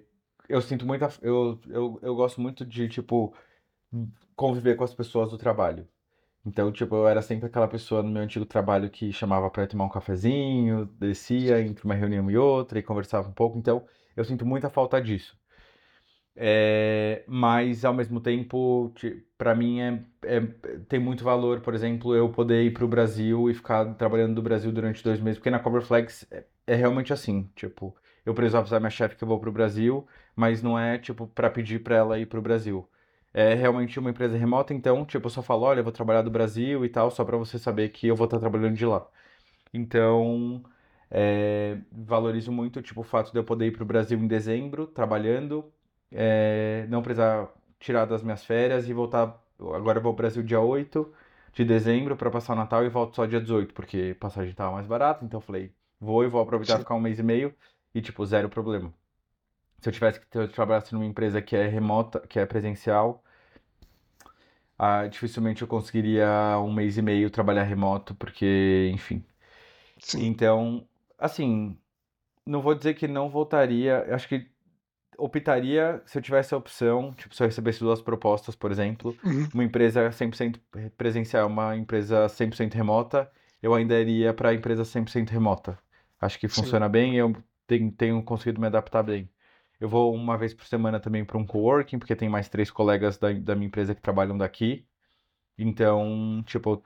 eu 0.48 0.62
sinto 0.62 0.86
muita. 0.86 1.10
Eu, 1.22 1.60
eu, 1.68 2.00
eu 2.02 2.16
gosto 2.16 2.42
muito 2.42 2.66
de, 2.66 2.88
tipo, 2.88 3.34
conviver 4.36 4.76
com 4.76 4.84
as 4.84 4.94
pessoas 4.94 5.32
do 5.32 5.38
trabalho. 5.38 5.88
Então, 6.46 6.72
tipo, 6.72 6.96
eu 6.96 7.08
era 7.08 7.22
sempre 7.22 7.48
aquela 7.48 7.68
pessoa 7.68 8.04
no 8.04 8.12
meu 8.12 8.22
antigo 8.22 8.46
trabalho 8.46 8.90
que 8.90 9.14
chamava 9.14 9.50
para 9.50 9.66
tomar 9.68 9.86
um 9.86 9.90
cafezinho, 9.90 10.86
descia 11.00 11.62
entre 11.62 11.86
uma 11.86 11.96
reunião 11.96 12.30
e 12.30 12.38
outra 12.38 12.80
e 12.80 12.84
conversava 12.84 13.30
um 13.30 13.34
pouco. 13.34 13.58
Então, 13.58 13.86
eu 14.16 14.26
sinto 14.26 14.46
muita 14.46 14.70
falta 14.70 15.02
disso. 15.02 15.38
É, 16.36 17.24
mas 17.28 17.86
ao 17.86 17.94
mesmo 17.94 18.20
tempo, 18.20 18.92
para 19.38 19.54
mim 19.54 19.80
é, 19.82 20.04
é, 20.24 20.40
tem 20.90 21.00
muito 21.00 21.24
valor, 21.24 21.62
por 21.62 21.76
exemplo, 21.76 22.16
eu 22.16 22.30
poder 22.32 22.64
ir 22.64 22.74
para 22.74 22.84
o 22.86 22.88
Brasil 22.88 23.50
e 23.50 23.54
ficar 23.54 23.94
trabalhando 23.96 24.34
do 24.36 24.42
Brasil 24.42 24.72
durante 24.72 25.04
dois 25.04 25.20
meses, 25.20 25.38
porque 25.38 25.52
na 25.52 25.60
Coverflex 25.60 26.26
é, 26.32 26.44
é 26.66 26.76
realmente 26.76 27.14
assim, 27.14 27.50
tipo, 27.56 27.96
eu 28.26 28.34
preciso 28.34 28.58
avisar 28.58 28.80
minha 28.80 28.90
chefe 28.90 29.16
que 29.16 29.24
eu 29.24 29.28
vou 29.28 29.40
para 29.40 29.50
o 29.50 29.52
Brasil, 29.52 30.08
mas 30.36 30.64
não 30.64 30.78
é 30.80 30.98
tipo 30.98 31.28
para 31.28 31.50
pedir 31.52 31.84
para 31.84 31.96
ela 31.98 32.20
ir 32.20 32.26
para 32.26 32.40
o 32.40 32.42
Brasil. 32.42 32.88
É 33.34 33.54
realmente 33.54 34.00
uma 34.00 34.10
empresa 34.12 34.38
remota, 34.38 34.74
então, 34.74 35.06
tipo, 35.06 35.26
eu 35.28 35.30
só 35.30 35.42
falo, 35.42 35.64
olha, 35.64 35.80
eu 35.80 35.84
vou 35.84 35.92
trabalhar 35.94 36.22
do 36.24 36.30
Brasil 36.32 36.84
e 36.86 36.90
tal, 36.90 37.10
só 37.12 37.24
para 37.26 37.38
você 37.38 37.58
saber 37.60 37.90
que 37.90 38.08
eu 38.08 38.16
vou 38.16 38.26
estar 38.26 38.40
trabalhando 38.40 38.76
de 38.76 38.86
lá. 38.86 39.08
Então, 39.74 40.64
é, 41.10 41.78
valorizo 41.92 42.52
muito, 42.52 42.82
tipo, 42.82 43.02
o 43.02 43.04
fato 43.04 43.32
de 43.32 43.40
eu 43.40 43.44
poder 43.44 43.68
ir 43.68 43.72
para 43.72 43.84
o 43.84 43.86
Brasil 43.86 44.18
em 44.20 44.28
dezembro, 44.28 44.88
trabalhando, 44.88 45.66
é, 46.14 46.86
não 46.90 47.02
precisar 47.02 47.50
tirar 47.80 48.06
das 48.06 48.24
minhas 48.24 48.44
férias 48.44 48.88
e 48.88 48.94
voltar. 48.94 49.38
Agora 49.60 49.98
eu 49.98 50.02
vou 50.02 50.12
ao 50.12 50.16
Brasil 50.16 50.44
dia 50.44 50.60
8 50.60 51.12
de 51.54 51.64
dezembro 51.66 52.16
para 52.16 52.32
passar 52.32 52.54
o 52.54 52.56
Natal 52.56 52.84
e 52.86 52.90
volto 52.90 53.16
só 53.16 53.26
dia 53.26 53.40
18, 53.40 53.74
porque 53.74 54.16
passagem 54.20 54.52
estava 54.52 54.72
mais 54.72 54.88
barata, 54.88 55.24
então 55.24 55.38
eu 55.40 55.42
falei, 55.42 55.72
vou 56.00 56.24
e 56.24 56.28
vou 56.28 56.42
aproveitar 56.42 56.80
ficar 56.80 56.96
um 56.96 57.00
mês 57.00 57.20
e 57.20 57.24
meio 57.24 57.54
e, 57.94 58.02
tipo, 58.02 58.26
zero 58.26 58.50
problema. 58.50 58.92
Se 59.80 59.90
eu 59.90 59.94
tivesse 59.94 60.20
que 60.20 60.38
eu 60.38 60.48
trabalhasse 60.48 60.94
numa 60.94 61.06
empresa 61.06 61.42
que 61.42 61.56
é 61.56 61.68
remota, 61.68 62.20
que 62.22 62.40
é 62.40 62.46
presencial, 62.46 63.24
ah, 64.78 65.08
dificilmente 65.08 65.62
eu 65.62 65.68
conseguiria 65.68 66.28
um 66.60 66.74
mês 66.74 66.98
e 66.98 67.02
meio 67.02 67.30
trabalhar 67.30 67.64
remoto, 67.64 68.16
porque, 68.16 68.90
enfim. 68.94 69.24
Sim. 70.00 70.26
Então, 70.26 70.88
assim, 71.20 71.78
não 72.46 72.62
vou 72.62 72.74
dizer 72.74 72.96
que 72.96 73.08
não 73.08 73.30
voltaria, 73.30 74.06
acho 74.14 74.28
que 74.28 74.48
optaria 75.18 76.02
se 76.06 76.18
eu 76.18 76.22
tivesse 76.22 76.54
a 76.54 76.58
opção, 76.58 77.14
tipo, 77.14 77.36
se 77.36 77.44
eu 77.44 77.48
recebesse 77.48 77.80
duas 77.80 78.02
propostas, 78.02 78.56
por 78.56 78.72
exemplo, 78.72 79.16
uhum. 79.24 79.48
uma 79.54 79.64
empresa 79.64 80.10
100% 80.10 80.60
presencial, 80.98 81.48
uma 81.48 81.76
empresa 81.76 82.28
100% 82.28 82.74
remota, 82.74 83.32
eu 83.62 83.74
ainda 83.74 84.00
iria 84.00 84.34
para 84.34 84.50
a 84.50 84.54
empresa 84.54 84.84
100% 84.84 85.30
remota. 85.30 85.78
Acho 86.20 86.40
que 86.40 86.48
funciona 86.48 86.86
Sim. 86.86 86.92
bem 86.92 87.14
e 87.16 87.18
eu 87.18 87.36
tenho, 87.68 87.92
tenho 87.92 88.24
conseguido 88.24 88.60
me 88.60 88.68
adaptar 88.68 89.04
bem. 89.04 89.30
Eu 89.80 89.90
vou 89.90 90.14
uma 90.14 90.38
vez 90.38 90.54
por 90.54 90.66
semana 90.66 91.00
também 91.00 91.26
para 91.26 91.38
um 91.38 91.46
coworking, 91.46 92.00
porque 92.00 92.16
tem 92.16 92.30
mais 92.30 92.48
três 92.48 92.72
colegas 92.72 93.18
da, 93.18 93.32
da 93.34 93.56
minha 93.56 93.68
empresa 93.68 93.94
que 93.94 94.02
trabalham 94.02 94.38
daqui. 94.38 94.86
Então, 95.58 96.44
tipo, 96.46 96.72
eu 96.72 96.84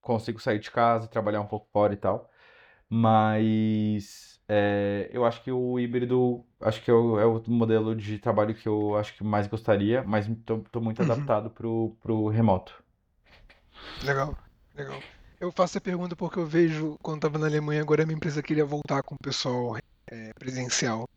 consigo 0.00 0.40
sair 0.40 0.58
de 0.58 0.70
casa, 0.70 1.08
trabalhar 1.08 1.40
um 1.40 1.46
pouco 1.46 1.68
fora 1.72 1.94
e 1.94 1.96
tal. 1.96 2.30
Mas 2.88 4.31
é, 4.54 5.08
eu 5.10 5.24
acho 5.24 5.42
que 5.42 5.50
o 5.50 5.80
híbrido, 5.80 6.44
acho 6.60 6.82
que 6.84 6.90
é 6.90 6.94
o, 6.94 7.18
é 7.18 7.24
o, 7.24 7.42
modelo 7.46 7.96
de 7.96 8.18
trabalho 8.18 8.54
que 8.54 8.68
eu 8.68 8.94
acho 8.98 9.16
que 9.16 9.24
mais 9.24 9.46
gostaria, 9.46 10.02
mas 10.02 10.28
estou 10.28 10.62
muito 10.82 11.02
uhum. 11.02 11.10
adaptado 11.10 11.48
pro, 11.48 11.96
pro 12.02 12.28
remoto. 12.28 12.74
Legal, 14.04 14.36
legal. 14.76 15.00
Eu 15.40 15.50
faço 15.50 15.78
a 15.78 15.80
pergunta 15.80 16.14
porque 16.14 16.38
eu 16.38 16.44
vejo, 16.44 16.98
quando 17.00 17.16
estava 17.16 17.38
na 17.38 17.46
Alemanha, 17.46 17.80
agora 17.80 18.02
a 18.02 18.06
minha 18.06 18.16
empresa 18.16 18.42
queria 18.42 18.66
voltar 18.66 19.02
com 19.02 19.14
o 19.14 19.22
pessoal 19.22 19.78
é, 20.06 20.34
presencial. 20.34 21.08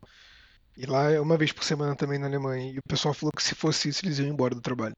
E 0.74 0.86
lá 0.86 1.10
é 1.10 1.20
uma 1.20 1.36
vez 1.36 1.52
por 1.52 1.62
semana 1.62 1.94
também 1.94 2.18
na 2.18 2.28
Alemanha. 2.28 2.72
E 2.72 2.78
o 2.78 2.88
pessoal 2.88 3.12
falou 3.12 3.32
que 3.36 3.42
se 3.42 3.54
fosse 3.54 3.90
isso, 3.90 4.06
eles 4.06 4.18
iam 4.18 4.28
embora 4.28 4.54
do 4.54 4.62
trabalho. 4.62 4.96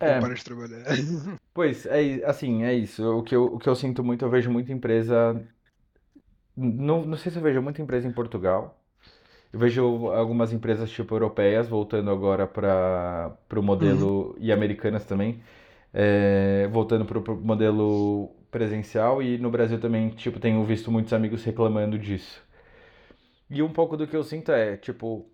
É. 0.00 0.20
Para 0.20 0.34
de 0.34 0.44
trabalhar. 0.44 0.84
Pois, 1.54 1.86
é 1.86 2.20
assim, 2.26 2.64
é 2.64 2.74
isso. 2.74 3.02
O 3.18 3.22
que, 3.22 3.34
eu, 3.34 3.44
o 3.44 3.58
que 3.58 3.68
eu 3.68 3.76
sinto 3.76 4.02
muito, 4.02 4.24
eu 4.24 4.30
vejo 4.30 4.50
muita 4.50 4.72
empresa. 4.72 5.40
Não, 6.56 7.04
não 7.04 7.16
sei 7.16 7.30
se 7.32 7.38
eu 7.38 7.42
vejo 7.42 7.60
muita 7.62 7.82
empresa 7.82 8.08
em 8.08 8.12
Portugal. 8.12 8.80
Eu 9.52 9.58
vejo 9.58 10.08
algumas 10.10 10.52
empresas 10.52 10.90
tipo 10.90 11.14
europeias 11.14 11.68
voltando 11.68 12.10
agora 12.10 12.46
para 12.46 13.38
o 13.56 13.62
modelo. 13.62 14.30
Uhum. 14.30 14.36
e 14.38 14.52
americanas 14.52 15.04
também. 15.04 15.42
É, 15.92 16.68
voltando 16.72 17.04
para 17.04 17.18
o 17.18 17.36
modelo 17.36 18.30
presencial. 18.50 19.22
E 19.22 19.38
no 19.38 19.50
Brasil 19.50 19.80
também, 19.80 20.10
tipo, 20.10 20.40
tenho 20.40 20.64
visto 20.64 20.90
muitos 20.90 21.12
amigos 21.12 21.44
reclamando 21.44 21.98
disso. 21.98 22.42
E 23.48 23.62
um 23.62 23.72
pouco 23.72 23.96
do 23.96 24.06
que 24.06 24.16
eu 24.16 24.24
sinto 24.24 24.50
é, 24.52 24.76
tipo, 24.76 25.30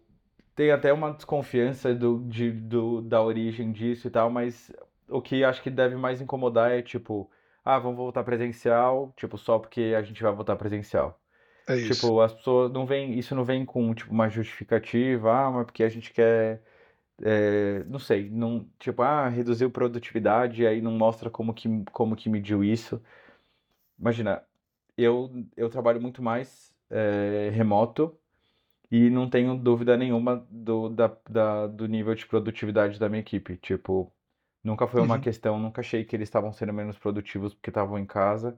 tem 0.55 0.71
até 0.71 0.93
uma 0.93 1.13
desconfiança 1.13 1.95
do, 1.95 2.21
de, 2.29 2.51
do, 2.51 3.01
da 3.03 3.23
origem 3.23 3.73
disso 3.73 4.07
e 4.07 4.11
tal, 4.11 4.31
mas 4.31 4.71
o 5.09 5.21
que 5.23 5.45
acho 5.45 5.63
que 5.63 5.71
deve 5.71 5.97
mais 5.97 6.21
incomodar 6.21 6.73
é, 6.73 6.83
tipo, 6.83 7.31
ah, 7.65 7.79
vamos 7.79 7.97
voltar 7.97 8.25
presencial, 8.25 9.13
tipo, 9.17 9.39
só 9.39 9.59
porque 9.59 9.95
a 9.97 10.03
gente 10.03 10.23
vai 10.23 10.33
voltar 10.33 10.57
presencial. 10.57 11.21
É 11.69 11.77
isso. 11.77 11.95
Tipo, 11.95 12.21
as 12.21 12.35
pessoas 12.35 12.73
não 12.73 12.87
vêm, 12.87 13.19
isso 13.19 13.35
não 13.35 13.45
vem 13.45 13.65
com, 13.65 13.95
tipo, 13.95 14.13
uma 14.13 14.29
justificativa, 14.29 15.33
ah, 15.33 15.51
mas 15.51 15.67
porque 15.67 15.85
a 15.85 15.89
gente 15.89 16.13
quer, 16.13 16.63
é, 17.23 17.85
não 17.85 17.99
sei, 17.99 18.31
não, 18.31 18.69
tipo, 18.79 19.03
ah, 19.03 19.29
reduziu 19.29 19.71
produtividade, 19.71 20.67
aí 20.67 20.81
não 20.83 20.93
mostra 20.93 21.31
como 21.31 21.55
que, 21.55 21.69
como 21.93 22.17
que 22.17 22.29
mediu 22.29 22.65
isso. 22.65 23.03
Imagina, 23.99 24.45
eu, 24.97 25.31
eu 25.57 25.71
trabalho 25.71 26.01
muito 26.01 26.23
mais 26.23 26.75
é, 26.91 27.51
remoto 27.51 28.19
e 28.91 29.11
não 29.11 29.29
tenho 29.31 29.57
dúvida 29.57 29.97
nenhuma 29.97 30.47
do, 30.51 30.89
da, 30.91 31.09
da, 31.29 31.67
do 31.67 31.87
nível 31.87 32.15
de 32.15 32.27
produtividade 32.27 32.99
da 32.99 33.09
minha 33.09 33.21
equipe. 33.21 33.57
Tipo, 33.59 34.13
nunca 34.63 34.87
foi 34.87 35.01
uma 35.01 35.17
uhum. 35.17 35.21
questão, 35.21 35.59
nunca 35.59 35.81
achei 35.81 36.05
que 36.05 36.15
eles 36.17 36.29
estavam 36.29 36.53
sendo 36.53 36.73
menos 36.73 36.99
produtivos 36.99 37.55
porque 37.55 37.71
estavam 37.71 37.99
em 37.99 38.07
casa. 38.07 38.57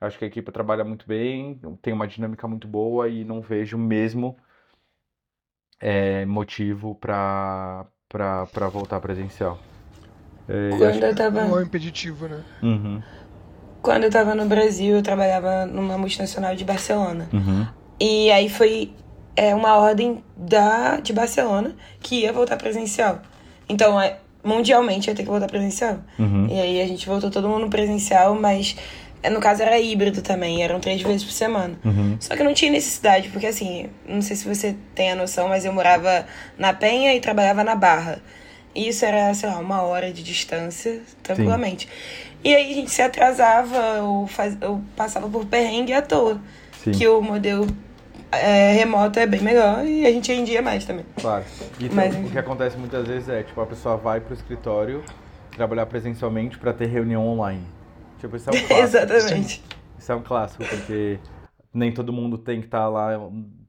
Acho 0.00 0.18
que 0.18 0.24
a 0.24 0.28
equipe 0.28 0.50
trabalha 0.52 0.84
muito 0.84 1.06
bem, 1.06 1.60
tem 1.80 1.92
uma 1.92 2.06
dinâmica 2.06 2.46
muito 2.46 2.66
boa 2.66 3.08
e 3.08 3.24
não 3.24 3.40
vejo 3.40 3.78
mesmo 3.78 4.36
é, 5.80 6.26
motivo 6.26 6.94
para 6.94 7.86
voltar 8.72 9.00
presencial. 9.00 9.58
É, 10.48 10.70
Quando 10.76 11.04
eu 11.04 11.14
tava... 11.14 11.44
Não 11.44 11.58
é 11.58 11.62
impeditivo, 11.62 12.28
né? 12.28 12.44
Uhum. 12.62 13.02
Quando 13.80 14.04
eu 14.04 14.10
tava 14.10 14.34
no 14.34 14.46
Brasil, 14.46 14.96
eu 14.96 15.02
trabalhava 15.02 15.66
numa 15.66 15.96
multinacional 15.96 16.54
de 16.54 16.64
Barcelona. 16.64 17.28
Uhum. 17.32 17.66
E 18.00 18.30
aí 18.30 18.48
foi 18.48 18.92
é, 19.36 19.54
uma 19.54 19.76
ordem 19.76 20.24
da, 20.36 21.00
de 21.00 21.12
Barcelona 21.12 21.74
que 22.00 22.22
ia 22.22 22.32
voltar 22.32 22.56
presencial. 22.56 23.20
Então, 23.68 24.00
é, 24.00 24.18
mundialmente 24.44 25.08
ia 25.08 25.14
ter 25.14 25.22
que 25.22 25.28
voltar 25.28 25.46
presencial. 25.46 25.98
Uhum. 26.18 26.46
E 26.50 26.60
aí 26.60 26.80
a 26.82 26.86
gente 26.86 27.06
voltou 27.06 27.30
todo 27.30 27.48
mundo 27.48 27.68
presencial, 27.68 28.34
mas 28.34 28.76
é, 29.22 29.30
no 29.30 29.40
caso 29.40 29.62
era 29.62 29.78
híbrido 29.78 30.20
também, 30.20 30.62
eram 30.62 30.78
três 30.78 31.00
vezes 31.00 31.24
por 31.24 31.32
semana. 31.32 31.74
Uhum. 31.82 32.16
Só 32.20 32.36
que 32.36 32.42
não 32.42 32.52
tinha 32.52 32.70
necessidade, 32.70 33.30
porque 33.30 33.46
assim, 33.46 33.88
não 34.06 34.20
sei 34.20 34.36
se 34.36 34.46
você 34.46 34.76
tem 34.94 35.10
a 35.10 35.16
noção, 35.16 35.48
mas 35.48 35.64
eu 35.64 35.72
morava 35.72 36.26
na 36.58 36.74
Penha 36.74 37.14
e 37.14 37.20
trabalhava 37.20 37.64
na 37.64 37.74
Barra. 37.74 38.20
E 38.74 38.88
isso 38.88 39.04
era, 39.04 39.32
sei 39.32 39.48
lá, 39.48 39.58
uma 39.58 39.82
hora 39.82 40.12
de 40.12 40.22
distância, 40.22 41.00
tranquilamente. 41.22 41.86
Sim. 41.86 42.24
E 42.44 42.54
aí 42.54 42.72
a 42.72 42.74
gente 42.74 42.90
se 42.90 43.00
atrasava 43.00 44.02
ou, 44.02 44.26
faz, 44.26 44.58
ou 44.60 44.82
passava 44.94 45.26
por 45.26 45.46
perrengue 45.46 45.94
à 45.94 46.02
toa. 46.02 46.38
Sim. 46.82 46.92
Que 46.92 47.08
o 47.08 47.22
modelo 47.22 47.66
é, 48.36 48.72
remoto 48.72 49.18
é 49.18 49.26
bem 49.26 49.40
melhor 49.40 49.84
e 49.84 50.06
a 50.06 50.10
gente 50.10 50.32
rendia 50.32 50.62
mais 50.62 50.84
também. 50.84 51.04
Claro. 51.20 51.44
E 51.78 51.84
então, 51.86 51.96
Mas, 51.96 52.14
o 52.14 52.30
que 52.30 52.38
acontece 52.38 52.76
muitas 52.76 53.06
vezes 53.06 53.28
é, 53.28 53.42
tipo, 53.42 53.60
a 53.60 53.66
pessoa 53.66 53.96
vai 53.96 54.20
pro 54.20 54.34
escritório 54.34 55.02
trabalhar 55.56 55.86
presencialmente 55.86 56.58
para 56.58 56.72
ter 56.72 56.86
reunião 56.86 57.26
online. 57.26 57.64
Tipo, 58.18 58.36
isso 58.36 58.50
é 58.50 58.52
um 58.52 58.56
clássico. 58.66 58.82
Exatamente. 58.82 59.62
Isso 59.98 60.12
é 60.12 60.14
um 60.14 60.22
clássico, 60.22 60.64
porque 60.64 61.18
nem 61.72 61.92
todo 61.92 62.12
mundo 62.12 62.38
tem 62.38 62.60
que 62.60 62.66
estar 62.66 62.80
tá 62.80 62.88
lá, 62.88 63.10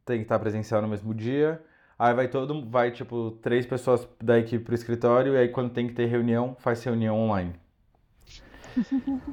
tem 0.06 0.18
que 0.18 0.24
estar 0.24 0.36
tá 0.36 0.40
presencial 0.40 0.82
no 0.82 0.88
mesmo 0.88 1.14
dia. 1.14 1.62
Aí 1.98 2.14
vai 2.14 2.28
todo, 2.28 2.70
vai 2.70 2.92
tipo, 2.92 3.32
três 3.42 3.66
pessoas 3.66 4.08
da 4.22 4.38
equipe 4.38 4.64
pro 4.64 4.76
escritório 4.76 5.34
e 5.34 5.38
aí 5.38 5.48
quando 5.48 5.72
tem 5.72 5.88
que 5.88 5.94
ter 5.94 6.08
reunião, 6.08 6.56
faz 6.60 6.84
reunião 6.84 7.18
online. 7.18 7.54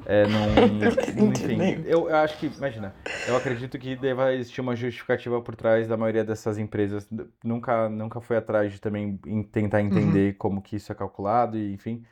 É, 0.05 0.25
não. 0.27 1.27
Enfim, 1.29 1.83
eu, 1.85 2.09
eu 2.09 2.15
acho 2.15 2.37
que, 2.37 2.47
imagina, 2.47 2.93
eu 3.27 3.35
acredito 3.35 3.77
que 3.77 3.95
deva 3.95 4.33
existir 4.33 4.61
uma 4.61 4.75
justificativa 4.75 5.41
por 5.41 5.55
trás 5.55 5.87
da 5.87 5.97
maioria 5.97 6.23
dessas 6.23 6.57
empresas. 6.57 7.07
Nunca, 7.43 7.89
nunca 7.89 8.21
foi 8.21 8.37
atrás 8.37 8.73
de 8.73 8.81
também 8.81 9.17
tentar 9.51 9.79
uhum. 9.79 9.87
entender 9.87 10.31
uhum. 10.33 10.37
como 10.37 10.61
que 10.61 10.75
isso 10.75 10.91
é 10.91 10.95
calculado 10.95 11.57
e 11.57 11.73
enfim. 11.73 12.03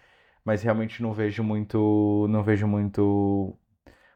Mas 0.43 0.63
realmente 0.63 1.01
não 1.01 1.13
vejo 1.13 1.43
muito. 1.43 2.27
Não 2.29 2.43
vejo 2.43 2.67
muito. 2.67 3.57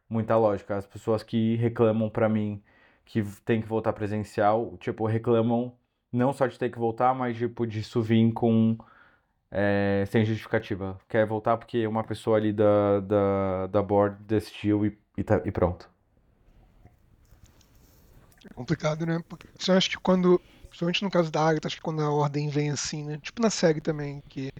Muita 0.09 0.37
lógica. 0.37 0.75
As 0.77 0.85
pessoas 0.85 1.23
que 1.23 1.55
reclamam 1.55 2.09
para 2.09 2.29
mim 2.29 2.61
que 3.05 3.23
tem 3.45 3.61
que 3.61 3.67
voltar 3.67 3.93
presencial, 3.93 4.75
tipo, 4.79 5.05
reclamam 5.05 5.73
não 6.11 6.33
só 6.33 6.47
de 6.47 6.57
ter 6.57 6.69
que 6.69 6.79
voltar, 6.79 7.13
mas 7.13 7.37
tipo, 7.37 7.67
de 7.67 7.79
isso 7.79 8.01
vir 8.01 8.31
com 8.33 8.77
é, 9.57 10.05
sem 10.07 10.25
justificativa. 10.25 10.99
Quer 11.07 11.25
voltar 11.25 11.55
porque 11.55 11.87
uma 11.87 12.03
pessoa 12.03 12.35
ali 12.35 12.51
da, 12.51 12.99
da, 12.99 13.67
da 13.67 13.81
board 13.81 14.21
desistiu 14.23 14.85
e, 14.85 14.97
e, 15.17 15.23
tá, 15.23 15.41
e 15.45 15.51
pronto. 15.51 15.89
É 18.43 18.53
complicado, 18.53 19.05
né? 19.05 19.23
Porque 19.29 19.47
eu 19.65 19.77
acho 19.77 19.89
que 19.89 19.97
quando, 19.97 20.41
principalmente 20.67 21.03
no 21.03 21.09
caso 21.09 21.31
da 21.31 21.41
Agatha, 21.41 21.67
acho 21.67 21.77
que 21.77 21.81
quando 21.81 22.01
a 22.01 22.11
ordem 22.11 22.49
vem 22.49 22.69
assim, 22.69 23.05
né? 23.05 23.17
Tipo 23.21 23.41
na 23.41 23.49
SEG 23.49 23.79
também, 23.79 24.21
que 24.27 24.51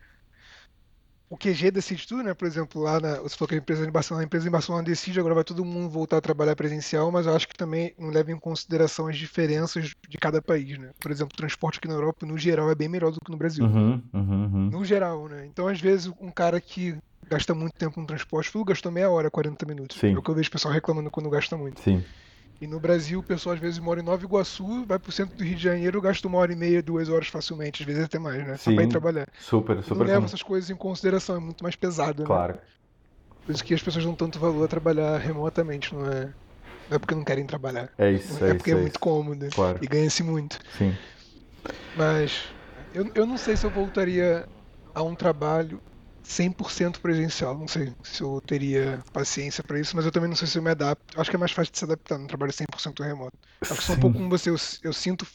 o 1.36 1.38
QG 1.38 1.70
decide 1.70 2.08
tudo, 2.08 2.24
né? 2.24 2.34
Por 2.34 2.48
exemplo, 2.48 2.82
lá 2.82 3.00
na, 3.00 3.20
você 3.20 3.36
falou 3.36 3.50
que 3.50 3.56
a 3.56 3.58
empresa 3.58 3.86
em 3.86 3.92
Barcelona, 3.92 4.24
a 4.24 4.26
empresa 4.26 4.48
em 4.48 4.52
Barcelona 4.52 4.84
decide, 4.84 5.20
agora 5.20 5.36
vai 5.36 5.44
todo 5.44 5.66
mundo 5.66 5.90
voltar 5.90 6.18
a 6.18 6.22
trabalhar 6.22 6.56
presencial, 6.56 7.12
mas 7.12 7.26
eu 7.26 7.36
acho 7.36 7.48
que 7.48 7.56
também 7.56 7.94
não 8.00 8.10
leva 8.10 8.32
em 8.32 8.40
consideração 8.40 9.08
as 9.08 9.18
diferenças 9.18 9.92
de 10.08 10.18
cada 10.18 10.42
país, 10.42 10.78
né? 10.78 10.92
Por 11.00 11.12
exemplo, 11.12 11.34
o 11.34 11.38
transporte 11.38 11.78
aqui 11.78 11.88
na 11.90 11.94
Europa, 11.94 12.26
no 12.26 12.38
geral, 12.38 12.72
é 12.72 12.76
bem 12.76 12.88
melhor 12.88 13.12
do 13.12 13.20
que 13.20 13.30
no 13.30 13.38
Brasil. 13.38 13.66
Uhum, 13.66 14.02
uhum, 14.14 14.24
uhum. 14.24 14.70
No 14.72 14.86
geral, 14.86 15.28
né? 15.28 15.46
Então, 15.46 15.68
às 15.68 15.80
vezes, 15.80 16.12
um 16.20 16.32
cara 16.32 16.62
que 16.62 16.96
gasta 17.30 17.54
muito 17.54 17.74
tempo 17.78 18.00
no 18.00 18.08
transporte, 18.08 18.52
gastou 18.66 18.92
meia 18.92 19.10
hora, 19.10 19.30
40 19.30 19.66
minutos. 19.66 19.98
Sim. 19.98 20.14
É 20.14 20.18
o 20.18 20.22
que 20.22 20.30
eu 20.30 20.36
vejo 20.36 20.48
o 20.48 20.52
pessoal 20.52 20.74
reclamando 20.74 21.12
quando 21.12 21.30
gasta 21.30 21.58
muito. 21.58 21.82
Sim. 21.82 22.04
E 22.62 22.68
no 22.68 22.80
Brasil, 22.80 23.20
o 23.20 23.24
pessoal 23.24 23.56
às 23.56 23.62
vezes 23.62 23.80
mora 23.80 24.00
em 24.00 24.04
Nova 24.04 24.24
Iguaçu, 24.24 24.86
vai 24.86 24.98
pro 24.98 25.12
centro 25.12 25.36
do 25.36 25.44
Rio 25.44 25.56
de 25.56 25.64
Janeiro, 25.64 26.02
gasta 26.02 26.28
uma 26.28 26.38
hora 26.38 26.54
e 26.54 26.56
meia, 26.56 26.82
duas 26.82 27.10
horas 27.10 27.28
facilmente, 27.28 27.84
às 27.84 27.88
vezes 27.88 28.06
até 28.06 28.18
mais, 28.18 28.46
né? 28.48 28.56
Sim, 28.58 28.72
Só 28.72 28.76
pra 28.76 28.84
ir 28.84 28.88
trabalhar. 28.88 29.28
Super, 29.40 29.84
super. 29.84 29.98
Não 29.98 30.06
leva 30.06 30.26
essas 30.26 30.42
coisas 30.42 30.70
em 30.70 30.76
consideração, 30.76 31.36
é 31.36 31.40
muito 31.40 31.64
mais 31.64 31.76
pesado, 31.76 32.24
né? 32.24 32.28
Claro. 32.28 32.58
Por 33.46 33.54
isso 33.54 33.64
que 33.64 33.74
as 33.74 33.84
pessoas 33.84 34.06
dão 34.06 34.16
tanto 34.16 34.40
valor 34.40 34.64
a 34.64 34.68
trabalhar 34.68 35.18
remotamente, 35.18 35.94
não 35.94 36.06
é? 36.08 36.34
Não 36.90 36.96
é 36.96 37.00
porque 37.00 37.14
não 37.14 37.24
querem 37.24 37.46
trabalhar. 37.46 37.90
É 37.98 38.12
isso, 38.12 38.44
é, 38.44 38.52
é 38.52 38.54
porque 38.54 38.70
isso, 38.70 38.78
é, 38.78 38.80
é 38.80 38.82
muito 38.82 39.00
cômodo 39.00 39.48
claro. 39.54 39.80
e 39.82 39.88
ganha-se 39.88 40.24
muito. 40.24 40.60
Sim. 40.78 40.96
Mas 41.96 42.46
eu, 42.94 43.12
eu 43.14 43.26
não 43.26 43.38
sei 43.38 43.58
se 43.58 43.66
eu 43.66 43.70
voltaria 43.70 44.48
a 44.94 45.04
um 45.04 45.14
trabalho 45.14 45.82
100% 46.26 47.00
presencial. 47.00 47.58
Não 47.58 47.68
sei 47.68 47.94
se 48.04 48.22
eu 48.22 48.42
teria 48.42 49.04
paciência 49.14 49.64
para 49.64 49.80
isso, 49.80 49.96
mas 49.96 50.06
eu 50.06 50.12
também 50.12 50.30
não 50.30 50.36
sei 50.36 50.48
se 50.48 50.58
eu 50.58 50.64
me 50.64 50.72
adapto. 50.72 51.20
Acho 51.20 51.30
que 51.30 51.36
é 51.36 51.40
mais 51.40 51.52
fácil 51.52 51.72
de 51.72 51.80
se 51.80 51.86
adaptar 51.86 52.18
no 52.18 52.28
trabalho 52.28 52.52
100% 52.52 53.04
remoto. 53.04 53.38
Acho 53.62 53.76
que 53.76 53.84
sou 53.84 53.96
um 53.96 54.00
pouco 54.00 54.18
como 54.18 54.30
você, 54.30 54.50
eu, 54.50 54.56
eu, 54.84 54.94
sinto. 54.94 55.26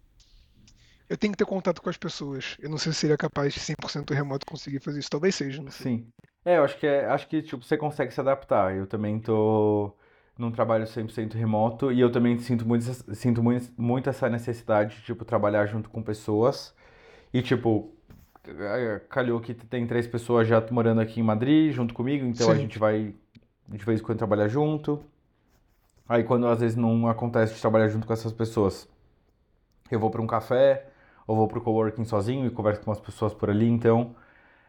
Eu 1.08 1.16
tenho 1.16 1.32
que 1.32 1.38
ter 1.38 1.44
contato 1.44 1.80
com 1.80 1.88
as 1.88 1.96
pessoas. 1.96 2.56
Eu 2.58 2.68
não 2.68 2.78
sei 2.78 2.92
se 2.92 2.98
seria 2.98 3.16
capaz 3.16 3.54
de 3.54 3.60
100% 3.60 4.12
remoto 4.12 4.44
conseguir 4.46 4.80
fazer 4.80 4.98
isso. 4.98 5.10
Talvez 5.10 5.34
seja, 5.34 5.62
não 5.62 5.70
sei. 5.70 5.84
Sim. 5.98 6.06
É, 6.44 6.58
eu 6.58 6.64
acho 6.64 6.78
que, 6.78 6.86
é, 6.86 7.06
acho 7.06 7.28
que 7.28 7.42
tipo, 7.42 7.64
você 7.64 7.76
consegue 7.76 8.12
se 8.12 8.20
adaptar. 8.20 8.74
Eu 8.74 8.86
também 8.86 9.18
tô 9.20 9.94
num 10.36 10.50
trabalho 10.50 10.86
100% 10.86 11.34
remoto 11.34 11.92
e 11.92 12.00
eu 12.00 12.10
também 12.10 12.38
sinto 12.38 12.66
muito, 12.66 12.84
sinto 13.14 13.42
muito, 13.42 13.70
muito 13.76 14.08
essa 14.08 14.28
necessidade 14.28 14.96
de 14.96 15.02
tipo, 15.02 15.24
trabalhar 15.24 15.66
junto 15.66 15.90
com 15.90 16.02
pessoas. 16.02 16.74
E, 17.32 17.42
tipo, 17.42 17.94
calhou 19.08 19.40
que 19.40 19.54
tem 19.54 19.86
três 19.86 20.06
pessoas 20.06 20.48
já 20.48 20.64
morando 20.70 21.00
aqui 21.00 21.20
em 21.20 21.22
Madrid 21.22 21.72
junto 21.72 21.94
comigo, 21.94 22.26
então 22.26 22.46
Sim. 22.46 22.52
a 22.52 22.56
gente 22.56 22.78
vai 22.78 23.14
de 23.68 23.84
vez 23.84 24.00
em 24.00 24.02
quando 24.02 24.18
trabalhar 24.18 24.48
junto. 24.48 25.02
Aí 26.08 26.24
quando 26.24 26.46
às 26.46 26.60
vezes 26.60 26.76
não 26.76 27.08
acontece 27.08 27.54
de 27.54 27.60
trabalhar 27.60 27.88
junto 27.88 28.06
com 28.06 28.12
essas 28.12 28.32
pessoas, 28.32 28.88
eu 29.90 30.00
vou 30.00 30.10
para 30.10 30.20
um 30.20 30.26
café 30.26 30.86
ou 31.26 31.36
vou 31.36 31.46
para 31.46 31.58
o 31.58 31.60
coworking 31.60 32.04
sozinho 32.04 32.46
e 32.46 32.50
converso 32.50 32.80
com 32.80 32.90
as 32.90 33.00
pessoas 33.00 33.32
por 33.32 33.48
ali, 33.50 33.68
então 33.68 34.14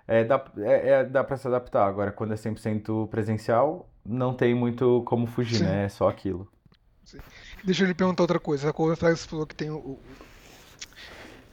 é, 0.07 0.23
dá, 0.23 0.43
é, 0.57 0.89
é 0.89 1.03
dá 1.03 1.23
para 1.23 1.37
se 1.37 1.47
adaptar. 1.47 1.87
Agora, 1.87 2.11
quando 2.11 2.33
é 2.33 2.35
100% 2.35 3.07
presencial, 3.09 3.89
não 4.05 4.33
tem 4.33 4.53
muito 4.53 5.03
como 5.05 5.25
fugir, 5.25 5.59
Sim. 5.59 5.63
né? 5.63 5.85
É 5.85 5.89
só 5.89 6.09
aquilo. 6.09 6.47
Sim. 7.03 7.19
Deixa 7.63 7.83
eu 7.83 7.87
lhe 7.87 7.93
perguntar 7.93 8.23
outra 8.23 8.39
coisa. 8.39 8.69
A 8.69 8.73
Cover 8.73 8.97
falou 8.97 9.45
que 9.45 9.55
tem 9.55 9.69
o, 9.69 9.99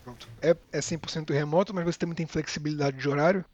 Pronto. 0.09 0.29
É, 0.41 0.57
é 0.73 0.81
100% 0.81 1.33
remoto, 1.33 1.75
mas 1.75 1.85
você 1.85 1.99
também 1.99 2.15
tem 2.15 2.27
flexibilidade 2.27 2.97
de 2.97 3.09
horário? 3.09 3.45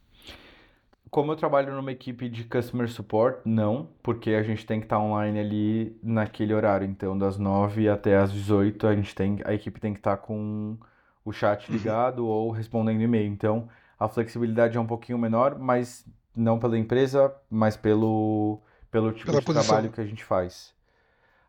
Como 1.11 1.31
eu 1.33 1.37
trabalho 1.37 1.73
numa 1.75 1.93
equipe 1.93 2.29
de 2.29 2.45
customer 2.45 2.89
support, 2.89 3.39
não, 3.45 3.89
porque 4.03 4.31
a 4.31 4.43
gente 4.43 4.67
tem 4.67 4.81
que 4.81 4.87
estar 4.87 4.99
online 4.99 5.39
ali 5.39 5.99
naquele 6.03 6.53
horário. 6.53 6.87
Então, 6.87 7.17
das 7.17 7.39
9 7.39 7.89
até 7.89 8.17
as 8.17 8.33
18, 8.33 8.87
a 8.87 8.95
gente 8.95 9.15
tem, 9.15 9.39
a 9.45 9.55
equipe 9.55 9.81
tem 9.81 9.93
que 9.93 10.01
estar 10.01 10.17
com 10.17 10.77
o 11.25 11.33
chat 11.33 11.69
uhum. 11.69 11.77
ligado 11.77 12.19
uhum. 12.21 12.29
ou 12.29 12.51
respondendo 12.51 13.01
e-mail. 13.01 13.29
Então, 13.29 13.69
a 13.99 14.09
flexibilidade 14.09 14.77
é 14.77 14.81
um 14.81 14.87
pouquinho 14.87 15.19
menor, 15.19 15.59
mas 15.59 16.05
não 16.35 16.59
pela 16.59 16.77
empresa, 16.77 17.33
mas 17.49 17.77
pelo, 17.77 18.61
pelo 18.91 19.13
tipo 19.13 19.27
Pela 19.27 19.41
de 19.41 19.47
posição. 19.47 19.67
trabalho 19.67 19.93
que 19.93 20.01
a 20.01 20.07
gente 20.07 20.25
faz. 20.25 20.75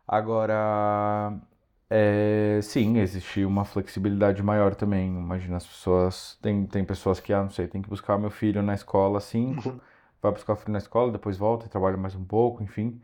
Agora, 0.08 1.34
é, 1.90 2.60
sim, 2.64 2.98
existe 2.98 3.46
uma 3.46 3.64
flexibilidade 3.64 4.42
maior 4.42 4.74
também. 4.76 5.08
Imagina, 5.08 5.58
as 5.58 5.66
pessoas. 5.66 6.38
Tem, 6.42 6.66
tem 6.66 6.84
pessoas 6.84 7.20
que, 7.20 7.32
ah, 7.34 7.44
não 7.44 7.50
sei, 7.50 7.68
tem 7.68 7.82
que 7.82 7.90
buscar 7.90 8.18
meu 8.18 8.30
filho 8.32 8.62
na 8.64 8.74
escola 8.74 9.20
às 9.20 9.26
5, 9.26 9.70
uhum. 9.70 9.80
vai 10.22 10.32
buscar 10.32 10.54
o 10.54 10.56
filho 10.56 10.72
na 10.72 10.80
escola, 10.80 11.12
depois 11.12 11.38
volta 11.38 11.66
e 11.66 11.70
trabalha 11.70 11.98
mais 11.98 12.16
um 12.16 12.24
pouco, 12.24 12.64
enfim. 12.64 13.00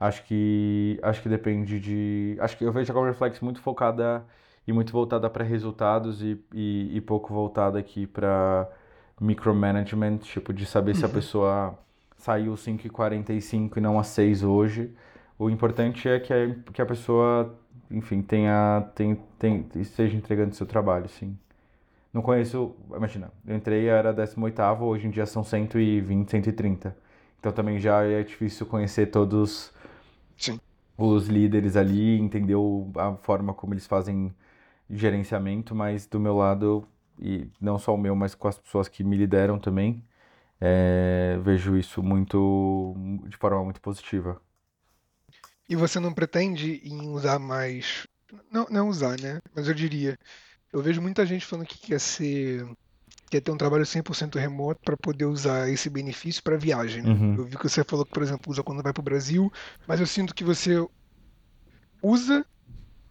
Acho 0.00 0.24
que 0.24 0.98
acho 1.02 1.22
que 1.22 1.28
depende 1.28 1.78
de. 1.80 2.36
Acho 2.40 2.56
que 2.58 2.64
eu 2.64 2.72
vejo 2.72 2.90
a 2.92 2.94
Coverflex 2.94 3.40
muito 3.40 3.60
focada 3.60 4.24
e 4.66 4.72
muito 4.72 4.92
voltada 4.92 5.30
para 5.30 5.44
resultados 5.44 6.22
e, 6.22 6.38
e, 6.52 6.96
e, 6.96 7.00
pouco 7.00 7.32
voltada 7.32 7.78
aqui 7.78 8.06
para 8.06 8.68
micromanagement, 9.20 10.18
tipo, 10.18 10.52
de 10.52 10.66
saber 10.66 10.92
uhum. 10.92 10.96
se 10.96 11.04
a 11.04 11.08
uhum. 11.08 11.14
pessoa 11.14 11.78
saiu 12.16 12.54
5h45 12.54 13.76
e 13.76 13.80
não 13.80 13.98
às 13.98 14.08
6 14.08 14.42
hoje. 14.42 14.92
O 15.38 15.50
importante 15.50 16.08
é 16.08 16.18
que 16.20 16.32
a, 16.32 16.54
que 16.72 16.82
a 16.82 16.86
pessoa 16.86 17.54
enfim, 17.94 18.22
tenha, 18.22 18.88
tem, 18.94 19.16
tem, 19.38 19.66
esteja 19.76 20.16
entregando 20.16 20.54
seu 20.54 20.66
trabalho, 20.66 21.08
sim. 21.08 21.36
Não 22.12 22.22
conheço, 22.22 22.74
imagina, 22.94 23.32
eu 23.46 23.56
entrei, 23.56 23.86
era 23.88 24.12
18 24.12 24.62
hoje 24.84 25.06
em 25.08 25.10
dia 25.10 25.26
são 25.26 25.42
120, 25.44 26.30
130. 26.30 26.96
Então 27.40 27.52
também 27.52 27.78
já 27.80 28.04
é 28.04 28.22
difícil 28.22 28.66
conhecer 28.66 29.06
todos 29.10 29.72
sim. 30.36 30.60
os 30.96 31.28
líderes 31.28 31.76
ali, 31.76 32.18
entender 32.20 32.56
a 32.96 33.14
forma 33.16 33.52
como 33.54 33.74
eles 33.74 33.86
fazem 33.86 34.34
gerenciamento, 34.88 35.74
mas 35.74 36.06
do 36.06 36.20
meu 36.20 36.36
lado, 36.36 36.86
e 37.18 37.48
não 37.60 37.78
só 37.78 37.94
o 37.94 37.98
meu, 37.98 38.14
mas 38.16 38.34
com 38.34 38.48
as 38.48 38.58
pessoas 38.58 38.88
que 38.88 39.04
me 39.04 39.16
lideram 39.16 39.58
também, 39.58 40.04
é, 40.60 41.38
vejo 41.42 41.76
isso 41.76 42.02
muito 42.02 42.94
de 43.28 43.36
forma 43.36 43.62
muito 43.64 43.80
positiva. 43.80 44.40
E 45.68 45.76
você 45.76 45.98
não 45.98 46.12
pretende 46.12 46.80
em 46.84 47.08
usar 47.08 47.38
mais. 47.38 48.06
Não, 48.50 48.66
não 48.70 48.88
usar, 48.88 49.18
né? 49.20 49.40
Mas 49.54 49.68
eu 49.68 49.74
diria. 49.74 50.18
Eu 50.72 50.82
vejo 50.82 51.00
muita 51.00 51.24
gente 51.24 51.46
falando 51.46 51.66
que 51.66 51.78
quer 51.78 52.00
ser. 52.00 52.66
Quer 53.30 53.40
ter 53.40 53.50
um 53.50 53.56
trabalho 53.56 53.84
100% 53.84 54.38
remoto 54.38 54.80
para 54.84 54.96
poder 54.96 55.24
usar 55.24 55.68
esse 55.68 55.88
benefício 55.88 56.42
para 56.42 56.56
viagem. 56.56 57.02
Né? 57.02 57.10
Uhum. 57.10 57.34
Eu 57.36 57.44
vi 57.44 57.56
que 57.56 57.68
você 57.68 57.82
falou 57.82 58.04
que, 58.04 58.12
por 58.12 58.22
exemplo, 58.22 58.52
usa 58.52 58.62
quando 58.62 58.82
vai 58.82 58.92
para 58.92 59.00
o 59.00 59.04
Brasil, 59.04 59.52
mas 59.86 59.98
eu 59.98 60.06
sinto 60.06 60.34
que 60.34 60.44
você 60.44 60.86
usa, 62.02 62.44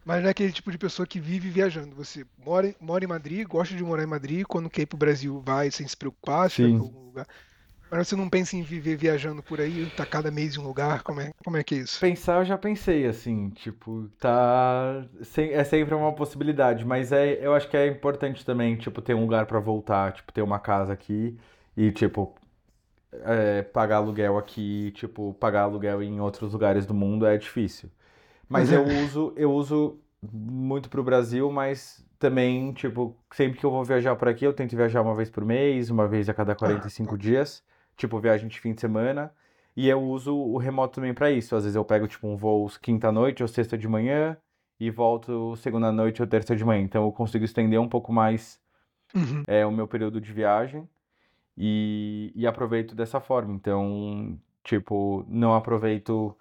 mas 0.04 0.20
não 0.20 0.28
é 0.28 0.30
aquele 0.30 0.52
tipo 0.52 0.70
de 0.70 0.78
pessoa 0.78 1.06
que 1.06 1.18
vive 1.18 1.50
viajando. 1.50 1.96
Você 1.96 2.24
mora, 2.38 2.74
mora 2.80 3.04
em 3.04 3.08
Madrid, 3.08 3.46
gosta 3.46 3.74
de 3.74 3.82
morar 3.82 4.04
em 4.04 4.06
Madrid, 4.06 4.44
quando 4.46 4.70
quer 4.70 4.82
ir 4.82 4.86
para 4.86 4.96
o 4.96 4.98
Brasil 4.98 5.42
vai 5.44 5.70
sem 5.70 5.86
se 5.86 5.96
preocupar, 5.96 6.50
se 6.50 6.62
vai 6.62 6.70
para 6.70 6.80
algum 6.80 7.06
lugar. 7.06 7.26
Mas 7.90 8.08
você 8.08 8.16
não 8.16 8.28
pensa 8.28 8.56
em 8.56 8.62
viver 8.62 8.96
viajando 8.96 9.42
por 9.42 9.60
aí, 9.60 9.86
tá 9.96 10.04
cada 10.04 10.30
mês 10.30 10.56
em 10.56 10.60
um 10.60 10.64
lugar? 10.64 11.02
Como 11.02 11.20
é, 11.20 11.32
como 11.44 11.56
é 11.56 11.62
que 11.62 11.76
é 11.76 11.78
isso? 11.78 12.00
Pensar 12.00 12.40
eu 12.40 12.44
já 12.44 12.58
pensei, 12.58 13.06
assim, 13.06 13.50
tipo, 13.50 14.08
tá. 14.18 15.04
É 15.36 15.64
sempre 15.64 15.94
uma 15.94 16.12
possibilidade, 16.12 16.84
mas 16.84 17.12
é, 17.12 17.44
eu 17.44 17.54
acho 17.54 17.68
que 17.68 17.76
é 17.76 17.86
importante 17.86 18.44
também, 18.44 18.76
tipo, 18.76 19.00
ter 19.00 19.14
um 19.14 19.20
lugar 19.20 19.46
para 19.46 19.60
voltar, 19.60 20.12
tipo, 20.12 20.32
ter 20.32 20.42
uma 20.42 20.58
casa 20.58 20.92
aqui 20.92 21.38
e, 21.76 21.92
tipo, 21.92 22.34
é, 23.12 23.62
pagar 23.62 23.96
aluguel 23.96 24.38
aqui, 24.38 24.90
tipo, 24.92 25.34
pagar 25.34 25.62
aluguel 25.62 26.02
em 26.02 26.20
outros 26.20 26.52
lugares 26.52 26.86
do 26.86 26.94
mundo 26.94 27.26
é 27.26 27.36
difícil. 27.36 27.90
Mas 28.48 28.72
eu 28.72 28.82
uso, 29.04 29.32
eu 29.36 29.52
uso 29.52 30.00
muito 30.32 30.88
pro 30.88 31.04
Brasil, 31.04 31.50
mas 31.52 32.04
também, 32.18 32.72
tipo, 32.72 33.16
sempre 33.32 33.58
que 33.60 33.64
eu 33.64 33.70
vou 33.70 33.84
viajar 33.84 34.16
por 34.16 34.28
aqui, 34.28 34.44
eu 34.44 34.52
tento 34.52 34.74
viajar 34.74 35.02
uma 35.02 35.14
vez 35.14 35.30
por 35.30 35.44
mês, 35.44 35.90
uma 35.90 36.08
vez 36.08 36.28
a 36.28 36.34
cada 36.34 36.54
45 36.56 37.14
ah, 37.14 37.18
dias 37.18 37.62
tipo 37.96 38.18
viagem 38.20 38.48
de 38.48 38.60
fim 38.60 38.72
de 38.72 38.80
semana. 38.80 39.32
E 39.76 39.88
eu 39.88 40.02
uso 40.02 40.34
o 40.36 40.56
remoto 40.56 40.94
também 40.96 41.14
para 41.14 41.30
isso. 41.30 41.56
Às 41.56 41.64
vezes 41.64 41.76
eu 41.76 41.84
pego 41.84 42.06
tipo 42.06 42.26
um 42.26 42.36
voo 42.36 42.68
quinta-noite 42.80 43.42
ou 43.42 43.48
sexta 43.48 43.76
de 43.76 43.88
manhã 43.88 44.36
e 44.78 44.90
volto 44.90 45.56
segunda-noite 45.56 46.22
ou 46.22 46.28
terça 46.28 46.54
de 46.54 46.64
manhã. 46.64 46.82
Então 46.82 47.04
eu 47.04 47.12
consigo 47.12 47.44
estender 47.44 47.80
um 47.80 47.88
pouco 47.88 48.12
mais 48.12 48.60
uhum. 49.14 49.42
é, 49.46 49.66
o 49.66 49.72
meu 49.72 49.88
período 49.88 50.20
de 50.20 50.32
viagem 50.32 50.88
e, 51.56 52.32
e 52.34 52.46
aproveito 52.46 52.94
dessa 52.94 53.20
forma. 53.20 53.54
Então, 53.54 54.38
tipo, 54.62 55.24
não 55.28 55.54
aproveito. 55.54 56.36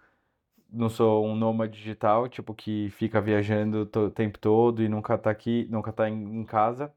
Não 0.72 0.90
sou 0.90 1.26
um 1.28 1.36
nômade 1.36 1.78
digital, 1.78 2.28
tipo, 2.28 2.54
que 2.54 2.90
fica 2.92 3.22
viajando 3.22 3.90
o 3.96 4.10
tempo 4.10 4.40
todo 4.40 4.82
e 4.82 4.90
nunca 4.90 5.18
tá 5.18 5.30
aqui, 5.30 5.68
nunca 5.70 5.94
tá 5.94 6.10
em, 6.10 6.40
em 6.40 6.44
casa. 6.44 6.92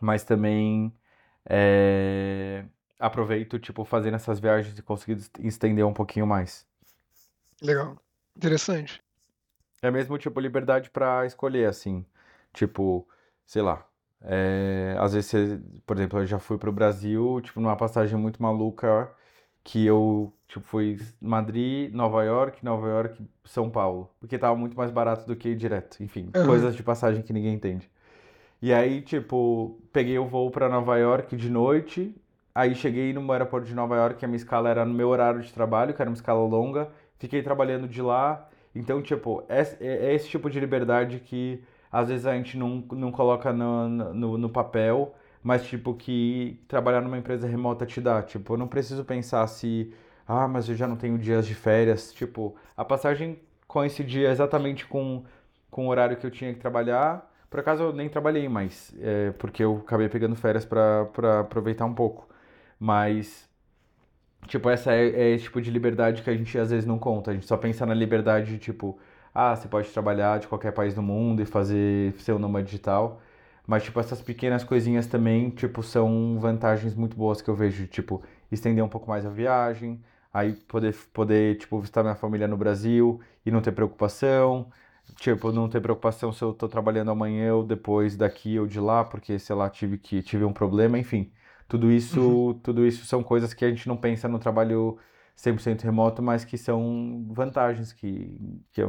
Mas 0.00 0.24
também 0.24 0.92
é, 1.48 2.64
aproveito, 3.02 3.58
tipo, 3.58 3.84
fazendo 3.84 4.14
essas 4.14 4.38
viagens 4.38 4.78
e 4.78 4.82
conseguir 4.82 5.18
estender 5.40 5.84
um 5.84 5.92
pouquinho 5.92 6.26
mais. 6.26 6.64
Legal. 7.60 7.96
Interessante. 8.36 9.02
É 9.82 9.90
mesmo, 9.90 10.16
tipo, 10.16 10.38
liberdade 10.38 10.88
para 10.88 11.26
escolher, 11.26 11.68
assim. 11.68 12.06
Tipo, 12.52 13.06
sei 13.44 13.60
lá. 13.60 13.84
É, 14.20 14.94
às 15.00 15.14
vezes, 15.14 15.30
você, 15.30 15.60
por 15.84 15.96
exemplo, 15.96 16.20
eu 16.20 16.26
já 16.26 16.38
fui 16.38 16.56
pro 16.56 16.70
Brasil, 16.72 17.40
tipo, 17.42 17.60
numa 17.60 17.76
passagem 17.76 18.16
muito 18.16 18.40
maluca 18.40 19.12
que 19.64 19.84
eu, 19.84 20.32
tipo, 20.46 20.64
fui 20.64 21.00
Madrid, 21.20 21.92
Nova 21.92 22.22
York, 22.22 22.64
Nova 22.64 22.88
York, 22.88 23.28
São 23.44 23.68
Paulo. 23.68 24.08
Porque 24.20 24.38
tava 24.38 24.54
muito 24.56 24.76
mais 24.76 24.92
barato 24.92 25.26
do 25.26 25.34
que 25.34 25.48
ir 25.50 25.56
direto. 25.56 26.00
Enfim, 26.02 26.30
uhum. 26.36 26.46
coisas 26.46 26.76
de 26.76 26.84
passagem 26.84 27.22
que 27.22 27.32
ninguém 27.32 27.54
entende. 27.54 27.90
E 28.60 28.72
aí, 28.72 29.02
tipo, 29.02 29.80
peguei 29.92 30.16
o 30.20 30.28
voo 30.28 30.48
para 30.52 30.68
Nova 30.68 30.96
York 30.96 31.34
de 31.34 31.50
noite 31.50 32.14
Aí 32.54 32.74
cheguei 32.74 33.12
no 33.12 33.30
aeroporto 33.32 33.66
de 33.66 33.74
Nova 33.74 33.96
York, 33.96 34.24
a 34.24 34.28
minha 34.28 34.36
escala 34.36 34.68
era 34.68 34.84
no 34.84 34.92
meu 34.92 35.08
horário 35.08 35.40
de 35.40 35.52
trabalho, 35.52 35.94
que 35.94 36.02
era 36.02 36.10
uma 36.10 36.14
escala 36.14 36.40
longa. 36.40 36.90
Fiquei 37.18 37.42
trabalhando 37.42 37.88
de 37.88 38.02
lá. 38.02 38.48
Então, 38.74 39.00
tipo, 39.02 39.44
é, 39.48 39.60
é 39.80 40.14
esse 40.14 40.28
tipo 40.28 40.50
de 40.50 40.60
liberdade 40.60 41.20
que 41.20 41.62
às 41.90 42.08
vezes 42.08 42.26
a 42.26 42.34
gente 42.34 42.56
não, 42.56 42.84
não 42.92 43.12
coloca 43.12 43.52
no, 43.52 43.88
no, 43.88 44.38
no 44.38 44.48
papel, 44.50 45.14
mas, 45.42 45.64
tipo, 45.66 45.94
que 45.94 46.60
trabalhar 46.68 47.00
numa 47.02 47.18
empresa 47.18 47.46
remota 47.46 47.84
te 47.86 48.00
dá. 48.00 48.22
Tipo, 48.22 48.54
eu 48.54 48.58
não 48.58 48.68
preciso 48.68 49.04
pensar 49.04 49.46
se, 49.46 49.92
ah, 50.26 50.48
mas 50.48 50.68
eu 50.68 50.74
já 50.74 50.86
não 50.86 50.96
tenho 50.96 51.18
dias 51.18 51.46
de 51.46 51.54
férias. 51.54 52.12
Tipo, 52.12 52.56
a 52.76 52.84
passagem 52.84 53.38
coincidia 53.66 54.30
exatamente 54.30 54.86
com, 54.86 55.24
com 55.70 55.86
o 55.86 55.90
horário 55.90 56.16
que 56.16 56.26
eu 56.26 56.30
tinha 56.30 56.52
que 56.54 56.60
trabalhar. 56.60 57.30
Por 57.50 57.60
acaso 57.60 57.82
eu 57.82 57.92
nem 57.92 58.08
trabalhei 58.08 58.48
mais, 58.48 58.94
é, 59.00 59.32
porque 59.32 59.62
eu 59.62 59.78
acabei 59.84 60.08
pegando 60.08 60.34
férias 60.36 60.64
para 60.64 61.40
aproveitar 61.40 61.84
um 61.84 61.94
pouco. 61.94 62.28
Mas, 62.84 63.48
tipo, 64.48 64.68
essa 64.70 64.92
é, 64.92 65.08
é 65.08 65.30
esse 65.34 65.44
tipo 65.44 65.60
de 65.60 65.70
liberdade 65.70 66.22
que 66.22 66.30
a 66.30 66.36
gente 66.36 66.56
às 66.58 66.70
vezes 66.70 66.86
não 66.86 66.98
conta. 66.98 67.30
A 67.30 67.34
gente 67.34 67.46
só 67.46 67.56
pensa 67.56 67.86
na 67.86 67.94
liberdade, 67.94 68.58
tipo, 68.58 68.98
ah, 69.34 69.54
você 69.56 69.68
pode 69.68 69.88
trabalhar 69.90 70.40
de 70.40 70.48
qualquer 70.48 70.72
país 70.72 70.94
do 70.94 71.02
mundo 71.02 71.42
e 71.42 71.46
fazer 71.46 72.12
ser 72.18 72.32
um 72.32 72.38
nômade 72.38 72.66
digital. 72.66 73.20
Mas, 73.66 73.84
tipo, 73.84 74.00
essas 74.00 74.20
pequenas 74.20 74.64
coisinhas 74.64 75.06
também, 75.06 75.50
tipo, 75.50 75.82
são 75.82 76.38
vantagens 76.40 76.94
muito 76.94 77.16
boas 77.16 77.40
que 77.40 77.48
eu 77.48 77.54
vejo. 77.54 77.86
Tipo, 77.86 78.22
estender 78.50 78.84
um 78.84 78.88
pouco 78.88 79.08
mais 79.08 79.24
a 79.24 79.30
viagem, 79.30 80.02
aí 80.32 80.52
poder, 80.54 80.94
poder 81.12 81.58
tipo, 81.58 81.78
visitar 81.80 82.02
minha 82.02 82.16
família 82.16 82.48
no 82.48 82.56
Brasil 82.56 83.20
e 83.46 83.50
não 83.50 83.60
ter 83.62 83.72
preocupação, 83.72 84.70
tipo, 85.16 85.52
não 85.52 85.68
ter 85.68 85.80
preocupação 85.80 86.32
se 86.32 86.42
eu 86.42 86.52
tô 86.52 86.68
trabalhando 86.68 87.10
amanhã 87.12 87.54
ou 87.54 87.64
depois 87.64 88.16
daqui 88.16 88.58
ou 88.58 88.66
de 88.66 88.80
lá, 88.80 89.04
porque, 89.04 89.38
sei 89.38 89.54
lá, 89.56 89.70
tive 89.70 89.98
que 89.98 90.22
tive 90.22 90.44
um 90.44 90.52
problema, 90.52 90.98
enfim. 90.98 91.30
Tudo 91.72 91.90
isso, 91.90 92.20
uhum. 92.20 92.52
tudo 92.52 92.86
isso 92.86 93.06
são 93.06 93.22
coisas 93.22 93.54
que 93.54 93.64
a 93.64 93.68
gente 93.70 93.88
não 93.88 93.96
pensa 93.96 94.28
no 94.28 94.38
trabalho 94.38 94.98
100% 95.34 95.80
remoto, 95.80 96.22
mas 96.22 96.44
que 96.44 96.58
são 96.58 97.24
vantagens 97.30 97.94
que, 97.94 98.60
que 98.70 98.82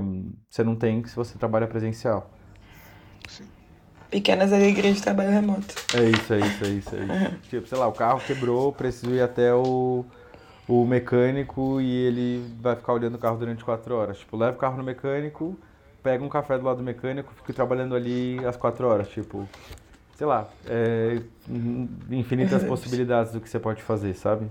você 0.49 0.65
não 0.65 0.75
tem 0.75 1.01
se 1.05 1.15
você 1.15 1.37
trabalha 1.37 1.65
presencial. 1.65 2.29
Sim. 3.29 3.45
Pequenas 4.11 4.51
alegrias 4.51 4.97
de 4.97 5.01
trabalho 5.01 5.29
remoto. 5.29 5.73
É 5.95 6.09
isso, 6.09 6.33
é 6.33 6.39
isso, 6.39 6.65
é 6.65 6.67
isso. 6.67 6.95
É 6.97 6.99
isso. 6.99 7.13
Uhum. 7.13 7.39
Tipo, 7.43 7.67
sei 7.69 7.77
lá, 7.77 7.87
o 7.87 7.93
carro 7.93 8.19
quebrou, 8.19 8.73
preciso 8.73 9.15
ir 9.15 9.21
até 9.21 9.53
o, 9.53 10.03
o 10.67 10.85
mecânico 10.85 11.79
e 11.79 11.89
ele 11.89 12.53
vai 12.59 12.75
ficar 12.75 12.91
olhando 12.91 13.15
o 13.15 13.17
carro 13.17 13.37
durante 13.37 13.63
quatro 13.63 13.95
horas. 13.95 14.17
Tipo, 14.17 14.35
leva 14.35 14.57
o 14.57 14.59
carro 14.59 14.75
no 14.75 14.83
mecânico, 14.83 15.57
pega 16.03 16.21
um 16.21 16.27
café 16.27 16.57
do 16.57 16.65
lado 16.65 16.79
do 16.79 16.83
mecânico, 16.83 17.33
fica 17.33 17.53
trabalhando 17.53 17.95
ali 17.95 18.45
às 18.45 18.57
quatro 18.57 18.85
horas. 18.89 19.07
Tipo, 19.07 19.47
sei 20.15 20.27
lá, 20.27 20.49
é, 20.65 21.21
infinitas 22.11 22.63
possibilidades 22.63 23.31
do 23.33 23.41
que 23.41 23.49
você 23.49 23.59
pode 23.59 23.81
fazer, 23.81 24.13
sabe? 24.15 24.49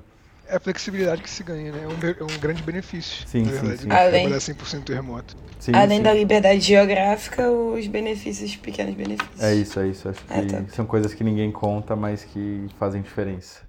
é 0.53 0.57
a 0.57 0.61
flexibilidade 0.61 1.23
que 1.23 1.31
se 1.31 1.43
ganha, 1.43 1.73
né? 1.73 1.85
É 1.85 1.89
um, 1.89 2.29
é 2.29 2.33
um 2.35 2.39
grande 2.39 2.63
benefício, 2.63 3.27
sim, 3.27 3.43
na 3.43 3.53
verdade, 3.53 3.77
sim, 3.79 3.83
sim. 3.85 3.91
Além, 3.91 4.29
trabalhar 4.29 4.39
100% 4.39 4.93
remoto. 4.93 5.37
Sim, 5.59 5.73
Além 5.75 5.99
sim. 5.99 6.03
da 6.03 6.13
liberdade 6.13 6.61
geográfica, 6.61 7.51
os 7.51 7.87
benefícios, 7.87 8.55
pequenos 8.57 8.95
benefícios. 8.95 9.43
É 9.43 9.55
isso, 9.55 9.81
é 9.81 9.89
isso. 9.89 10.09
Acho 10.09 10.21
é, 10.29 10.45
que 10.45 10.55
é, 10.55 10.65
são 10.69 10.85
coisas 10.85 11.15
que 11.15 11.25
ninguém 11.25 11.51
conta, 11.51 11.97
mas 11.97 12.25
que 12.25 12.67
fazem 12.79 13.01
diferença. 13.01 13.61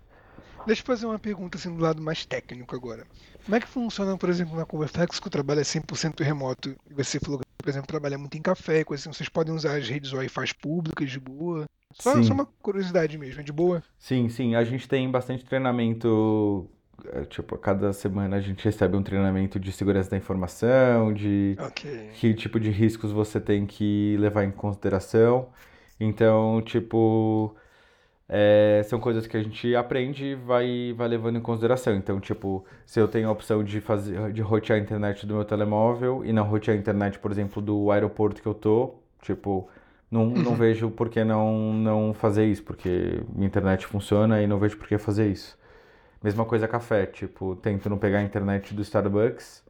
Deixa 0.66 0.82
eu 0.82 0.86
fazer 0.86 1.06
uma 1.06 1.20
pergunta 1.20 1.58
assim 1.58 1.74
do 1.74 1.82
lado 1.82 2.02
mais 2.02 2.26
técnico 2.26 2.76
agora. 2.76 3.06
Como 3.46 3.56
é 3.56 3.60
que 3.60 3.68
funciona, 3.68 4.18
por 4.18 4.30
exemplo, 4.30 4.56
na 4.56 4.66
Coverflex, 4.66 5.20
que 5.20 5.28
o 5.28 5.30
trabalho 5.30 5.60
é 5.60 5.64
100% 5.64 6.22
remoto? 6.22 6.76
E 6.90 6.94
você 6.94 7.20
falou 7.20 7.40
que, 7.40 7.46
por 7.58 7.70
exemplo, 7.70 7.88
trabalha 7.88 8.18
muito 8.18 8.38
em 8.38 8.42
café, 8.42 8.84
coisa 8.84 9.02
assim, 9.02 9.14
vocês 9.14 9.30
podem 9.30 9.54
usar 9.54 9.78
as 9.78 9.88
redes 9.88 10.14
Wi-Fi 10.14 10.54
públicas 10.56 11.12
de 11.12 11.20
boa? 11.20 11.66
Só, 11.94 12.22
só, 12.24 12.34
uma 12.34 12.46
curiosidade 12.62 13.18
mesmo, 13.18 13.42
é 13.42 13.44
de 13.44 13.52
boa? 13.52 13.84
Sim, 13.98 14.30
sim. 14.30 14.56
A 14.56 14.64
gente 14.64 14.88
tem 14.88 15.10
bastante 15.10 15.46
treinamento. 15.46 16.70
É, 17.12 17.26
tipo, 17.26 17.56
a 17.56 17.58
cada 17.58 17.92
semana 17.92 18.38
a 18.38 18.42
gente 18.42 18.64
recebe 18.64 18.96
um 18.96 19.04
treinamento 19.04 19.60
de 19.60 19.72
segurança 19.72 20.12
da 20.12 20.18
informação, 20.18 21.14
de 21.14 21.58
okay. 21.60 22.10
que 22.14 22.34
tipo 22.34 22.60
de 22.60 22.70
riscos 22.70 23.12
você 23.12 23.40
tem 23.40 23.66
que 23.66 24.16
levar 24.20 24.44
em 24.44 24.52
consideração. 24.52 25.50
Então, 26.00 26.62
tipo, 26.62 27.56
é, 28.28 28.82
são 28.86 29.00
coisas 29.00 29.28
que 29.28 29.38
a 29.38 29.44
gente 29.44 29.76
aprende 29.76 30.26
e 30.26 30.36
vai, 30.36 30.94
vai 30.96 31.08
levando 31.08 31.38
em 31.38 31.42
consideração. 31.42 31.96
Então, 31.96 32.20
tipo, 32.20 32.66
se 32.86 33.00
eu 33.00 33.08
tenho 33.08 33.28
a 33.30 33.32
opção 33.32 33.64
de 33.64 33.82
fazer 33.82 34.32
de 34.34 34.42
rotear 34.42 34.80
a 34.80 34.82
internet 34.82 35.26
do 35.26 35.36
meu 35.36 35.46
telemóvel 35.46 36.24
e 36.26 36.34
não 36.34 36.44
rotear 36.44 36.76
a 36.76 36.80
internet, 36.80 37.20
por 37.20 37.32
exemplo, 37.32 37.62
do 37.62 37.92
aeroporto 37.92 38.42
que 38.42 38.48
eu 38.48 38.54
tô, 38.54 38.96
tipo, 39.22 39.70
não, 40.14 40.28
não 40.28 40.52
uhum. 40.52 40.56
vejo 40.56 40.92
por 40.92 41.10
que 41.10 41.24
não, 41.24 41.74
não 41.74 42.14
fazer 42.14 42.46
isso, 42.46 42.62
porque 42.62 43.20
minha 43.34 43.48
internet 43.48 43.88
funciona 43.88 44.44
e 44.44 44.46
não 44.46 44.60
vejo 44.60 44.78
por 44.78 44.88
que 44.88 44.96
fazer 45.00 45.28
isso. 45.28 45.58
Mesma 46.22 46.46
coisa 46.46 46.68
café, 46.68 47.08
tipo, 47.08 47.56
tento 47.56 47.90
não 47.90 47.98
pegar 47.98 48.20
a 48.20 48.24
internet 48.24 48.76
do 48.76 48.84
Starbucks, 48.84 49.64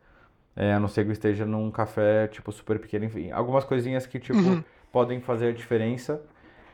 é, 0.54 0.74
a 0.74 0.80
não 0.82 0.90
ser 0.90 1.06
que 1.06 1.12
eu 1.12 1.14
esteja 1.14 1.46
num 1.46 1.72
café, 1.72 2.28
tipo, 2.28 2.52
super 2.52 2.78
pequeno, 2.78 3.06
enfim. 3.06 3.32
Algumas 3.32 3.64
coisinhas 3.64 4.06
que, 4.06 4.20
tipo, 4.20 4.38
uhum. 4.38 4.62
podem 4.92 5.22
fazer 5.22 5.48
a 5.48 5.52
diferença. 5.54 6.22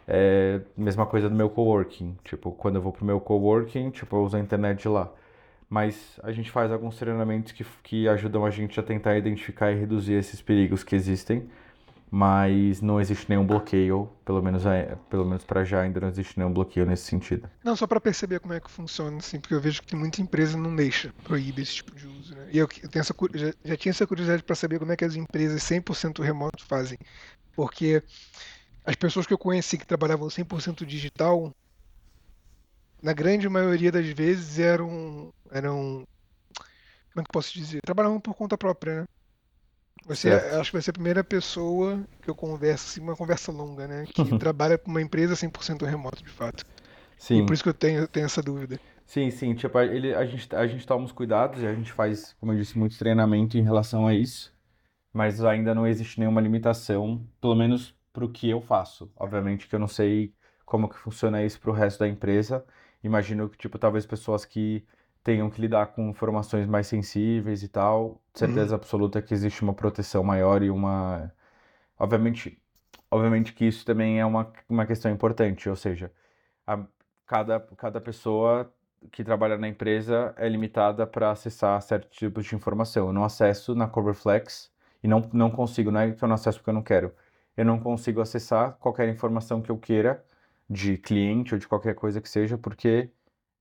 É, 0.08 0.62
mesma 0.76 1.06
coisa 1.06 1.30
do 1.30 1.36
meu 1.36 1.48
coworking. 1.48 2.18
Tipo, 2.24 2.52
quando 2.52 2.78
eu 2.78 2.82
vou 2.82 2.92
pro 2.92 3.06
meu 3.06 3.22
coworking, 3.22 3.92
tipo, 3.92 4.16
eu 4.16 4.24
uso 4.24 4.36
a 4.36 4.40
internet 4.40 4.82
de 4.82 4.90
lá. 4.90 5.12
Mas 5.70 6.20
a 6.24 6.32
gente 6.32 6.50
faz 6.50 6.72
alguns 6.72 6.98
treinamentos 6.98 7.52
que, 7.52 7.64
que 7.84 8.10
ajudam 8.10 8.44
a 8.44 8.50
gente 8.50 8.80
a 8.80 8.84
tentar 8.84 9.16
identificar 9.16 9.72
e 9.72 9.76
reduzir 9.76 10.14
esses 10.14 10.42
perigos 10.42 10.84
que 10.84 10.96
existem 10.96 11.48
mas 12.12 12.82
não 12.82 13.00
existe 13.00 13.30
nenhum 13.30 13.46
bloqueio, 13.46 14.10
pelo 14.26 14.42
menos, 14.42 14.66
é, 14.66 14.98
pelo 15.10 15.26
menos 15.26 15.44
para 15.44 15.64
já 15.64 15.82
ainda 15.82 16.00
não 16.00 16.08
existe 16.08 16.38
nenhum 16.38 16.52
bloqueio 16.52 16.86
nesse 16.86 17.04
sentido. 17.04 17.50
Não, 17.64 17.76
só 17.76 17.86
para 17.86 18.02
perceber 18.02 18.40
como 18.40 18.54
é 18.54 18.60
que 18.60 18.70
funciona, 18.70 19.18
assim, 19.18 19.40
porque 19.40 19.54
eu 19.54 19.62
vejo 19.62 19.84
que 19.84 19.96
muita 19.96 20.22
empresa 20.22 20.58
não 20.58 20.76
deixa, 20.76 21.14
proíbe 21.24 21.62
esse 21.62 21.76
tipo 21.76 21.96
de 21.96 22.08
uso, 22.08 22.36
né? 22.36 22.50
E 22.52 22.58
eu, 22.58 22.68
tenho 22.68 23.02
essa, 23.02 23.14
já, 23.36 23.54
já 23.64 23.78
tinha 23.78 23.92
essa 23.92 24.08
curiosidade 24.08 24.44
para 24.44 24.56
saber 24.56 24.80
como 24.80 24.92
é 24.92 24.96
que 24.96 25.06
as 25.06 25.16
empresas 25.16 25.62
100% 25.62 26.24
remoto 26.24 26.66
fazem, 26.66 26.98
porque 27.56 28.02
as 28.84 28.96
pessoas 28.96 29.28
que 29.28 29.34
eu 29.34 29.38
conheci 29.38 29.78
que 29.78 29.86
trabalhavam 29.86 30.28
100% 30.28 30.86
digital, 30.86 31.54
na 33.02 33.14
grande 33.14 33.48
maioria 33.48 33.92
das 33.92 34.08
vezes 34.08 34.58
eram, 34.58 35.32
eram 35.52 36.08
como 37.14 37.22
é 37.22 37.24
que 37.24 37.32
posso 37.32 37.54
dizer? 37.54 37.82
Trabalhavam 37.86 38.20
por 38.20 38.34
conta 38.34 38.58
própria, 38.58 39.02
né? 39.02 39.06
Você, 40.06 40.30
acho 40.32 40.72
que 40.72 40.76
vai 40.76 40.82
ser 40.82 40.90
a 40.92 40.94
primeira 40.94 41.24
pessoa 41.24 42.04
que 42.22 42.30
eu 42.30 42.36
converso, 42.36 42.88
assim, 42.88 43.02
uma 43.02 43.16
conversa 43.16 43.52
longa, 43.52 43.88
né? 43.88 44.06
Que 44.06 44.38
trabalha 44.38 44.78
para 44.78 44.90
uma 44.90 45.02
empresa 45.02 45.36
100% 45.36 45.86
remoto, 45.86 46.24
de 46.24 46.30
fato. 46.30 46.66
Sim. 47.18 47.44
E 47.44 47.46
por 47.46 47.54
isso 47.54 47.64
que 47.64 47.70
eu 47.70 47.74
tenho, 47.74 48.08
tenho 48.08 48.26
essa 48.26 48.42
dúvida. 48.42 48.80
Sim, 49.06 49.30
sim. 49.32 49.54
Tipo, 49.56 49.80
ele, 49.80 50.14
a, 50.14 50.26
gente, 50.26 50.56
a 50.56 50.66
gente 50.68 50.86
toma 50.86 51.06
os 51.06 51.12
cuidados 51.12 51.62
e 51.62 51.68
a 51.68 51.74
gente 51.74 51.92
faz, 51.92 52.34
como 52.40 52.54
eu 52.54 52.58
disse, 52.58 52.78
muito 52.78 52.98
treinamento 52.98 53.58
em 53.58 53.64
relação 53.64 54.08
a 54.08 54.14
isso. 54.14 54.54
Mas 55.12 55.44
ainda 55.44 55.74
não 55.74 55.88
existe 55.88 56.20
nenhuma 56.20 56.40
limitação, 56.42 57.26
pelo 57.42 57.56
menos 57.56 57.96
para 58.14 58.24
o 58.24 58.32
que 58.32 58.50
eu 58.50 58.62
faço. 58.62 59.12
Obviamente 59.16 59.68
que 59.68 59.76
eu 59.76 59.80
não 59.80 59.88
sei 59.88 60.34
como 60.66 60.88
que 60.88 60.98
funciona 60.98 61.44
isso 61.44 61.60
para 61.60 61.72
o 61.72 61.74
resto 61.74 62.00
da 62.00 62.08
empresa. 62.08 62.64
Imagino 63.04 63.50
que, 63.50 63.58
tipo, 63.58 63.80
talvez 63.80 64.06
pessoas 64.06 64.46
que 64.46 64.86
tenham 65.24 65.50
que 65.50 65.62
lidar 65.62 65.88
com 65.88 66.10
informações 66.10 66.68
mais 66.68 66.88
sensíveis 66.88 67.64
e 67.64 67.68
tal, 67.68 68.22
certeza 68.34 68.72
uhum. 68.72 68.76
absoluta 68.76 69.22
que 69.22 69.34
existe 69.34 69.62
uma 69.62 69.74
proteção 69.74 70.24
maior 70.24 70.64
e 70.64 70.70
uma. 70.70 71.32
Obviamente, 71.98 72.62
obviamente 73.12 73.54
que 73.54 73.66
isso 73.66 73.86
também 73.86 74.20
é 74.20 74.26
uma, 74.26 74.52
uma 74.70 74.86
questão 74.86 75.12
importante, 75.12 75.70
ou 75.70 75.76
seja, 75.76 76.12
a, 76.66 76.86
cada, 77.26 77.60
cada 77.78 78.02
pessoa 78.02 78.72
que 79.12 79.24
trabalha 79.24 79.58
na 79.58 79.68
empresa 79.68 80.34
é 80.38 80.48
limitada 80.50 81.08
para 81.08 81.32
acessar 81.32 81.82
certos 81.82 82.18
tipos 82.18 82.46
de 82.46 82.56
informação. 82.56 83.08
Eu 83.08 83.14
não 83.14 83.24
acesso 83.24 83.76
na 83.76 83.88
Coverflex 83.88 84.72
e 85.04 85.08
não, 85.08 85.30
não 85.34 85.50
consigo, 85.52 85.92
não 85.92 86.02
é 86.02 86.12
que 86.12 86.24
eu 86.24 86.28
não 86.28 86.36
acesso 86.36 86.60
porque 86.60 86.70
eu 86.70 86.74
não 86.74 86.84
quero. 86.84 87.14
Eu 87.56 87.66
não 87.66 87.80
consigo 87.80 88.22
acessar 88.22 88.74
qualquer 88.80 89.08
informação 89.10 89.62
que 89.62 89.70
eu 89.70 89.78
queira 89.78 90.24
de 90.70 90.98
cliente 90.98 91.54
ou 91.54 91.60
de 91.60 91.68
qualquer 91.68 91.96
coisa 91.96 92.22
que 92.22 92.30
seja, 92.30 92.58
porque 92.58 93.10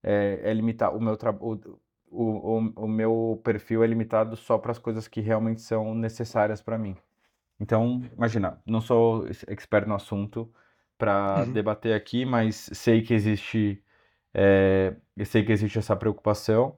é, 0.03 0.41
é 0.43 0.55
limitar 0.55 0.95
o 0.95 1.01
meu 1.01 1.17
o, 1.41 1.79
o, 2.11 2.73
o, 2.85 2.89
meu 2.89 3.41
perfil 3.45 3.85
é 3.85 3.87
limitado 3.87 4.37
só 4.37 4.59
para 4.59 4.73
as 4.73 4.79
coisas 4.79 5.07
que 5.09 5.21
realmente 5.21 5.61
são 5.61 5.95
necessárias 5.95 6.63
para 6.63 6.79
mim. 6.79 6.97
Então, 7.61 8.03
imagina, 8.17 8.61
não 8.67 8.81
sou 8.81 9.27
expert 9.49 9.87
no 9.87 9.95
assunto 9.95 10.51
para 10.97 11.45
uhum. 11.45 11.53
debater 11.53 11.95
aqui, 11.95 12.25
mas 12.25 12.71
sei 12.73 13.03
que 13.03 13.15
existe 13.15 13.83
é, 14.35 14.97
sei 15.25 15.45
que 15.45 15.53
existe 15.53 15.79
essa 15.79 15.97
preocupação 15.97 16.77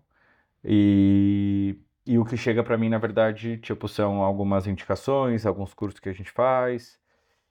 e, 0.64 1.78
e 2.06 2.18
o 2.18 2.24
que 2.24 2.36
chega 2.36 2.62
para 2.62 2.76
mim, 2.78 2.88
na 2.88 2.98
verdade, 2.98 3.58
tipo, 3.58 3.88
são 3.88 4.22
algumas 4.22 4.66
indicações, 4.66 5.46
alguns 5.46 5.74
cursos 5.74 6.00
que 6.00 6.08
a 6.08 6.12
gente 6.12 6.30
faz, 6.30 6.99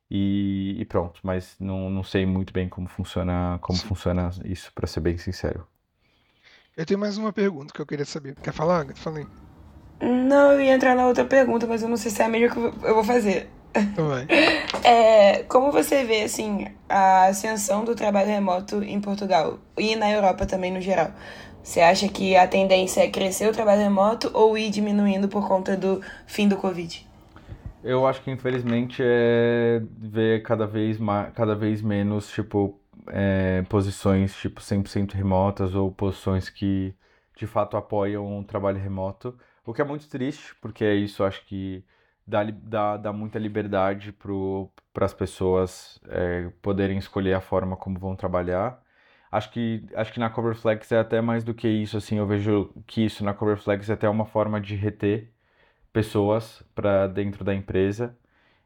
e, 0.10 0.76
e, 0.80 0.86
pronto, 0.86 1.20
mas 1.24 1.56
não, 1.60 1.90
não 1.90 2.04
sei 2.04 2.26
muito 2.26 2.52
bem 2.52 2.68
como 2.68 2.88
funciona, 2.88 3.60
como 3.62 3.78
funciona 3.78 4.32
isso, 4.44 4.72
para 4.74 4.88
ser 4.88 5.02
bem 5.02 5.18
sincero. 5.18 5.68
Eu 6.76 6.86
tenho 6.86 7.00
mais 7.00 7.18
uma 7.18 7.32
pergunta 7.32 7.74
que 7.74 7.82
eu 7.82 7.86
queria 7.86 8.06
saber. 8.06 8.36
Quer 8.42 8.54
falar? 8.54 8.88
Falei. 8.96 9.28
Não, 10.02 10.54
eu 10.54 10.62
ia 10.62 10.74
entrar 10.74 10.96
na 10.96 11.06
outra 11.06 11.26
pergunta, 11.26 11.68
mas 11.68 11.84
eu 11.84 11.90
não 11.90 11.98
sei 11.98 12.10
se 12.10 12.22
é 12.22 12.26
a 12.26 12.30
melhor 12.30 12.52
que 12.52 12.58
eu 12.58 12.96
vou 12.96 13.04
fazer. 13.04 13.50
Então 13.76 14.08
vai. 14.08 14.28
É, 14.82 15.44
como 15.44 15.72
você 15.72 16.04
vê, 16.04 16.24
assim, 16.24 16.68
a 16.88 17.26
ascensão 17.26 17.84
do 17.84 17.94
trabalho 17.94 18.30
remoto 18.30 18.82
em 18.82 19.00
Portugal 19.00 19.60
e 19.78 19.96
na 19.96 20.10
Europa 20.10 20.46
também 20.46 20.72
no 20.72 20.80
geral? 20.80 21.12
Você 21.62 21.82
acha 21.82 22.08
que 22.08 22.36
a 22.36 22.48
tendência 22.48 23.02
é 23.02 23.10
crescer 23.10 23.48
o 23.48 23.52
trabalho 23.52 23.82
remoto 23.82 24.32
ou 24.34 24.58
ir 24.58 24.70
diminuindo 24.70 25.28
por 25.28 25.48
conta 25.48 25.76
do 25.76 26.02
fim 26.26 26.48
do 26.48 26.56
Covid? 26.56 27.09
Eu 27.82 28.06
acho 28.06 28.22
que 28.22 28.30
infelizmente 28.32 29.02
é 29.04 29.82
ver 29.98 30.44
cada 30.44 30.68
vez 30.68 30.98
mais, 30.98 31.34
cada 31.34 31.56
vez 31.56 31.82
menos, 31.82 32.30
tipo, 32.30 32.80
é, 33.08 33.62
posições 33.70 34.36
tipo 34.36 34.62
100% 34.62 35.14
remotas 35.14 35.74
ou 35.76 35.92
posições 35.92 36.50
que 36.50 36.94
de 37.36 37.48
fato 37.48 37.78
apoiam 37.78 38.40
o 38.40 38.44
trabalho 38.44 38.78
remoto, 38.80 39.38
o 39.66 39.74
que 39.74 39.82
é 39.82 39.86
muito 39.86 40.10
triste, 40.10 40.56
porque 40.62 40.84
é 40.84 40.94
isso 40.96 41.24
acho 41.24 41.46
que 41.46 41.86
dá, 42.28 42.44
dá, 42.44 42.98
dá 42.98 43.14
muita 43.14 43.40
liberdade 43.40 44.12
para 44.12 45.06
as 45.06 45.14
pessoas 45.14 46.00
é, 46.10 46.50
poderem 46.62 46.98
escolher 46.98 47.34
a 47.34 47.42
forma 47.42 47.78
como 47.78 47.98
vão 48.00 48.16
trabalhar. 48.16 48.82
Acho 49.32 49.52
que, 49.52 49.86
acho 49.96 50.12
que 50.14 50.20
na 50.20 50.30
Coverflex 50.30 50.92
é 50.92 51.00
até 51.00 51.22
mais 51.22 51.44
do 51.44 51.54
que 51.54 51.68
isso, 51.68 51.96
assim, 51.98 52.18
eu 52.18 52.28
vejo 52.28 52.74
que 52.88 53.06
isso 53.06 53.24
na 53.24 53.34
Coverflex 53.34 53.90
é 53.90 53.94
até 53.94 54.10
uma 54.10 54.26
forma 54.26 54.60
de 54.60 54.76
reter 54.76 55.32
pessoas 56.00 56.64
para 56.76 57.08
dentro 57.08 57.44
da 57.44 57.54
empresa. 57.56 58.18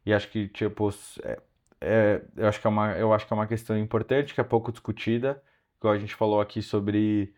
E 0.06 0.14
acho 0.14 0.30
que, 0.32 0.48
tipo, 0.50 0.90
é, 1.24 1.42
é, 1.82 2.22
eu, 2.38 2.48
acho 2.48 2.60
que 2.62 2.68
é 2.68 2.70
uma, 2.70 2.94
eu 2.98 3.14
acho 3.14 3.28
que 3.28 3.34
é 3.34 3.36
uma 3.36 3.48
questão 3.48 3.78
importante, 3.78 4.34
que 4.34 4.42
é 4.42 4.44
pouco 4.44 4.72
discutida. 4.72 5.42
Igual 5.80 5.94
a 5.94 6.00
gente 6.00 6.16
falou 6.16 6.42
aqui 6.42 6.62
sobre 6.62 7.34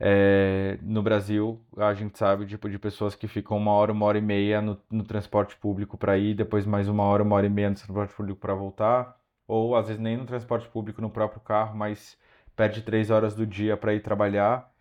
É, 0.00 0.78
no 0.82 1.02
Brasil, 1.02 1.60
a 1.76 1.92
gente 1.94 2.18
sabe 2.18 2.46
tipo, 2.46 2.68
de 2.70 2.78
pessoas 2.78 3.14
que 3.16 3.26
ficam 3.28 3.56
uma 3.56 3.72
hora, 3.72 3.92
uma 3.92 4.06
hora 4.06 4.18
e 4.18 4.20
meia 4.22 4.62
no, 4.62 4.80
no 4.90 5.04
transporte 5.04 5.56
público 5.56 5.98
para 5.98 6.16
ir, 6.18 6.34
depois 6.34 6.64
mais 6.66 6.88
uma 6.88 7.02
hora, 7.04 7.22
uma 7.22 7.34
hora 7.36 7.46
e 7.46 7.50
meia 7.50 7.70
no 7.70 7.76
transporte 7.76 8.14
público 8.14 8.40
para 8.40 8.54
voltar, 8.54 9.20
ou 9.46 9.74
às 9.76 9.88
vezes 9.88 10.00
nem 10.02 10.16
no 10.16 10.24
transporte 10.26 10.68
público, 10.68 11.02
no 11.02 11.10
próprio 11.10 11.40
carro, 11.40 11.76
mas 11.76 12.16
perde 12.56 12.82
três 12.82 13.10
horas 13.10 13.34
do 13.34 13.46
dia 13.46 13.76
para 13.76 13.92
ir 13.94 14.00
trabalhar. 14.02 14.72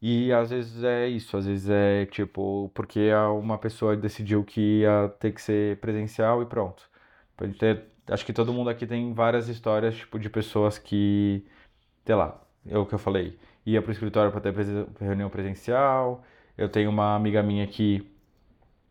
E 0.00 0.32
às 0.32 0.50
vezes 0.50 0.84
é 0.84 1.08
isso, 1.08 1.36
às 1.36 1.46
vezes 1.46 1.68
é 1.68 2.06
tipo, 2.06 2.70
porque 2.74 3.10
uma 3.40 3.58
pessoa 3.58 3.96
decidiu 3.96 4.44
que 4.44 4.80
ia 4.82 5.12
ter 5.18 5.32
que 5.32 5.42
ser 5.42 5.78
presencial 5.80 6.40
e 6.42 6.46
pronto. 6.46 6.88
Ter, 7.58 7.84
acho 8.08 8.24
que 8.24 8.32
todo 8.32 8.52
mundo 8.52 8.70
aqui 8.70 8.86
tem 8.86 9.12
várias 9.12 9.48
histórias, 9.48 9.96
tipo, 9.96 10.18
de 10.18 10.30
pessoas 10.30 10.78
que, 10.78 11.44
sei 12.06 12.14
lá, 12.14 12.40
é 12.66 12.78
o 12.78 12.86
que 12.86 12.94
eu 12.94 12.98
falei, 12.98 13.38
ia 13.66 13.82
para 13.82 13.90
o 13.90 13.92
escritório 13.92 14.30
para 14.32 14.40
ter 14.40 14.54
reunião 15.00 15.30
presencial. 15.30 16.24
Eu 16.56 16.68
tenho 16.68 16.90
uma 16.90 17.14
amiga 17.16 17.42
minha 17.42 17.66
que, 17.66 18.08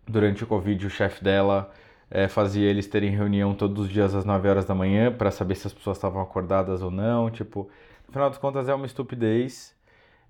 durante 0.07 0.43
o 0.43 0.47
Covid, 0.47 0.85
o 0.87 0.89
chefe 0.89 1.23
dela 1.23 1.71
é, 2.09 2.27
fazia 2.27 2.69
eles 2.69 2.87
terem 2.87 3.11
reunião 3.11 3.53
todos 3.55 3.85
os 3.85 3.89
dias 3.91 4.15
às 4.15 4.25
9 4.25 4.47
horas 4.49 4.65
da 4.65 4.75
manhã 4.75 5.11
para 5.11 5.31
saber 5.31 5.55
se 5.55 5.67
as 5.67 5.73
pessoas 5.73 5.97
estavam 5.97 6.21
acordadas 6.21 6.81
ou 6.81 6.91
não. 6.91 7.29
Tipo, 7.29 7.69
no 8.07 8.13
final 8.13 8.29
das 8.29 8.37
contas 8.39 8.69
é 8.69 8.73
uma 8.73 8.85
estupidez, 8.85 9.75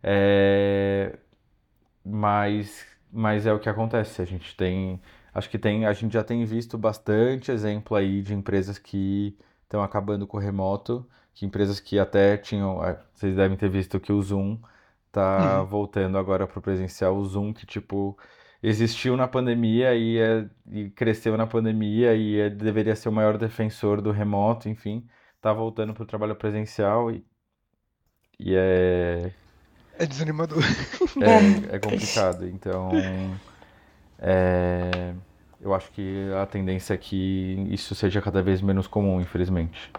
é... 0.08 1.20
mas, 2.04 2.86
mas 3.12 3.46
é 3.46 3.54
o 3.54 3.60
que 3.60 3.70
acontece. 3.70 4.22
A 4.22 4.26
gente 4.26 4.56
tem, 4.56 5.02
acho 5.34 5.50
que 5.50 5.58
tem, 5.58 5.86
a 5.86 5.94
gente 5.94 6.14
já 6.14 6.24
tem 6.24 6.46
visto 6.46 6.78
bastante 6.78 7.52
exemplo 7.52 7.96
aí 7.98 8.22
de 8.22 8.34
empresas 8.34 8.78
que 8.78 9.38
estão 9.64 9.84
acabando 9.84 10.26
com 10.28 10.38
o 10.38 10.40
remoto 10.40 11.08
que 11.38 11.46
empresas 11.46 11.80
que 11.80 12.00
até 12.00 12.36
tinham. 12.38 12.84
É, 12.84 13.00
vocês 13.14 13.36
devem 13.36 13.56
ter 13.58 13.70
visto 13.70 14.00
que 14.00 14.12
o 14.12 14.22
Zoom 14.22 14.60
tá 15.12 15.62
uhum. 15.62 15.68
voltando 15.68 16.18
agora 16.18 16.48
para 16.48 16.58
o 16.60 16.62
presencial. 16.62 17.16
O 17.16 17.26
Zoom 17.26 17.54
que, 17.54 17.66
tipo, 17.66 18.18
existiu 18.62 19.16
na 19.16 19.28
pandemia 19.28 19.96
e, 19.96 20.18
é, 20.20 20.50
e 20.72 20.90
cresceu 20.90 21.38
na 21.38 21.46
pandemia 21.46 22.16
e 22.16 22.40
é, 22.40 22.50
deveria 22.50 22.96
ser 22.96 23.10
o 23.10 23.12
maior 23.12 23.38
defensor 23.38 24.02
do 24.02 24.12
remoto, 24.12 24.68
enfim, 24.68 25.08
tá 25.40 25.54
voltando 25.54 25.94
para 25.94 26.04
o 26.04 26.08
trabalho 26.08 26.36
presencial 26.36 27.12
e, 27.12 27.24
e 28.40 28.56
é. 28.56 29.32
É 30.00 30.06
desanimador. 30.06 30.64
É, 31.20 31.76
é 31.76 31.80
complicado. 31.80 32.48
Então. 32.48 32.92
É, 34.20 35.14
eu 35.60 35.74
acho 35.74 35.92
que 35.92 36.30
a 36.40 36.46
tendência 36.46 36.94
é 36.94 36.98
que 36.98 37.68
isso 37.70 37.96
seja 37.96 38.22
cada 38.22 38.42
vez 38.42 38.62
menos 38.62 38.86
comum, 38.86 39.20
infelizmente. 39.20 39.92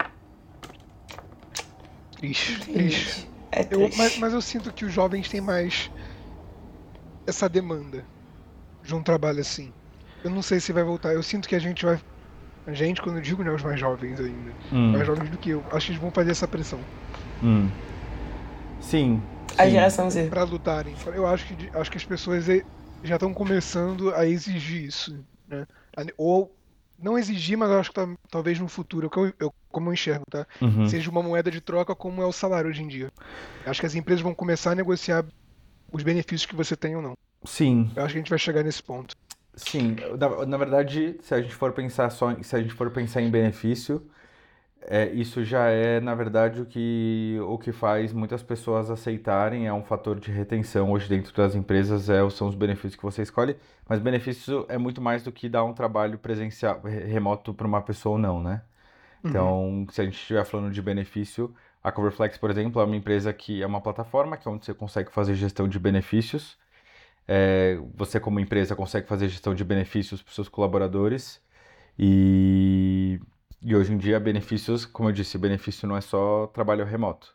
Triste, 2.16 2.61
triste. 2.61 3.28
É 3.51 3.64
triste. 3.64 3.72
Eu, 3.72 3.90
mas, 3.96 4.18
mas 4.18 4.32
eu 4.32 4.40
sinto 4.40 4.72
que 4.72 4.84
os 4.84 4.92
jovens 4.92 5.28
têm 5.28 5.40
mais 5.40 5.90
essa 7.26 7.49
demanda 7.49 8.05
de 8.84 8.94
um 8.94 9.03
trabalho 9.03 9.40
assim. 9.40 9.72
Eu 10.22 10.30
não 10.30 10.42
sei 10.42 10.61
se 10.61 10.72
vai 10.72 10.84
voltar. 10.84 11.12
Eu 11.12 11.22
sinto 11.22 11.49
que 11.49 11.55
a 11.55 11.59
gente 11.59 11.84
vai. 11.84 12.01
A 12.66 12.72
gente, 12.72 13.01
quando 13.01 13.16
eu 13.16 13.22
digo, 13.22 13.42
né, 13.42 13.51
os 13.51 13.62
mais 13.62 13.80
jovens 13.80 14.20
ainda. 14.20 14.53
Hum. 14.72 14.92
Mais 14.92 15.07
jovens 15.07 15.30
do 15.30 15.38
que 15.38 15.51
eu. 15.51 15.64
Acho 15.72 15.86
que 15.86 15.92
eles 15.92 16.03
vão 16.03 16.11
fazer 16.11 16.30
essa 16.30 16.46
pressão. 16.46 16.80
Hum. 17.42 17.68
Sim. 18.80 19.22
A 19.57 19.68
geração 19.68 20.11
Z. 20.11 20.28
Pra 20.28 20.44
lutarem. 20.44 20.94
Eu 21.07 21.26
acho 21.26 21.46
que, 21.46 21.70
acho 21.72 21.90
que 21.90 21.96
as 21.96 22.05
pessoas 22.05 22.46
já 23.03 23.14
estão 23.14 23.32
começando 23.32 24.14
a 24.14 24.26
exigir 24.26 24.84
isso. 24.84 25.18
Né? 25.46 25.66
Ou 26.16 26.55
não 26.99 27.16
exigir, 27.16 27.57
mas 27.57 27.70
eu 27.70 27.78
acho 27.78 27.90
que 27.90 27.94
tá, 27.94 28.09
talvez 28.30 28.59
no 28.59 28.68
futuro, 28.68 29.11
eu, 29.16 29.32
eu, 29.38 29.55
como 29.70 29.88
eu 29.88 29.94
enxergo, 29.94 30.24
tá? 30.28 30.46
Uhum. 30.61 30.88
Seja 30.88 31.11
uma 31.11 31.22
moeda 31.22 31.51
de 31.51 31.61
troca 31.61 31.94
como 31.94 32.20
é 32.20 32.26
o 32.26 32.32
salário 32.32 32.68
hoje 32.68 32.82
em 32.82 32.88
dia. 32.88 33.11
acho 33.64 33.80
que 33.80 33.86
as 33.86 33.94
empresas 33.94 34.20
vão 34.20 34.34
começar 34.34 34.72
a 34.72 34.74
negociar 34.74 35.24
os 35.92 36.03
benefícios 36.03 36.46
que 36.46 36.57
você 36.57 36.76
tem 36.76 36.96
ou 36.96 37.03
não. 37.03 37.14
Sim. 37.44 37.90
Eu 37.94 38.03
acho 38.03 38.12
que 38.12 38.18
a 38.18 38.22
gente 38.22 38.30
vai 38.30 38.38
chegar 38.38 38.64
nesse 38.64 38.82
ponto. 38.82 39.14
Sim, 39.55 39.96
na, 40.18 40.46
na 40.46 40.57
verdade, 40.57 41.18
se 41.22 41.34
a 41.34 41.40
gente 41.40 41.55
for 41.55 41.72
pensar 41.72 42.11
só, 42.11 42.34
se 42.42 42.55
a 42.55 42.61
gente 42.61 42.74
for 42.74 42.90
pensar 42.90 43.22
em 43.22 43.30
benefício, 43.30 44.09
é, 44.83 45.11
isso 45.11 45.45
já 45.45 45.68
é, 45.68 46.01
na 46.01 46.14
verdade, 46.14 46.62
o 46.62 46.66
que, 46.66 47.39
o 47.43 47.59
que 47.59 47.72
faz 47.72 48.12
muitas 48.12 48.43
pessoas 48.43 48.91
aceitarem, 48.91 49.66
é 49.66 49.72
um 49.72 49.83
fator 49.83 50.18
de 50.18 50.31
retenção 50.31 50.93
hoje 50.93 51.09
dentro 51.09 51.35
das 51.35 51.55
empresas, 51.55 52.09
é, 52.09 52.29
são 52.31 52.49
os 52.49 52.55
benefícios 52.55 52.97
que 52.97 53.03
você 53.03 53.22
escolhe, 53.22 53.57
mas 53.89 54.01
benefício 54.01 54.64
é 54.68 54.79
muito 54.79 55.01
mais 55.01 55.22
do 55.22 55.33
que 55.33 55.49
dar 55.49 55.64
um 55.64 55.72
trabalho 55.74 56.18
presencial, 56.18 56.81
remoto 56.83 57.53
para 57.53 57.66
uma 57.66 57.83
pessoa 57.83 58.14
ou 58.14 58.18
não, 58.18 58.43
né? 58.43 58.62
Uhum. 59.22 59.31
Então, 59.31 59.87
se 59.91 60.01
a 60.01 60.05
gente 60.05 60.14
estiver 60.14 60.45
falando 60.45 60.72
de 60.72 60.81
benefício, 60.81 61.55
a 61.83 61.93
Coverflex, 61.93 62.39
por 62.39 62.51
exemplo, 62.51 62.81
é 62.81 62.85
uma 62.85 62.97
empresa 62.97 63.33
que 63.33 63.62
é 63.62 63.66
uma 63.66 63.81
plataforma 63.81 64.37
que 64.37 64.49
é 64.49 64.51
onde 64.51 64.64
você 64.64 64.74
consegue 64.74 65.12
fazer 65.12 65.35
gestão 65.35 65.68
de 65.68 65.79
benefícios. 65.79 66.59
É, 67.26 67.79
você, 67.95 68.18
como 68.18 68.41
empresa, 68.41 68.74
consegue 68.74 69.07
fazer 69.07 69.29
gestão 69.29 69.55
de 69.55 69.64
benefícios 69.64 70.22
para 70.22 70.31
os 70.31 70.35
seus 70.35 70.49
colaboradores. 70.49 71.43
E 71.99 73.20
e 73.61 73.75
hoje 73.75 73.93
em 73.93 73.99
dia, 73.99 74.21
benefícios, 74.21 74.85
como 74.87 75.09
eu 75.09 75.13
disse, 75.13 75.37
benefício 75.37 75.89
não 75.89 75.97
é 75.97 76.01
só 76.01 76.47
trabalho 76.49 76.85
remoto. 76.85 77.35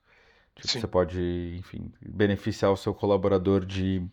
Tipo, 0.55 0.67
você 0.67 0.87
pode, 0.87 1.55
enfim, 1.59 1.91
beneficiar 2.01 2.71
o 2.71 2.77
seu 2.77 2.93
colaborador 2.93 3.65
de 3.65 4.05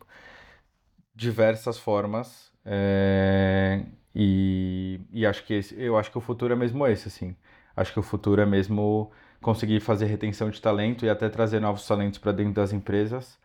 diversas 1.15 1.79
formas. 1.79 2.51
É... 2.65 3.85
E, 4.15 5.01
e 5.13 5.25
acho 5.25 5.45
que 5.45 5.55
esse, 5.55 5.81
eu 5.81 5.97
acho 5.97 6.11
que 6.11 6.19
o 6.19 6.21
futuro 6.21 6.53
é 6.53 6.57
mesmo 6.57 6.85
esse, 6.87 7.07
assim. 7.09 7.37
Acho 7.77 7.93
que 7.93 8.01
o 8.01 8.03
futuro 8.03 8.41
é 8.41 8.47
mesmo 8.47 9.13
conseguir 9.41 9.81
fazer 9.81 10.07
retenção 10.07 10.51
de 10.51 10.61
talento 10.61 11.05
e 11.05 11.11
até 11.11 11.29
trazer 11.29 11.61
novos 11.61 11.87
talentos 11.87 12.19
para 12.19 12.33
dentro 12.33 12.55
das 12.55 12.73
empresas. 12.73 13.39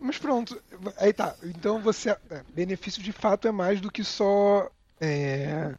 Mas 0.00 0.18
pronto, 0.18 0.60
aí 0.96 1.12
tá. 1.12 1.36
Então 1.44 1.80
você. 1.80 2.10
É, 2.10 2.42
benefício 2.52 3.02
de 3.02 3.12
fato 3.12 3.46
é 3.46 3.52
mais 3.52 3.80
do 3.80 3.92
que 3.92 4.02
só. 4.02 4.70
É 5.00 5.74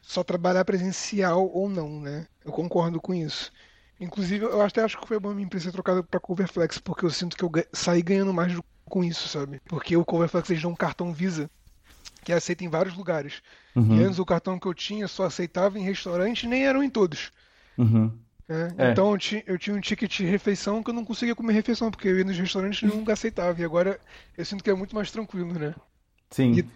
só 0.00 0.22
trabalhar 0.22 0.64
presencial 0.64 1.48
ou 1.52 1.68
não, 1.68 2.00
né? 2.00 2.26
Eu 2.44 2.52
concordo 2.52 3.00
com 3.00 3.14
isso. 3.14 3.52
Inclusive, 4.00 4.44
eu 4.44 4.62
até 4.62 4.82
acho 4.82 4.98
que 4.98 5.06
foi 5.06 5.20
bom 5.20 5.32
minha 5.32 5.44
empresa 5.44 5.66
ter 5.66 5.72
trocado 5.72 6.02
para 6.02 6.18
Coverflex, 6.18 6.78
porque 6.78 7.04
eu 7.04 7.10
sinto 7.10 7.36
que 7.36 7.44
eu 7.44 7.50
saí 7.72 8.02
ganhando 8.02 8.32
mais 8.32 8.58
com 8.86 9.04
isso, 9.04 9.28
sabe? 9.28 9.60
Porque 9.66 9.96
o 9.96 10.04
Coverflex 10.04 10.50
eles 10.50 10.62
dão 10.62 10.72
um 10.72 10.76
cartão 10.76 11.12
Visa 11.12 11.50
que 12.24 12.32
aceita 12.32 12.64
em 12.64 12.68
vários 12.68 12.96
lugares. 12.96 13.42
Uhum. 13.74 13.96
E 13.96 14.04
antes 14.04 14.18
o 14.18 14.24
cartão 14.24 14.58
que 14.58 14.66
eu 14.66 14.74
tinha 14.74 15.06
só 15.06 15.24
aceitava 15.24 15.78
em 15.78 15.82
restaurantes, 15.82 16.48
nem 16.48 16.66
eram 16.66 16.82
em 16.82 16.90
todos. 16.90 17.30
Uhum. 17.76 18.12
É, 18.48 18.86
é. 18.86 18.90
Então 18.90 19.12
eu, 19.12 19.18
ti, 19.18 19.44
eu, 19.46 19.58
tinha 19.58 19.76
um 19.76 19.80
ticket 19.80 20.18
de 20.18 20.24
refeição 20.24 20.82
que 20.82 20.90
eu 20.90 20.94
não 20.94 21.04
conseguia 21.04 21.36
comer 21.36 21.52
refeição, 21.52 21.90
porque 21.90 22.08
eu 22.08 22.18
ia 22.18 22.24
nos 22.24 22.36
restaurantes 22.36 22.82
e 22.82 22.86
nunca 22.86 23.12
aceitava. 23.12 23.60
E 23.60 23.64
agora 23.64 23.98
eu 24.36 24.44
sinto 24.44 24.64
que 24.64 24.70
é 24.70 24.74
muito 24.74 24.94
mais 24.94 25.10
tranquilo, 25.10 25.52
né? 25.52 25.74
Sim. 26.30 26.52
E 26.52 26.66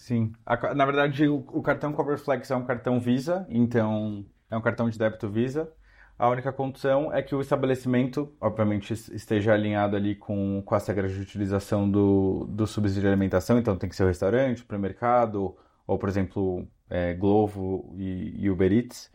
Sim. 0.00 0.32
A, 0.46 0.74
na 0.74 0.86
verdade, 0.86 1.28
o, 1.28 1.44
o 1.52 1.60
cartão 1.62 1.92
Coverflex 1.92 2.50
é 2.50 2.56
um 2.56 2.64
cartão 2.64 2.98
Visa, 2.98 3.46
então 3.50 4.24
é 4.50 4.56
um 4.56 4.60
cartão 4.62 4.88
de 4.88 4.98
débito 4.98 5.28
Visa. 5.28 5.70
A 6.18 6.26
única 6.30 6.50
condição 6.50 7.12
é 7.12 7.22
que 7.22 7.34
o 7.34 7.40
estabelecimento, 7.42 8.34
obviamente, 8.40 8.94
esteja 8.94 9.52
alinhado 9.52 9.96
ali 9.96 10.14
com, 10.14 10.62
com 10.64 10.74
as 10.74 10.86
regras 10.88 11.12
de 11.12 11.20
utilização 11.20 11.88
do, 11.88 12.46
do 12.48 12.66
subsídio 12.66 13.02
de 13.02 13.08
alimentação. 13.08 13.58
Então, 13.58 13.76
tem 13.76 13.90
que 13.90 13.94
ser 13.94 14.04
o 14.04 14.06
restaurante, 14.06 14.60
supermercado, 14.60 15.54
ou, 15.86 15.98
por 15.98 16.08
exemplo, 16.08 16.66
é, 16.88 17.12
Glovo 17.12 17.94
e, 17.98 18.42
e, 18.42 18.50
Uber 18.50 18.72
Eats. 18.72 19.12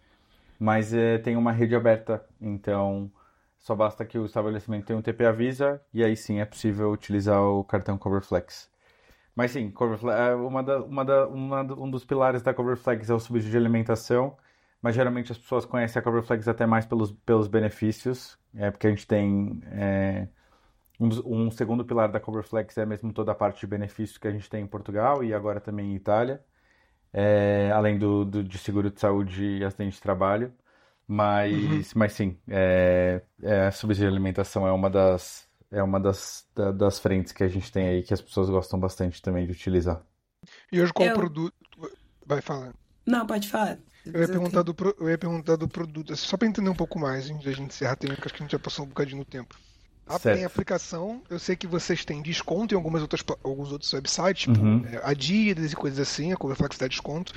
Mas 0.59 0.93
é, 0.93 1.17
tem 1.17 1.36
uma 1.36 1.51
rede 1.51 1.75
aberta, 1.75 2.23
então 2.39 3.11
só 3.59 3.75
basta 3.75 4.05
que 4.05 4.19
o 4.19 4.25
estabelecimento 4.25 4.86
tenha 4.86 4.99
um 4.99 5.01
TPA 5.01 5.33
Visa 5.33 5.81
e 5.91 6.03
aí 6.03 6.15
sim 6.15 6.39
é 6.39 6.45
possível 6.45 6.91
utilizar 6.91 7.41
o 7.41 7.63
cartão 7.63 7.97
Coverflex. 7.97 8.69
Mas 9.36 9.51
sim, 9.51 9.69
cover 9.69 9.99
é 10.11 10.33
uma 10.33 10.63
da, 10.63 10.81
uma 10.81 11.03
da, 11.03 11.27
uma, 11.27 11.61
um 11.61 11.89
dos 11.91 12.05
pilares 12.05 12.41
da 12.41 12.53
Cover 12.53 12.77
Flags 12.77 13.09
é 13.09 13.13
o 13.13 13.19
subsídio 13.19 13.51
de 13.51 13.57
alimentação, 13.57 14.38
mas 14.81 14.95
geralmente 14.95 15.31
as 15.31 15.38
pessoas 15.38 15.65
conhecem 15.65 15.99
a 15.99 16.03
Cover 16.03 16.23
Flags 16.23 16.47
até 16.47 16.65
mais 16.65 16.86
pelos, 16.86 17.11
pelos 17.11 17.47
benefícios, 17.47 18.39
é 18.55 18.71
porque 18.71 18.88
a 18.88 18.89
gente 18.89 19.05
tem 19.05 19.61
é, 19.71 20.27
um, 20.99 21.09
um, 21.25 21.51
segundo 21.51 21.83
pilar 21.83 22.09
da 22.09 22.19
Cover 22.19 22.43
Flags 22.43 22.77
é 22.77 22.86
mesmo 22.86 23.11
toda 23.11 23.33
a 23.33 23.36
parte 23.36 23.59
de 23.59 23.67
benefícios 23.67 24.17
que 24.17 24.27
a 24.27 24.31
gente 24.31 24.49
tem 24.49 24.63
em 24.63 24.67
Portugal 24.67 25.21
e 25.21 25.33
agora 25.33 25.59
também 25.59 25.91
em 25.91 25.95
Itália, 25.95 26.41
é, 27.11 27.71
além 27.73 27.99
do, 27.99 28.23
do, 28.23 28.43
de 28.43 28.57
seguro 28.57 28.89
de 28.89 28.99
saúde 29.01 29.43
e 29.43 29.65
acidente 29.65 29.95
de 29.95 30.01
trabalho. 30.01 30.53
Mas, 31.07 31.53
uhum. 31.53 31.99
mas 31.99 32.13
sim, 32.13 32.38
é, 32.47 33.21
é, 33.43 33.69
subsídio 33.69 34.09
de 34.09 34.15
alimentação 34.15 34.67
é 34.67 34.71
uma 34.71 34.89
das, 34.89 35.47
é 35.76 35.84
uma 35.84 35.99
das, 35.99 36.45
da, 36.55 36.71
das 36.71 36.99
frentes 36.99 37.34
que 37.34 37.43
a 37.43 37.47
gente 37.47 37.71
tem 37.71 37.88
aí 37.88 38.03
que 38.03 38.13
as 38.13 38.21
pessoas 38.21 38.49
gostam 38.49 38.80
bastante 38.80 39.21
também 39.21 39.45
de 39.45 39.51
utilizar. 39.51 40.01
E 40.71 40.82
hoje 40.82 40.93
qual 40.93 41.07
eu... 41.07 41.15
produto. 41.15 41.53
Vai 42.26 42.41
falar. 42.41 42.73
Não, 43.05 43.28
pode 43.28 43.49
falar. 43.49 43.78
Eu 44.05 44.21
ia, 44.21 44.28
perguntar 44.28 44.61
do, 44.63 44.76
eu 44.99 45.09
ia 45.09 45.17
perguntar 45.17 45.55
do 45.55 45.67
produto, 45.67 46.15
só 46.15 46.38
para 46.38 46.47
entender 46.47 46.69
um 46.69 46.76
pouco 46.76 46.97
mais, 46.99 47.30
antes 47.30 47.43
da 47.43 47.51
gente 47.51 47.69
encerrar, 47.69 47.95
tem, 47.95 48.11
acho 48.11 48.21
que 48.21 48.28
a 48.28 48.38
gente 48.38 48.51
já 48.51 48.59
passou 48.59 48.86
um 48.86 48.88
bocadinho 48.88 49.17
no 49.17 49.26
tempo. 49.26 49.55
A, 50.07 50.19
tem 50.19 50.45
aplicação, 50.45 51.23
eu 51.28 51.39
sei 51.39 51.55
que 51.55 51.65
vocês 51.65 52.05
têm 52.05 52.21
desconto 52.21 52.76
em 52.76 52.78
algumas 52.78 53.01
outras, 53.01 53.23
alguns 53.43 53.71
outros 53.71 53.91
websites, 53.91 54.43
tipo 54.43 54.59
uhum. 54.59 54.86
é, 54.86 55.01
Adidas 55.03 55.73
e 55.73 55.76
coisas 55.76 55.99
assim, 55.99 56.32
a 56.32 56.38
Coverflex 56.38 56.78
dá 56.78 56.88
desconto. 56.88 57.34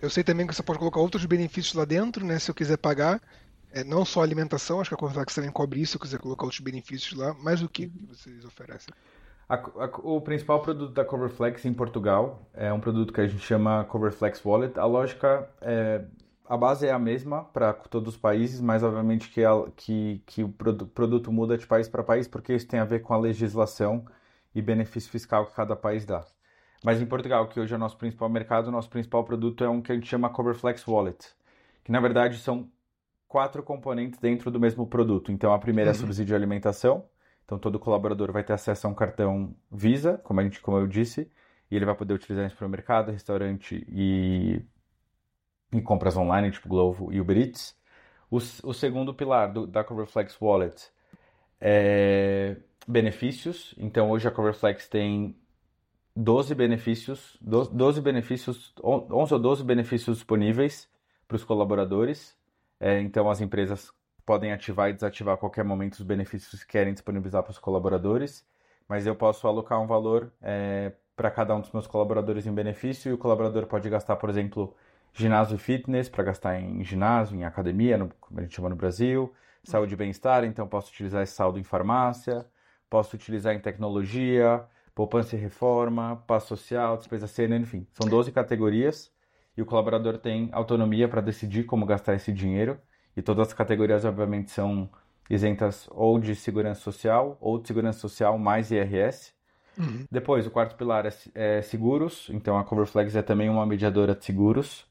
Eu 0.00 0.10
sei 0.10 0.22
também 0.22 0.46
que 0.46 0.54
você 0.54 0.62
pode 0.62 0.78
colocar 0.78 1.00
outros 1.00 1.24
benefícios 1.24 1.72
lá 1.74 1.86
dentro, 1.86 2.24
né, 2.24 2.38
se 2.38 2.50
eu 2.50 2.54
quiser 2.54 2.76
pagar. 2.76 3.20
É, 3.76 3.84
não 3.84 4.06
só 4.06 4.22
alimentação, 4.22 4.80
acho 4.80 4.88
que 4.88 4.94
a 4.94 4.96
Coverflex 4.96 5.34
também 5.34 5.52
cobre 5.52 5.82
isso, 5.82 5.92
se 5.92 5.96
eu 5.98 6.00
quiser 6.00 6.18
colocar 6.18 6.44
outros 6.44 6.60
benefícios 6.60 7.12
lá, 7.12 7.36
mas 7.42 7.60
o 7.60 7.68
que, 7.68 7.88
que 7.88 8.06
vocês 8.06 8.42
oferecem? 8.42 8.94
A, 9.46 9.54
a, 9.54 9.90
o 10.02 10.18
principal 10.18 10.62
produto 10.62 10.94
da 10.94 11.04
Coverflex 11.04 11.62
em 11.66 11.74
Portugal 11.74 12.48
é 12.54 12.72
um 12.72 12.80
produto 12.80 13.12
que 13.12 13.20
a 13.20 13.26
gente 13.26 13.44
chama 13.44 13.84
Coverflex 13.84 14.42
Wallet. 14.42 14.78
A 14.80 14.86
lógica 14.86 15.50
é, 15.60 16.02
a 16.48 16.56
base 16.56 16.86
é 16.86 16.90
a 16.90 16.98
mesma 16.98 17.44
para 17.44 17.74
todos 17.74 18.14
os 18.14 18.18
países, 18.18 18.62
mas 18.62 18.82
obviamente 18.82 19.28
que, 19.28 19.44
a, 19.44 19.52
que, 19.76 20.22
que 20.24 20.42
o 20.42 20.48
produto 20.48 21.30
muda 21.30 21.58
de 21.58 21.66
país 21.66 21.86
para 21.86 22.02
país, 22.02 22.26
porque 22.26 22.54
isso 22.54 22.66
tem 22.66 22.80
a 22.80 22.84
ver 22.86 23.00
com 23.00 23.12
a 23.12 23.18
legislação 23.18 24.06
e 24.54 24.62
benefício 24.62 25.10
fiscal 25.10 25.44
que 25.44 25.54
cada 25.54 25.76
país 25.76 26.06
dá. 26.06 26.24
Mas 26.82 26.98
em 26.98 27.04
Portugal, 27.06 27.46
que 27.46 27.60
hoje 27.60 27.74
é 27.74 27.76
o 27.76 27.80
nosso 27.80 27.98
principal 27.98 28.30
mercado, 28.30 28.68
o 28.68 28.72
nosso 28.72 28.88
principal 28.88 29.22
produto 29.22 29.62
é 29.62 29.68
um 29.68 29.82
que 29.82 29.92
a 29.92 29.94
gente 29.94 30.08
chama 30.08 30.30
Coverflex 30.30 30.88
Wallet, 30.88 31.28
que 31.84 31.92
na 31.92 32.00
verdade 32.00 32.38
são 32.38 32.70
quatro 33.28 33.62
componentes 33.62 34.18
dentro 34.18 34.50
do 34.50 34.60
mesmo 34.60 34.86
produto. 34.86 35.32
Então 35.32 35.52
a 35.52 35.58
primeira 35.58 35.90
é 35.90 35.94
uhum. 35.94 36.00
subsídio 36.00 36.26
de 36.26 36.34
alimentação, 36.34 37.04
então 37.44 37.58
todo 37.58 37.78
colaborador 37.78 38.32
vai 38.32 38.42
ter 38.44 38.52
acesso 38.52 38.86
a 38.86 38.90
um 38.90 38.94
cartão 38.94 39.54
Visa, 39.70 40.18
como 40.18 40.40
a 40.40 40.42
gente, 40.42 40.60
como 40.60 40.78
eu 40.78 40.86
disse, 40.86 41.30
e 41.70 41.76
ele 41.76 41.84
vai 41.84 41.94
poder 41.94 42.14
utilizar 42.14 42.44
em 42.46 42.50
supermercado, 42.50 43.10
restaurante 43.10 43.84
e, 43.88 44.62
e 45.72 45.80
compras 45.82 46.16
online, 46.16 46.50
tipo 46.50 46.68
Glovo 46.68 47.12
e 47.12 47.20
Uber 47.20 47.36
Eats. 47.36 47.76
O, 48.30 48.36
o 48.36 48.72
segundo 48.72 49.14
pilar 49.14 49.52
do, 49.52 49.66
da 49.66 49.84
Coverflex 49.84 50.36
Wallet 50.40 50.90
é 51.60 52.56
benefícios. 52.86 53.74
Então 53.78 54.10
hoje 54.10 54.28
a 54.28 54.30
Coverflex 54.30 54.88
tem 54.88 55.36
12 56.14 56.54
benefícios, 56.54 57.36
12 57.40 58.00
benefícios, 58.00 58.72
11 58.82 59.34
ou 59.34 59.40
12 59.40 59.64
benefícios 59.64 60.16
disponíveis 60.18 60.88
para 61.26 61.36
os 61.36 61.44
colaboradores. 61.44 62.35
É, 62.80 63.00
então 63.00 63.28
as 63.30 63.40
empresas 63.40 63.92
podem 64.24 64.52
ativar 64.52 64.90
e 64.90 64.92
desativar 64.92 65.34
a 65.34 65.36
qualquer 65.36 65.64
momento 65.64 65.94
os 65.94 66.02
benefícios 66.02 66.64
que 66.64 66.72
querem 66.72 66.92
disponibilizar 66.92 67.42
para 67.42 67.52
os 67.52 67.58
colaboradores, 67.58 68.44
mas 68.88 69.06
eu 69.06 69.14
posso 69.14 69.46
alocar 69.46 69.80
um 69.80 69.86
valor 69.86 70.32
é, 70.42 70.92
para 71.14 71.30
cada 71.30 71.54
um 71.54 71.60
dos 71.60 71.72
meus 71.72 71.86
colaboradores 71.86 72.46
em 72.46 72.52
benefício 72.52 73.10
e 73.10 73.14
o 73.14 73.18
colaborador 73.18 73.66
pode 73.66 73.88
gastar, 73.88 74.16
por 74.16 74.28
exemplo, 74.28 74.74
ginásio 75.12 75.56
fitness 75.58 76.08
para 76.08 76.24
gastar 76.24 76.60
em 76.60 76.84
ginásio, 76.84 77.36
em 77.36 77.44
academia, 77.44 77.96
no, 77.96 78.10
como 78.20 78.40
a 78.40 78.42
gente 78.42 78.54
chama 78.54 78.68
no 78.68 78.76
Brasil, 78.76 79.32
saúde 79.64 79.94
e 79.94 79.96
bem-estar, 79.96 80.44
então 80.44 80.66
posso 80.68 80.90
utilizar 80.90 81.22
esse 81.22 81.32
saldo 81.32 81.58
em 81.58 81.64
farmácia, 81.64 82.44
posso 82.90 83.16
utilizar 83.16 83.54
em 83.54 83.60
tecnologia, 83.60 84.64
poupança 84.94 85.36
e 85.36 85.38
reforma, 85.38 86.22
paz 86.26 86.44
social, 86.44 86.96
despesa 86.96 87.26
cena, 87.26 87.56
enfim, 87.56 87.86
são 87.92 88.08
12 88.08 88.30
categorias 88.32 89.10
e 89.56 89.62
o 89.62 89.66
colaborador 89.66 90.18
tem 90.18 90.48
autonomia 90.52 91.08
para 91.08 91.20
decidir 91.20 91.64
como 91.64 91.86
gastar 91.86 92.14
esse 92.14 92.32
dinheiro 92.32 92.78
e 93.16 93.22
todas 93.22 93.48
as 93.48 93.54
categorias, 93.54 94.04
obviamente, 94.04 94.50
são 94.50 94.88
isentas 95.30 95.88
ou 95.90 96.18
de 96.18 96.34
segurança 96.34 96.80
social 96.80 97.36
ou 97.40 97.58
de 97.58 97.66
segurança 97.66 97.98
social 97.98 98.38
mais 98.38 98.70
IRS. 98.70 99.32
Uhum. 99.78 100.04
Depois, 100.10 100.46
o 100.46 100.50
quarto 100.50 100.76
pilar 100.76 101.06
é, 101.06 101.12
é, 101.34 101.62
seguros. 101.62 102.28
Então, 102.30 102.58
a 102.58 102.64
Coverflex 102.64 103.16
é 103.16 103.22
também 103.22 103.48
uma 103.48 103.66
mediadora 103.66 104.14
de 104.14 104.24
seguros. 104.24 104.86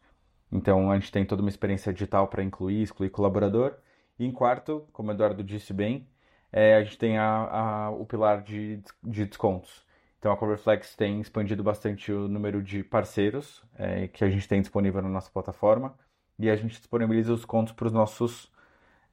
Então, 0.51 0.91
a 0.91 0.95
gente 0.95 1.11
tem 1.11 1.25
toda 1.25 1.41
uma 1.41 1.49
experiência 1.49 1.93
digital 1.93 2.27
para 2.27 2.43
incluir 2.43 2.81
excluir 2.81 3.09
colaborador. 3.09 3.75
E 4.17 4.25
em 4.25 4.31
quarto, 4.31 4.87
como 4.91 5.09
o 5.09 5.11
Eduardo 5.11 5.43
disse 5.43 5.73
bem, 5.73 6.07
é, 6.51 6.75
a 6.75 6.83
gente 6.83 6.97
tem 6.97 7.17
a, 7.17 7.27
a, 7.27 7.89
o 7.91 8.05
pilar 8.05 8.41
de, 8.41 8.81
de 9.03 9.25
descontos. 9.25 9.84
Então, 10.25 10.33
a 10.33 10.37
Coverflex 10.37 10.95
tem 10.95 11.21
expandido 11.21 11.61
bastante 11.61 12.11
o 12.11 12.27
número 12.27 12.63
de 12.63 12.83
parceiros 12.83 13.63
é, 13.77 14.07
que 14.07 14.23
a 14.23 14.27
gente 14.27 14.47
tem 14.47 14.59
disponível 14.59 14.99
na 14.99 15.07
nossa 15.07 15.29
plataforma 15.29 15.93
e 16.39 16.49
a 16.49 16.55
gente 16.55 16.79
disponibiliza 16.79 17.31
os 17.31 17.45
contos 17.45 17.73
para 17.73 17.85
os 17.85 17.93
nossos 17.93 18.51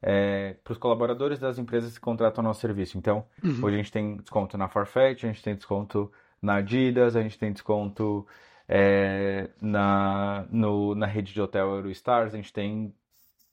é, 0.00 0.56
para 0.64 0.72
os 0.72 0.78
colaboradores 0.78 1.38
das 1.38 1.58
empresas 1.58 1.98
que 1.98 2.00
contratam 2.00 2.42
o 2.42 2.46
nosso 2.46 2.62
serviço. 2.62 2.96
Então, 2.96 3.26
uhum. 3.44 3.62
hoje 3.62 3.74
a 3.74 3.76
gente 3.76 3.92
tem 3.92 4.16
desconto 4.16 4.56
na 4.56 4.68
Farfetch, 4.68 5.24
a 5.24 5.26
gente 5.26 5.42
tem 5.42 5.54
desconto 5.54 6.10
na 6.40 6.54
Adidas, 6.54 7.14
a 7.14 7.20
gente 7.20 7.38
tem 7.38 7.52
desconto 7.52 8.26
é, 8.66 9.50
na, 9.60 10.46
no, 10.50 10.94
na 10.94 11.04
rede 11.04 11.34
de 11.34 11.42
hotel 11.42 11.76
Eurostars, 11.76 12.32
a 12.32 12.38
gente 12.38 12.54
tem 12.54 12.90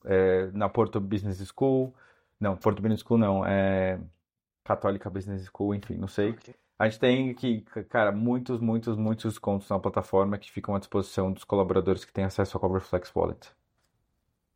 é, 0.06 0.50
na 0.54 0.70
Porto 0.70 1.02
Business 1.02 1.46
School, 1.54 1.94
não, 2.40 2.56
Porto 2.56 2.82
Business 2.82 3.02
School 3.02 3.18
não, 3.18 3.46
é 3.46 4.00
Católica 4.64 5.10
Business 5.10 5.46
School, 5.54 5.76
enfim, 5.76 5.96
não 5.96 6.08
sei. 6.08 6.30
Okay. 6.30 6.56
A 6.80 6.88
gente 6.90 7.00
tem 7.00 7.34
que, 7.34 7.62
cara, 7.90 8.12
muitos, 8.12 8.60
muitos, 8.62 8.98
muitos 8.98 9.26
descontos 9.34 9.70
na 9.70 9.80
plataforma 9.80 10.38
que 10.38 10.50
ficam 10.52 10.74
à 10.76 10.80
disposição 10.80 11.32
dos 11.32 11.44
colaboradores 11.44 12.06
que 12.06 12.14
têm 12.14 12.24
acesso 12.24 12.56
ao 12.58 12.62
Coverflex 12.62 13.12
Wallet. 13.14 13.52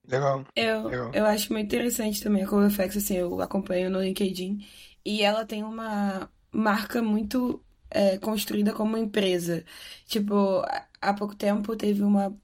Legal. 0.08 0.46
Eu, 0.56 0.88
Legal. 0.88 1.12
eu 1.14 1.26
acho 1.26 1.52
muito 1.52 1.66
interessante 1.68 2.22
também 2.24 2.44
a 2.44 2.48
Coverflex, 2.48 2.98
assim, 2.98 3.16
eu 3.18 3.42
acompanho 3.42 3.90
no 3.90 4.02
LinkedIn. 4.02 4.66
E 5.06 5.22
ela 5.22 5.46
tem 5.46 5.64
uma 5.64 6.30
marca 6.52 7.02
muito 7.02 7.64
é, 7.90 8.18
construída 8.18 8.74
como 8.74 8.98
empresa. 8.98 9.66
Tipo, 10.06 10.64
há 11.02 11.14
pouco 11.14 11.36
tempo 11.36 11.76
teve 11.76 12.04
uma. 12.04 12.38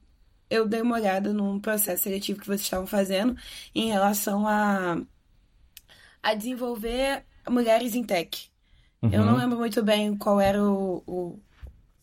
Eu 0.50 0.68
dei 0.68 0.82
uma 0.82 0.96
olhada 0.96 1.34
num 1.34 1.60
processo 1.60 2.04
seletivo 2.04 2.40
que 2.40 2.48
vocês 2.48 2.62
estavam 2.62 2.88
fazendo 2.88 3.36
em 3.76 3.90
relação 3.90 4.48
a, 4.48 5.02
a 6.24 6.34
desenvolver 6.34 7.26
mulheres 7.50 7.96
em 7.96 8.04
tech. 8.04 8.49
Uhum. 9.02 9.10
Eu 9.12 9.26
não 9.26 9.34
uhum. 9.34 9.39
lembro 9.39 9.58
muito 9.58 9.84
bem 9.84 10.16
qual 10.18 10.41
era 10.41 10.62
o, 10.62 11.04
o 11.08 11.39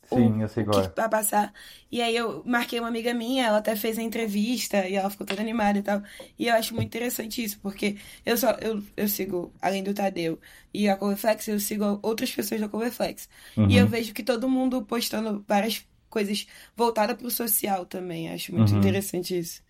Sim, 0.09 0.39
o, 0.39 0.43
eu 0.43 0.49
sei 0.49 0.65
qual 0.65 0.83
é. 0.83 0.89
Pra 0.89 1.09
passar. 1.09 1.53
E 1.91 2.01
aí 2.01 2.15
eu 2.17 2.43
marquei 2.45 2.79
uma 2.79 2.89
amiga 2.89 3.13
minha, 3.13 3.47
ela 3.47 3.59
até 3.59 3.75
fez 3.75 3.99
a 3.99 4.03
entrevista 4.03 4.87
e 4.89 4.95
ela 4.95 5.11
ficou 5.11 5.27
toda 5.27 5.41
animada 5.41 5.79
e 5.79 5.83
tal. 5.83 6.03
E 6.39 6.47
eu 6.47 6.55
acho 6.55 6.75
muito 6.75 6.87
interessante 6.87 7.43
isso, 7.43 7.59
porque 7.61 7.97
eu 8.25 8.37
só 8.37 8.53
eu, 8.61 8.83
eu 8.97 9.09
sigo, 9.09 9.53
além 9.61 9.83
do 9.83 9.93
Tadeu 9.93 10.39
e 10.73 10.89
a 10.89 10.97
Coverflex, 10.97 11.49
eu 11.49 11.61
sigo 11.61 11.99
outras 12.03 12.31
pessoas 12.31 12.61
da 12.61 12.69
Coverflex. 12.69 13.29
Uhum. 13.57 13.69
E 13.69 13.77
eu 13.77 13.87
vejo 13.87 14.15
que 14.15 14.23
todo 14.23 14.49
mundo 14.49 14.83
postando 14.83 15.45
várias 15.47 15.85
coisas 16.09 16.47
voltadas 16.77 17.17
pro 17.17 17.31
social 17.31 17.85
também. 17.85 18.33
Acho 18.33 18.55
muito 18.55 18.73
uhum. 18.73 18.79
interessante 18.79 19.37
isso. 19.37 19.66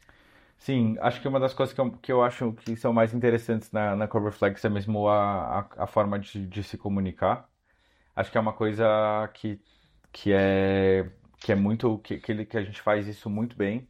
Sim, 0.58 0.96
acho 1.00 1.20
que 1.20 1.28
uma 1.28 1.38
das 1.38 1.54
coisas 1.54 1.74
que 1.74 1.80
eu, 1.80 1.90
que 1.92 2.12
eu 2.12 2.22
acho 2.22 2.52
que 2.54 2.76
são 2.76 2.92
mais 2.92 3.14
interessantes 3.14 3.70
na, 3.70 3.94
na 3.94 4.08
Coverflex 4.08 4.64
é 4.64 4.68
mesmo 4.68 5.08
a, 5.08 5.60
a, 5.60 5.84
a 5.84 5.86
forma 5.86 6.18
de, 6.18 6.46
de 6.46 6.62
se 6.62 6.78
comunicar. 6.78 7.48
Acho 8.14 8.30
que 8.32 8.38
é 8.38 8.40
uma 8.40 8.52
coisa 8.52 9.30
que 9.34 9.60
que 10.16 10.32
é 10.32 11.10
que 11.38 11.52
é 11.52 11.54
muito 11.54 11.98
que, 11.98 12.18
que, 12.18 12.44
que 12.46 12.56
a 12.56 12.62
gente 12.62 12.80
faz 12.80 13.06
isso 13.06 13.28
muito 13.28 13.54
bem 13.56 13.86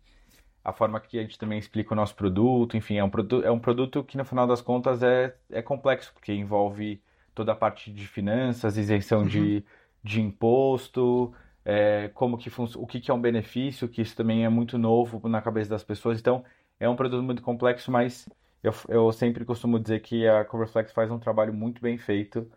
a 0.64 0.72
forma 0.72 1.00
que 1.00 1.18
a 1.18 1.22
gente 1.22 1.38
também 1.38 1.58
explica 1.58 1.92
o 1.94 1.96
nosso 1.96 2.16
produto 2.16 2.76
enfim 2.76 2.96
é 2.96 3.04
um 3.04 3.10
produto 3.10 3.44
é 3.46 3.50
um 3.50 3.60
produto 3.60 4.02
que 4.02 4.16
no 4.16 4.24
final 4.24 4.46
das 4.46 4.60
contas 4.60 5.02
é, 5.02 5.36
é 5.50 5.62
complexo 5.62 6.12
porque 6.12 6.32
envolve 6.32 7.00
toda 7.34 7.52
a 7.52 7.56
parte 7.56 7.92
de 7.92 8.08
finanças 8.08 8.76
isenção 8.76 9.20
uhum. 9.20 9.26
de, 9.28 9.64
de 10.02 10.20
imposto 10.20 11.32
é, 11.64 12.10
como 12.14 12.36
que 12.36 12.50
o 12.76 12.86
que, 12.86 13.00
que 13.00 13.10
é 13.10 13.14
um 13.14 13.20
benefício 13.20 13.88
que 13.88 14.02
isso 14.02 14.16
também 14.16 14.44
é 14.44 14.48
muito 14.48 14.76
novo 14.78 15.28
na 15.28 15.40
cabeça 15.40 15.70
das 15.70 15.84
pessoas 15.84 16.18
então 16.18 16.44
é 16.78 16.88
um 16.88 16.96
produto 16.96 17.22
muito 17.22 17.42
complexo 17.42 17.90
mas 17.90 18.28
eu, 18.62 18.72
eu 18.88 19.12
sempre 19.12 19.44
costumo 19.44 19.78
dizer 19.78 20.00
que 20.00 20.26
a 20.26 20.44
Coverflex 20.44 20.92
faz 20.92 21.10
um 21.10 21.18
trabalho 21.18 21.52
muito 21.52 21.80
bem 21.80 21.98
feito 21.98 22.50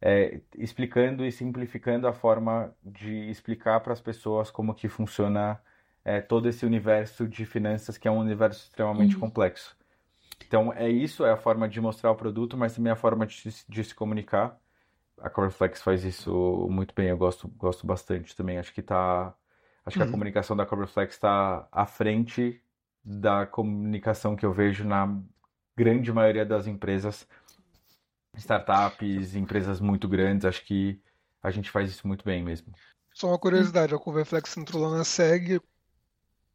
é, 0.00 0.40
explicando 0.56 1.24
e 1.24 1.30
simplificando 1.30 2.08
a 2.08 2.12
forma 2.12 2.74
de 2.82 3.28
explicar 3.30 3.80
para 3.80 3.92
as 3.92 4.00
pessoas 4.00 4.50
como 4.50 4.74
que 4.74 4.88
funciona 4.88 5.60
é, 6.04 6.20
todo 6.20 6.48
esse 6.48 6.64
universo 6.64 7.28
de 7.28 7.44
finanças, 7.44 7.98
que 7.98 8.08
é 8.08 8.10
um 8.10 8.18
universo 8.18 8.64
extremamente 8.64 9.14
uhum. 9.14 9.20
complexo. 9.20 9.76
Então, 10.46 10.72
é 10.72 10.88
isso, 10.88 11.24
é 11.24 11.30
a 11.30 11.36
forma 11.36 11.68
de 11.68 11.80
mostrar 11.80 12.10
o 12.10 12.16
produto, 12.16 12.56
mas 12.56 12.74
também 12.74 12.90
a 12.90 12.96
forma 12.96 13.26
de, 13.26 13.42
de 13.68 13.84
se 13.84 13.94
comunicar. 13.94 14.58
A 15.18 15.28
Coverflex 15.28 15.82
faz 15.82 16.02
isso 16.02 16.66
muito 16.70 16.94
bem, 16.94 17.08
eu 17.08 17.18
gosto, 17.18 17.46
gosto 17.48 17.86
bastante 17.86 18.34
também. 18.34 18.58
Acho 18.58 18.72
que 18.72 18.80
tá. 18.80 19.34
Acho 19.84 19.98
uhum. 19.98 19.98
que 19.98 20.02
a 20.02 20.06
uhum. 20.06 20.12
comunicação 20.12 20.56
da 20.56 20.64
Coverflex 20.64 21.14
está 21.14 21.68
à 21.70 21.84
frente 21.84 22.60
da 23.04 23.46
comunicação 23.46 24.36
que 24.36 24.44
eu 24.44 24.52
vejo 24.52 24.84
na 24.84 25.18
grande 25.76 26.12
maioria 26.12 26.44
das 26.44 26.66
empresas 26.66 27.26
startups, 28.36 29.34
empresas 29.34 29.80
muito 29.80 30.08
grandes, 30.08 30.44
acho 30.44 30.64
que 30.64 31.00
a 31.42 31.50
gente 31.50 31.70
faz 31.70 31.90
isso 31.90 32.06
muito 32.06 32.24
bem 32.24 32.42
mesmo. 32.42 32.72
Só 33.12 33.28
uma 33.28 33.38
curiosidade, 33.38 33.94
a 33.94 33.98
Coverflex 33.98 34.56
entrou 34.56 34.82
lá 34.82 34.98
na 34.98 35.04
SEG 35.04 35.60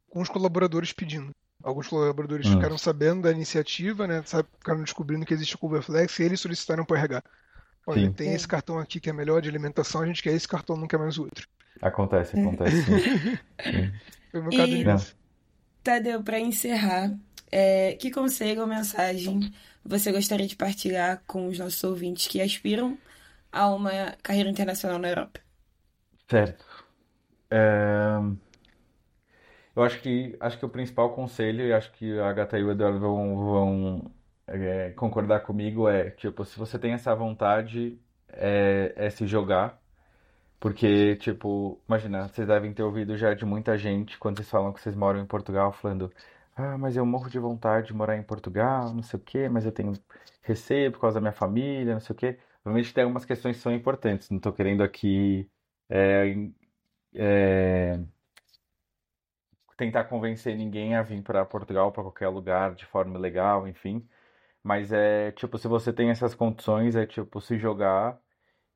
com 0.08 0.20
os 0.20 0.28
colaboradores 0.28 0.92
pedindo. 0.92 1.30
Alguns 1.62 1.88
colaboradores 1.88 2.46
hum. 2.46 2.52
ficaram 2.52 2.78
sabendo 2.78 3.22
da 3.22 3.32
iniciativa, 3.32 4.06
né? 4.06 4.22
Ficaram 4.22 4.82
descobrindo 4.82 5.26
que 5.26 5.34
existe 5.34 5.56
o 5.56 5.58
Coverflex 5.58 6.18
e 6.18 6.22
eles 6.22 6.40
solicitaram 6.40 6.84
para 6.84 6.94
o 6.94 6.98
RH. 6.98 7.22
Olha, 7.86 8.06
sim. 8.06 8.12
tem 8.12 8.32
esse 8.32 8.48
cartão 8.48 8.78
aqui 8.78 8.98
que 9.00 9.10
é 9.10 9.12
melhor 9.12 9.40
de 9.40 9.48
alimentação, 9.48 10.02
a 10.02 10.06
gente 10.06 10.22
quer 10.22 10.32
esse 10.32 10.48
cartão, 10.48 10.76
não 10.76 10.88
quer 10.88 10.98
mais 10.98 11.18
o 11.18 11.22
outro. 11.22 11.46
Acontece, 11.80 12.38
acontece. 12.38 12.82
Sim. 12.82 13.38
sim. 13.62 13.92
Foi 14.30 14.40
meu 14.40 14.50
caso 14.50 14.72
e... 14.72 14.84
Tadeu, 15.86 16.20
para 16.20 16.40
encerrar, 16.40 17.16
é, 17.50 17.92
que 17.94 18.10
conselho 18.10 18.62
ou 18.62 18.66
mensagem 18.66 19.52
você 19.84 20.10
gostaria 20.10 20.46
de 20.48 20.56
partilhar 20.56 21.22
com 21.28 21.46
os 21.46 21.60
nossos 21.60 21.82
ouvintes 21.84 22.26
que 22.26 22.40
aspiram 22.42 22.98
a 23.52 23.68
uma 23.72 23.90
carreira 24.20 24.50
internacional 24.50 24.98
na 24.98 25.08
Europa? 25.10 25.40
Certo. 26.28 26.64
É... 27.48 28.18
eu 29.76 29.82
acho 29.84 30.00
que, 30.00 30.36
acho 30.40 30.58
que 30.58 30.64
o 30.64 30.68
principal 30.68 31.14
conselho, 31.14 31.64
e 31.64 31.72
acho 31.72 31.92
que 31.92 32.18
a 32.18 32.28
Agatha 32.28 32.58
e 32.58 32.64
o 32.64 32.70
Eduardo 32.72 32.98
vão, 32.98 33.36
vão 33.36 34.14
é, 34.48 34.90
concordar 34.90 35.40
comigo, 35.40 35.88
é, 35.88 36.10
tipo, 36.10 36.44
se 36.44 36.58
você 36.58 36.78
tem 36.80 36.94
essa 36.94 37.14
vontade, 37.14 37.96
é, 38.28 38.92
é 38.96 39.10
se 39.10 39.24
jogar. 39.26 39.80
Porque, 40.66 41.14
tipo, 41.18 41.80
imagina, 41.88 42.26
vocês 42.26 42.44
devem 42.48 42.74
ter 42.74 42.82
ouvido 42.82 43.16
já 43.16 43.32
de 43.34 43.44
muita 43.44 43.78
gente 43.78 44.18
quando 44.18 44.38
vocês 44.38 44.50
falam 44.50 44.72
que 44.72 44.80
vocês 44.80 44.96
moram 44.96 45.20
em 45.20 45.24
Portugal, 45.26 45.72
falando, 45.72 46.12
ah, 46.56 46.76
mas 46.76 46.96
eu 46.96 47.06
morro 47.06 47.30
de 47.30 47.38
vontade 47.38 47.86
de 47.86 47.94
morar 47.94 48.16
em 48.16 48.22
Portugal, 48.24 48.92
não 48.92 49.00
sei 49.02 49.16
o 49.20 49.22
quê, 49.22 49.48
mas 49.48 49.64
eu 49.64 49.70
tenho 49.70 49.92
receio 50.42 50.90
por 50.90 51.00
causa 51.00 51.14
da 51.16 51.20
minha 51.20 51.32
família, 51.32 51.92
não 51.92 52.00
sei 52.00 52.14
o 52.14 52.18
quê. 52.18 52.40
Obviamente 52.64 52.92
tem 52.92 53.04
algumas 53.04 53.24
questões 53.24 53.56
que 53.56 53.62
são 53.62 53.72
importantes, 53.72 54.28
não 54.28 54.38
estou 54.38 54.52
querendo 54.52 54.82
aqui 54.82 55.48
é, 55.88 56.34
é, 57.14 58.00
tentar 59.76 60.04
convencer 60.04 60.56
ninguém 60.56 60.94
a 60.96 61.02
vir 61.02 61.22
para 61.22 61.44
Portugal, 61.44 61.92
para 61.92 62.02
qualquer 62.02 62.28
lugar, 62.28 62.74
de 62.74 62.86
forma 62.86 63.18
legal, 63.18 63.68
enfim. 63.68 64.04
Mas 64.62 64.92
é, 64.92 65.32
tipo, 65.32 65.58
se 65.58 65.68
você 65.68 65.92
tem 65.92 66.10
essas 66.10 66.34
condições, 66.34 66.96
é 66.96 67.06
tipo, 67.06 67.40
se 67.40 67.58
jogar 67.58 68.20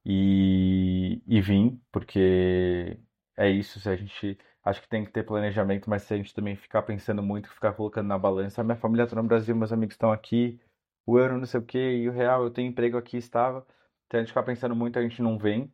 e, 0.04 1.22
e 1.26 1.40
vir, 1.40 1.78
porque 1.92 2.98
é 3.36 3.50
isso, 3.50 3.80
se 3.80 3.88
a 3.88 3.96
gente 3.96 4.38
acho 4.64 4.82
que 4.82 4.88
tem 4.88 5.04
que 5.04 5.10
ter 5.12 5.24
planejamento, 5.24 5.88
mas 5.88 6.02
se 6.02 6.14
a 6.14 6.16
gente 6.16 6.34
também 6.34 6.56
ficar 6.56 6.82
pensando 6.82 7.22
muito, 7.22 7.48
ficar 7.48 7.72
colocando 7.72 8.08
na 8.08 8.18
balança, 8.18 8.60
a 8.60 8.64
minha 8.64 8.76
família 8.76 9.04
está 9.04 9.16
no 9.16 9.28
Brasil, 9.28 9.54
meus 9.56 9.72
amigos 9.72 9.94
estão 9.94 10.12
aqui, 10.12 10.60
o 11.06 11.18
euro 11.18 11.38
não 11.38 11.46
sei 11.46 11.60
o 11.60 11.64
que, 11.64 11.78
e 11.78 12.08
o 12.08 12.12
real, 12.12 12.44
eu 12.44 12.50
tenho 12.50 12.68
emprego 12.70 12.96
aqui, 12.98 13.16
estava. 13.16 13.66
Se 14.10 14.16
a 14.16 14.20
gente 14.20 14.28
ficar 14.28 14.42
pensando 14.42 14.74
muito, 14.76 14.98
a 14.98 15.02
gente 15.02 15.22
não 15.22 15.38
vem. 15.38 15.72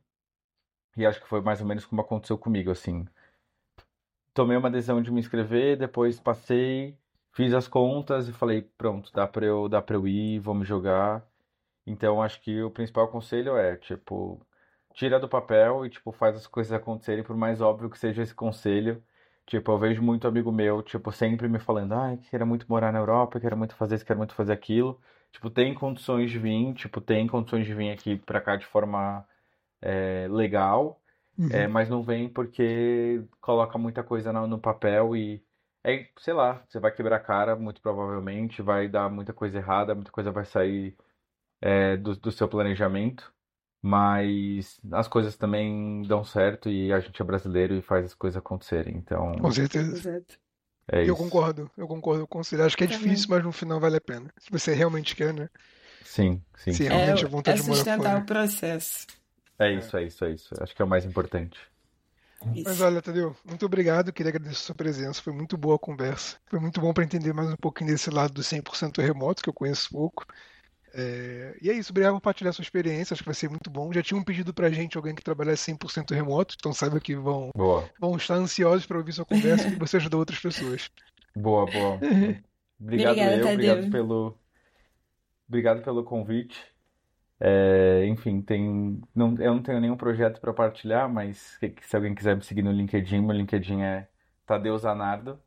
E 0.97 1.05
acho 1.07 1.21
que 1.21 1.29
foi 1.29 1.41
mais 1.41 1.61
ou 1.61 1.67
menos 1.67 1.85
como 1.85 2.01
aconteceu 2.01 2.39
comigo, 2.39 2.71
assim. 2.71 3.07
Tomei 4.35 4.57
uma 4.57 4.71
decisão 4.71 5.03
de 5.03 5.11
me 5.11 5.21
inscrever, 5.21 5.77
depois 5.79 6.21
passei, 6.21 6.97
fiz 7.33 7.53
as 7.55 7.69
contas 7.69 8.29
e 8.29 8.33
falei, 8.33 8.63
pronto, 8.63 9.13
dá 9.13 9.27
para 9.27 9.47
eu, 9.47 9.69
dá 9.69 9.83
para 9.83 9.97
eu 9.97 10.07
ir, 10.07 10.39
vamos 10.41 10.67
jogar. 10.69 11.27
Então 11.87 12.23
acho 12.23 12.41
que 12.41 12.63
o 12.63 12.71
principal 12.71 13.09
conselho 13.09 13.57
é, 13.57 13.77
tipo, 13.77 14.41
tira 14.95 15.21
do 15.21 15.29
papel 15.29 15.87
e, 15.87 15.91
tipo, 15.91 16.11
faz 16.13 16.37
as 16.37 16.47
coisas 16.47 16.73
acontecerem, 16.73 17.23
por 17.23 17.37
mais 17.37 17.61
óbvio 17.61 17.91
que 17.91 17.99
seja 17.99 18.23
esse 18.23 18.35
conselho. 18.35 19.03
Tipo, 19.47 19.73
eu 19.73 19.79
vejo 19.79 20.03
muito 20.03 20.27
amigo 20.27 20.51
meu, 20.51 20.83
tipo, 20.83 21.13
sempre 21.13 21.49
me 21.49 21.59
falando, 21.61 21.93
ai, 21.95 22.19
quero 22.31 22.47
muito 22.47 22.67
morar 22.69 22.93
na 22.93 22.99
Europa, 22.99 23.39
quero 23.39 23.57
muito 23.57 23.77
fazer 23.77 23.95
isso, 23.97 24.05
quero 24.07 24.19
muito 24.19 24.35
fazer 24.35 24.53
aquilo. 24.53 25.01
Tipo, 25.31 25.51
tem 25.51 25.75
condições 25.75 26.31
de 26.31 26.39
vir, 26.39 26.75
tipo, 26.75 27.01
tem 27.01 27.27
condições 27.29 27.67
de 27.67 27.75
vir 27.75 27.91
aqui 27.93 28.17
pra 28.17 28.41
cá 28.41 28.57
de 28.57 28.67
forma 28.67 29.25
é, 29.81 30.27
legal, 30.31 31.01
uhum. 31.39 31.49
é, 31.53 31.69
mas 31.69 31.89
não 31.89 32.03
vem 32.03 32.29
porque 32.29 33.23
coloca 33.41 33.79
muita 33.79 34.03
coisa 34.03 34.33
no, 34.33 34.47
no 34.47 34.59
papel 34.59 35.17
e 35.17 35.43
é, 35.85 36.09
sei 36.19 36.35
lá, 36.35 36.63
você 36.69 36.81
vai 36.81 36.91
quebrar 36.93 37.17
a 37.17 37.21
cara, 37.21 37.55
muito 37.57 37.81
provavelmente, 37.81 38.63
vai 38.63 38.89
dar 38.89 39.09
muita 39.11 39.33
coisa 39.33 39.59
errada, 39.59 39.95
muita 39.95 40.11
coisa 40.11 40.33
vai 40.33 40.45
sair 40.45 40.97
é, 41.61 41.97
do, 41.97 42.17
do 42.17 42.31
seu 42.31 42.49
planejamento, 42.49 43.33
mas 43.83 44.81
as 44.93 45.09
coisas 45.09 45.37
também 45.37 46.03
dão 46.03 46.25
certo 46.25 46.69
e 46.69 46.93
a 46.93 47.01
gente 47.01 47.21
é 47.21 47.25
brasileiro 47.25 47.75
e 47.75 47.83
faz 47.83 48.07
as 48.07 48.15
coisas 48.15 48.37
acontecerem, 48.37 48.97
então... 48.97 49.37
Com 49.39 49.53
certeza. 49.53 50.25
É 50.91 51.09
eu 51.09 51.17
concordo, 51.17 51.71
eu 51.77 51.89
concordo 51.89 52.27
com 52.27 52.43
você. 52.43 52.61
Acho 52.63 52.77
que 52.77 52.85
é 52.85 52.87
Também. 52.87 53.03
difícil, 53.03 53.29
mas 53.31 53.43
no 53.43 53.51
final 53.51 53.81
vale 53.81 53.97
a 53.97 54.01
pena. 54.01 54.33
Se 54.39 54.51
você 54.51 54.73
realmente 54.73 55.17
quer, 55.17 55.35
né? 55.35 55.49
Sim, 56.05 56.41
sim. 56.57 56.73
Se 56.73 56.85
realmente 56.85 57.25
é, 57.25 57.27
a 57.27 57.29
vontade 57.29 57.59
é 57.59 57.61
de 57.61 57.67
sustentar 57.67 58.13
fora. 58.13 58.19
o 58.19 58.25
processo. 58.25 59.07
É 59.59 59.73
isso, 59.73 59.97
é 59.97 60.05
isso, 60.05 60.25
é 60.25 60.33
isso. 60.33 60.55
Acho 60.61 60.75
que 60.75 60.81
é 60.81 60.85
o 60.85 60.89
mais 60.89 61.05
importante. 61.05 61.59
Isso. 62.55 62.65
Mas 62.65 62.81
olha, 62.81 63.03
Tadeu, 63.03 63.35
muito 63.45 63.67
obrigado. 63.67 64.13
Queria 64.13 64.31
agradecer 64.31 64.61
a 64.61 64.67
sua 64.67 64.75
presença. 64.75 65.23
Foi 65.23 65.33
muito 65.33 65.57
boa 65.57 65.77
a 65.77 65.79
conversa. 65.79 66.37
Foi 66.47 66.61
muito 66.61 66.81
bom 66.81 66.93
para 66.93 67.03
entender 67.03 67.33
mais 67.33 67.51
um 67.51 67.57
pouquinho 67.57 67.91
desse 67.91 68.11
lado 68.11 68.35
do 68.35 68.43
100% 68.43 69.03
remoto, 69.03 69.43
que 69.43 69.49
eu 69.49 69.55
conheço 69.55 69.91
pouco. 69.91 70.25
É... 70.97 71.57
E 71.61 71.71
é 71.71 71.75
isso, 71.75 71.93
obrigado 71.93 72.13
por 72.13 72.21
compartilhar 72.21 72.53
sua 72.53 72.63
experiência, 72.63 73.13
acho 73.13 73.23
que 73.23 73.29
vai 73.29 73.35
ser 73.35 73.51
muito 73.51 73.69
bom. 73.69 73.93
Já 73.93 74.03
tinha 74.03 74.19
um 74.19 74.25
pedido 74.25 74.55
pra 74.55 74.71
gente, 74.71 74.97
alguém 74.97 75.15
que 75.15 75.23
trabalhasse 75.23 75.71
100% 75.73 76.15
remoto, 76.15 76.55
então 76.59 76.73
saiba 76.73 76.99
que 76.99 77.15
vão, 77.15 77.51
vão 78.01 78.17
estar 78.17 78.35
ansiosos 78.35 78.87
para 78.87 78.97
ouvir 78.97 79.13
sua 79.13 79.27
conversa 79.27 79.69
e 79.69 79.77
você 79.77 79.99
ajudou 79.99 80.21
outras 80.21 80.41
pessoas. 80.41 80.91
Boa, 81.37 81.67
boa. 81.67 82.01
Obrigado 82.81 83.13
Obrigada, 83.13 83.37
eu, 83.37 83.43
Tadeu. 83.43 83.53
obrigado 83.53 83.91
pelo, 83.91 84.39
obrigado 85.47 85.83
pelo 85.83 86.03
convite. 86.03 86.59
É, 87.39 88.07
enfim, 88.07 88.41
tem, 88.41 89.03
não, 89.15 89.35
eu 89.39 89.55
não 89.55 89.63
tenho 89.63 89.81
nenhum 89.81 89.97
projeto 89.97 90.41
para 90.41 90.55
partilhar, 90.55 91.13
mas 91.13 91.59
se 91.83 91.97
alguém 91.97 92.15
quiser 92.15 92.37
me 92.37 92.43
seguir 92.43 92.63
no 92.63 92.73
LinkedIn, 92.73 93.21
meu 93.21 93.37
LinkedIn 93.37 93.83
é 93.83 94.09
Tadeu 94.47 94.77
Zanardo. 94.79 95.39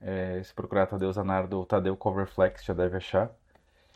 É, 0.00 0.42
se 0.42 0.54
procurar 0.54 0.86
Tadeu 0.86 1.10
Zanardo 1.12 1.58
ou 1.58 1.66
Tadeu 1.66 1.96
Coverflex, 1.96 2.64
já 2.64 2.74
deve 2.74 2.98
achar. 2.98 3.34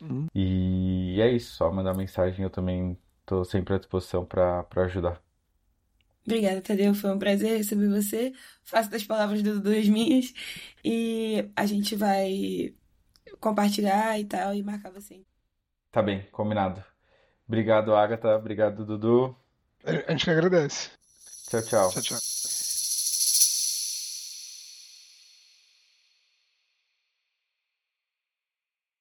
Uhum. 0.02 0.26
E 0.34 1.20
é 1.20 1.30
isso, 1.30 1.54
só 1.54 1.70
mandar 1.70 1.94
mensagem, 1.94 2.42
eu 2.42 2.50
também 2.50 2.98
estou 3.20 3.44
sempre 3.44 3.74
à 3.74 3.78
disposição 3.78 4.24
para 4.24 4.66
ajudar. 4.76 5.22
Obrigada, 6.26 6.60
Tadeu. 6.60 6.94
Foi 6.94 7.10
um 7.10 7.18
prazer 7.18 7.56
receber 7.58 7.88
você. 7.88 8.32
Faço 8.62 8.90
das 8.90 9.04
palavras 9.04 9.42
do 9.42 9.54
Dudu 9.54 9.76
as 9.76 9.88
minhas. 9.88 10.32
E 10.84 11.50
a 11.56 11.66
gente 11.66 11.96
vai 11.96 12.74
compartilhar 13.40 14.18
e 14.18 14.24
tal 14.24 14.54
e 14.54 14.62
marcar 14.62 14.90
você. 14.90 15.22
Tá 15.90 16.02
bem, 16.02 16.22
combinado. 16.32 16.82
Obrigado, 17.46 17.94
Agatha. 17.94 18.36
Obrigado, 18.36 18.84
Dudu. 18.84 19.36
A 19.84 20.12
gente 20.12 20.24
que 20.24 20.30
agradece. 20.30 20.90
Tchau, 21.48 21.62
tchau. 21.62 21.90
Tchau, 21.90 22.02
tchau. 22.02 22.61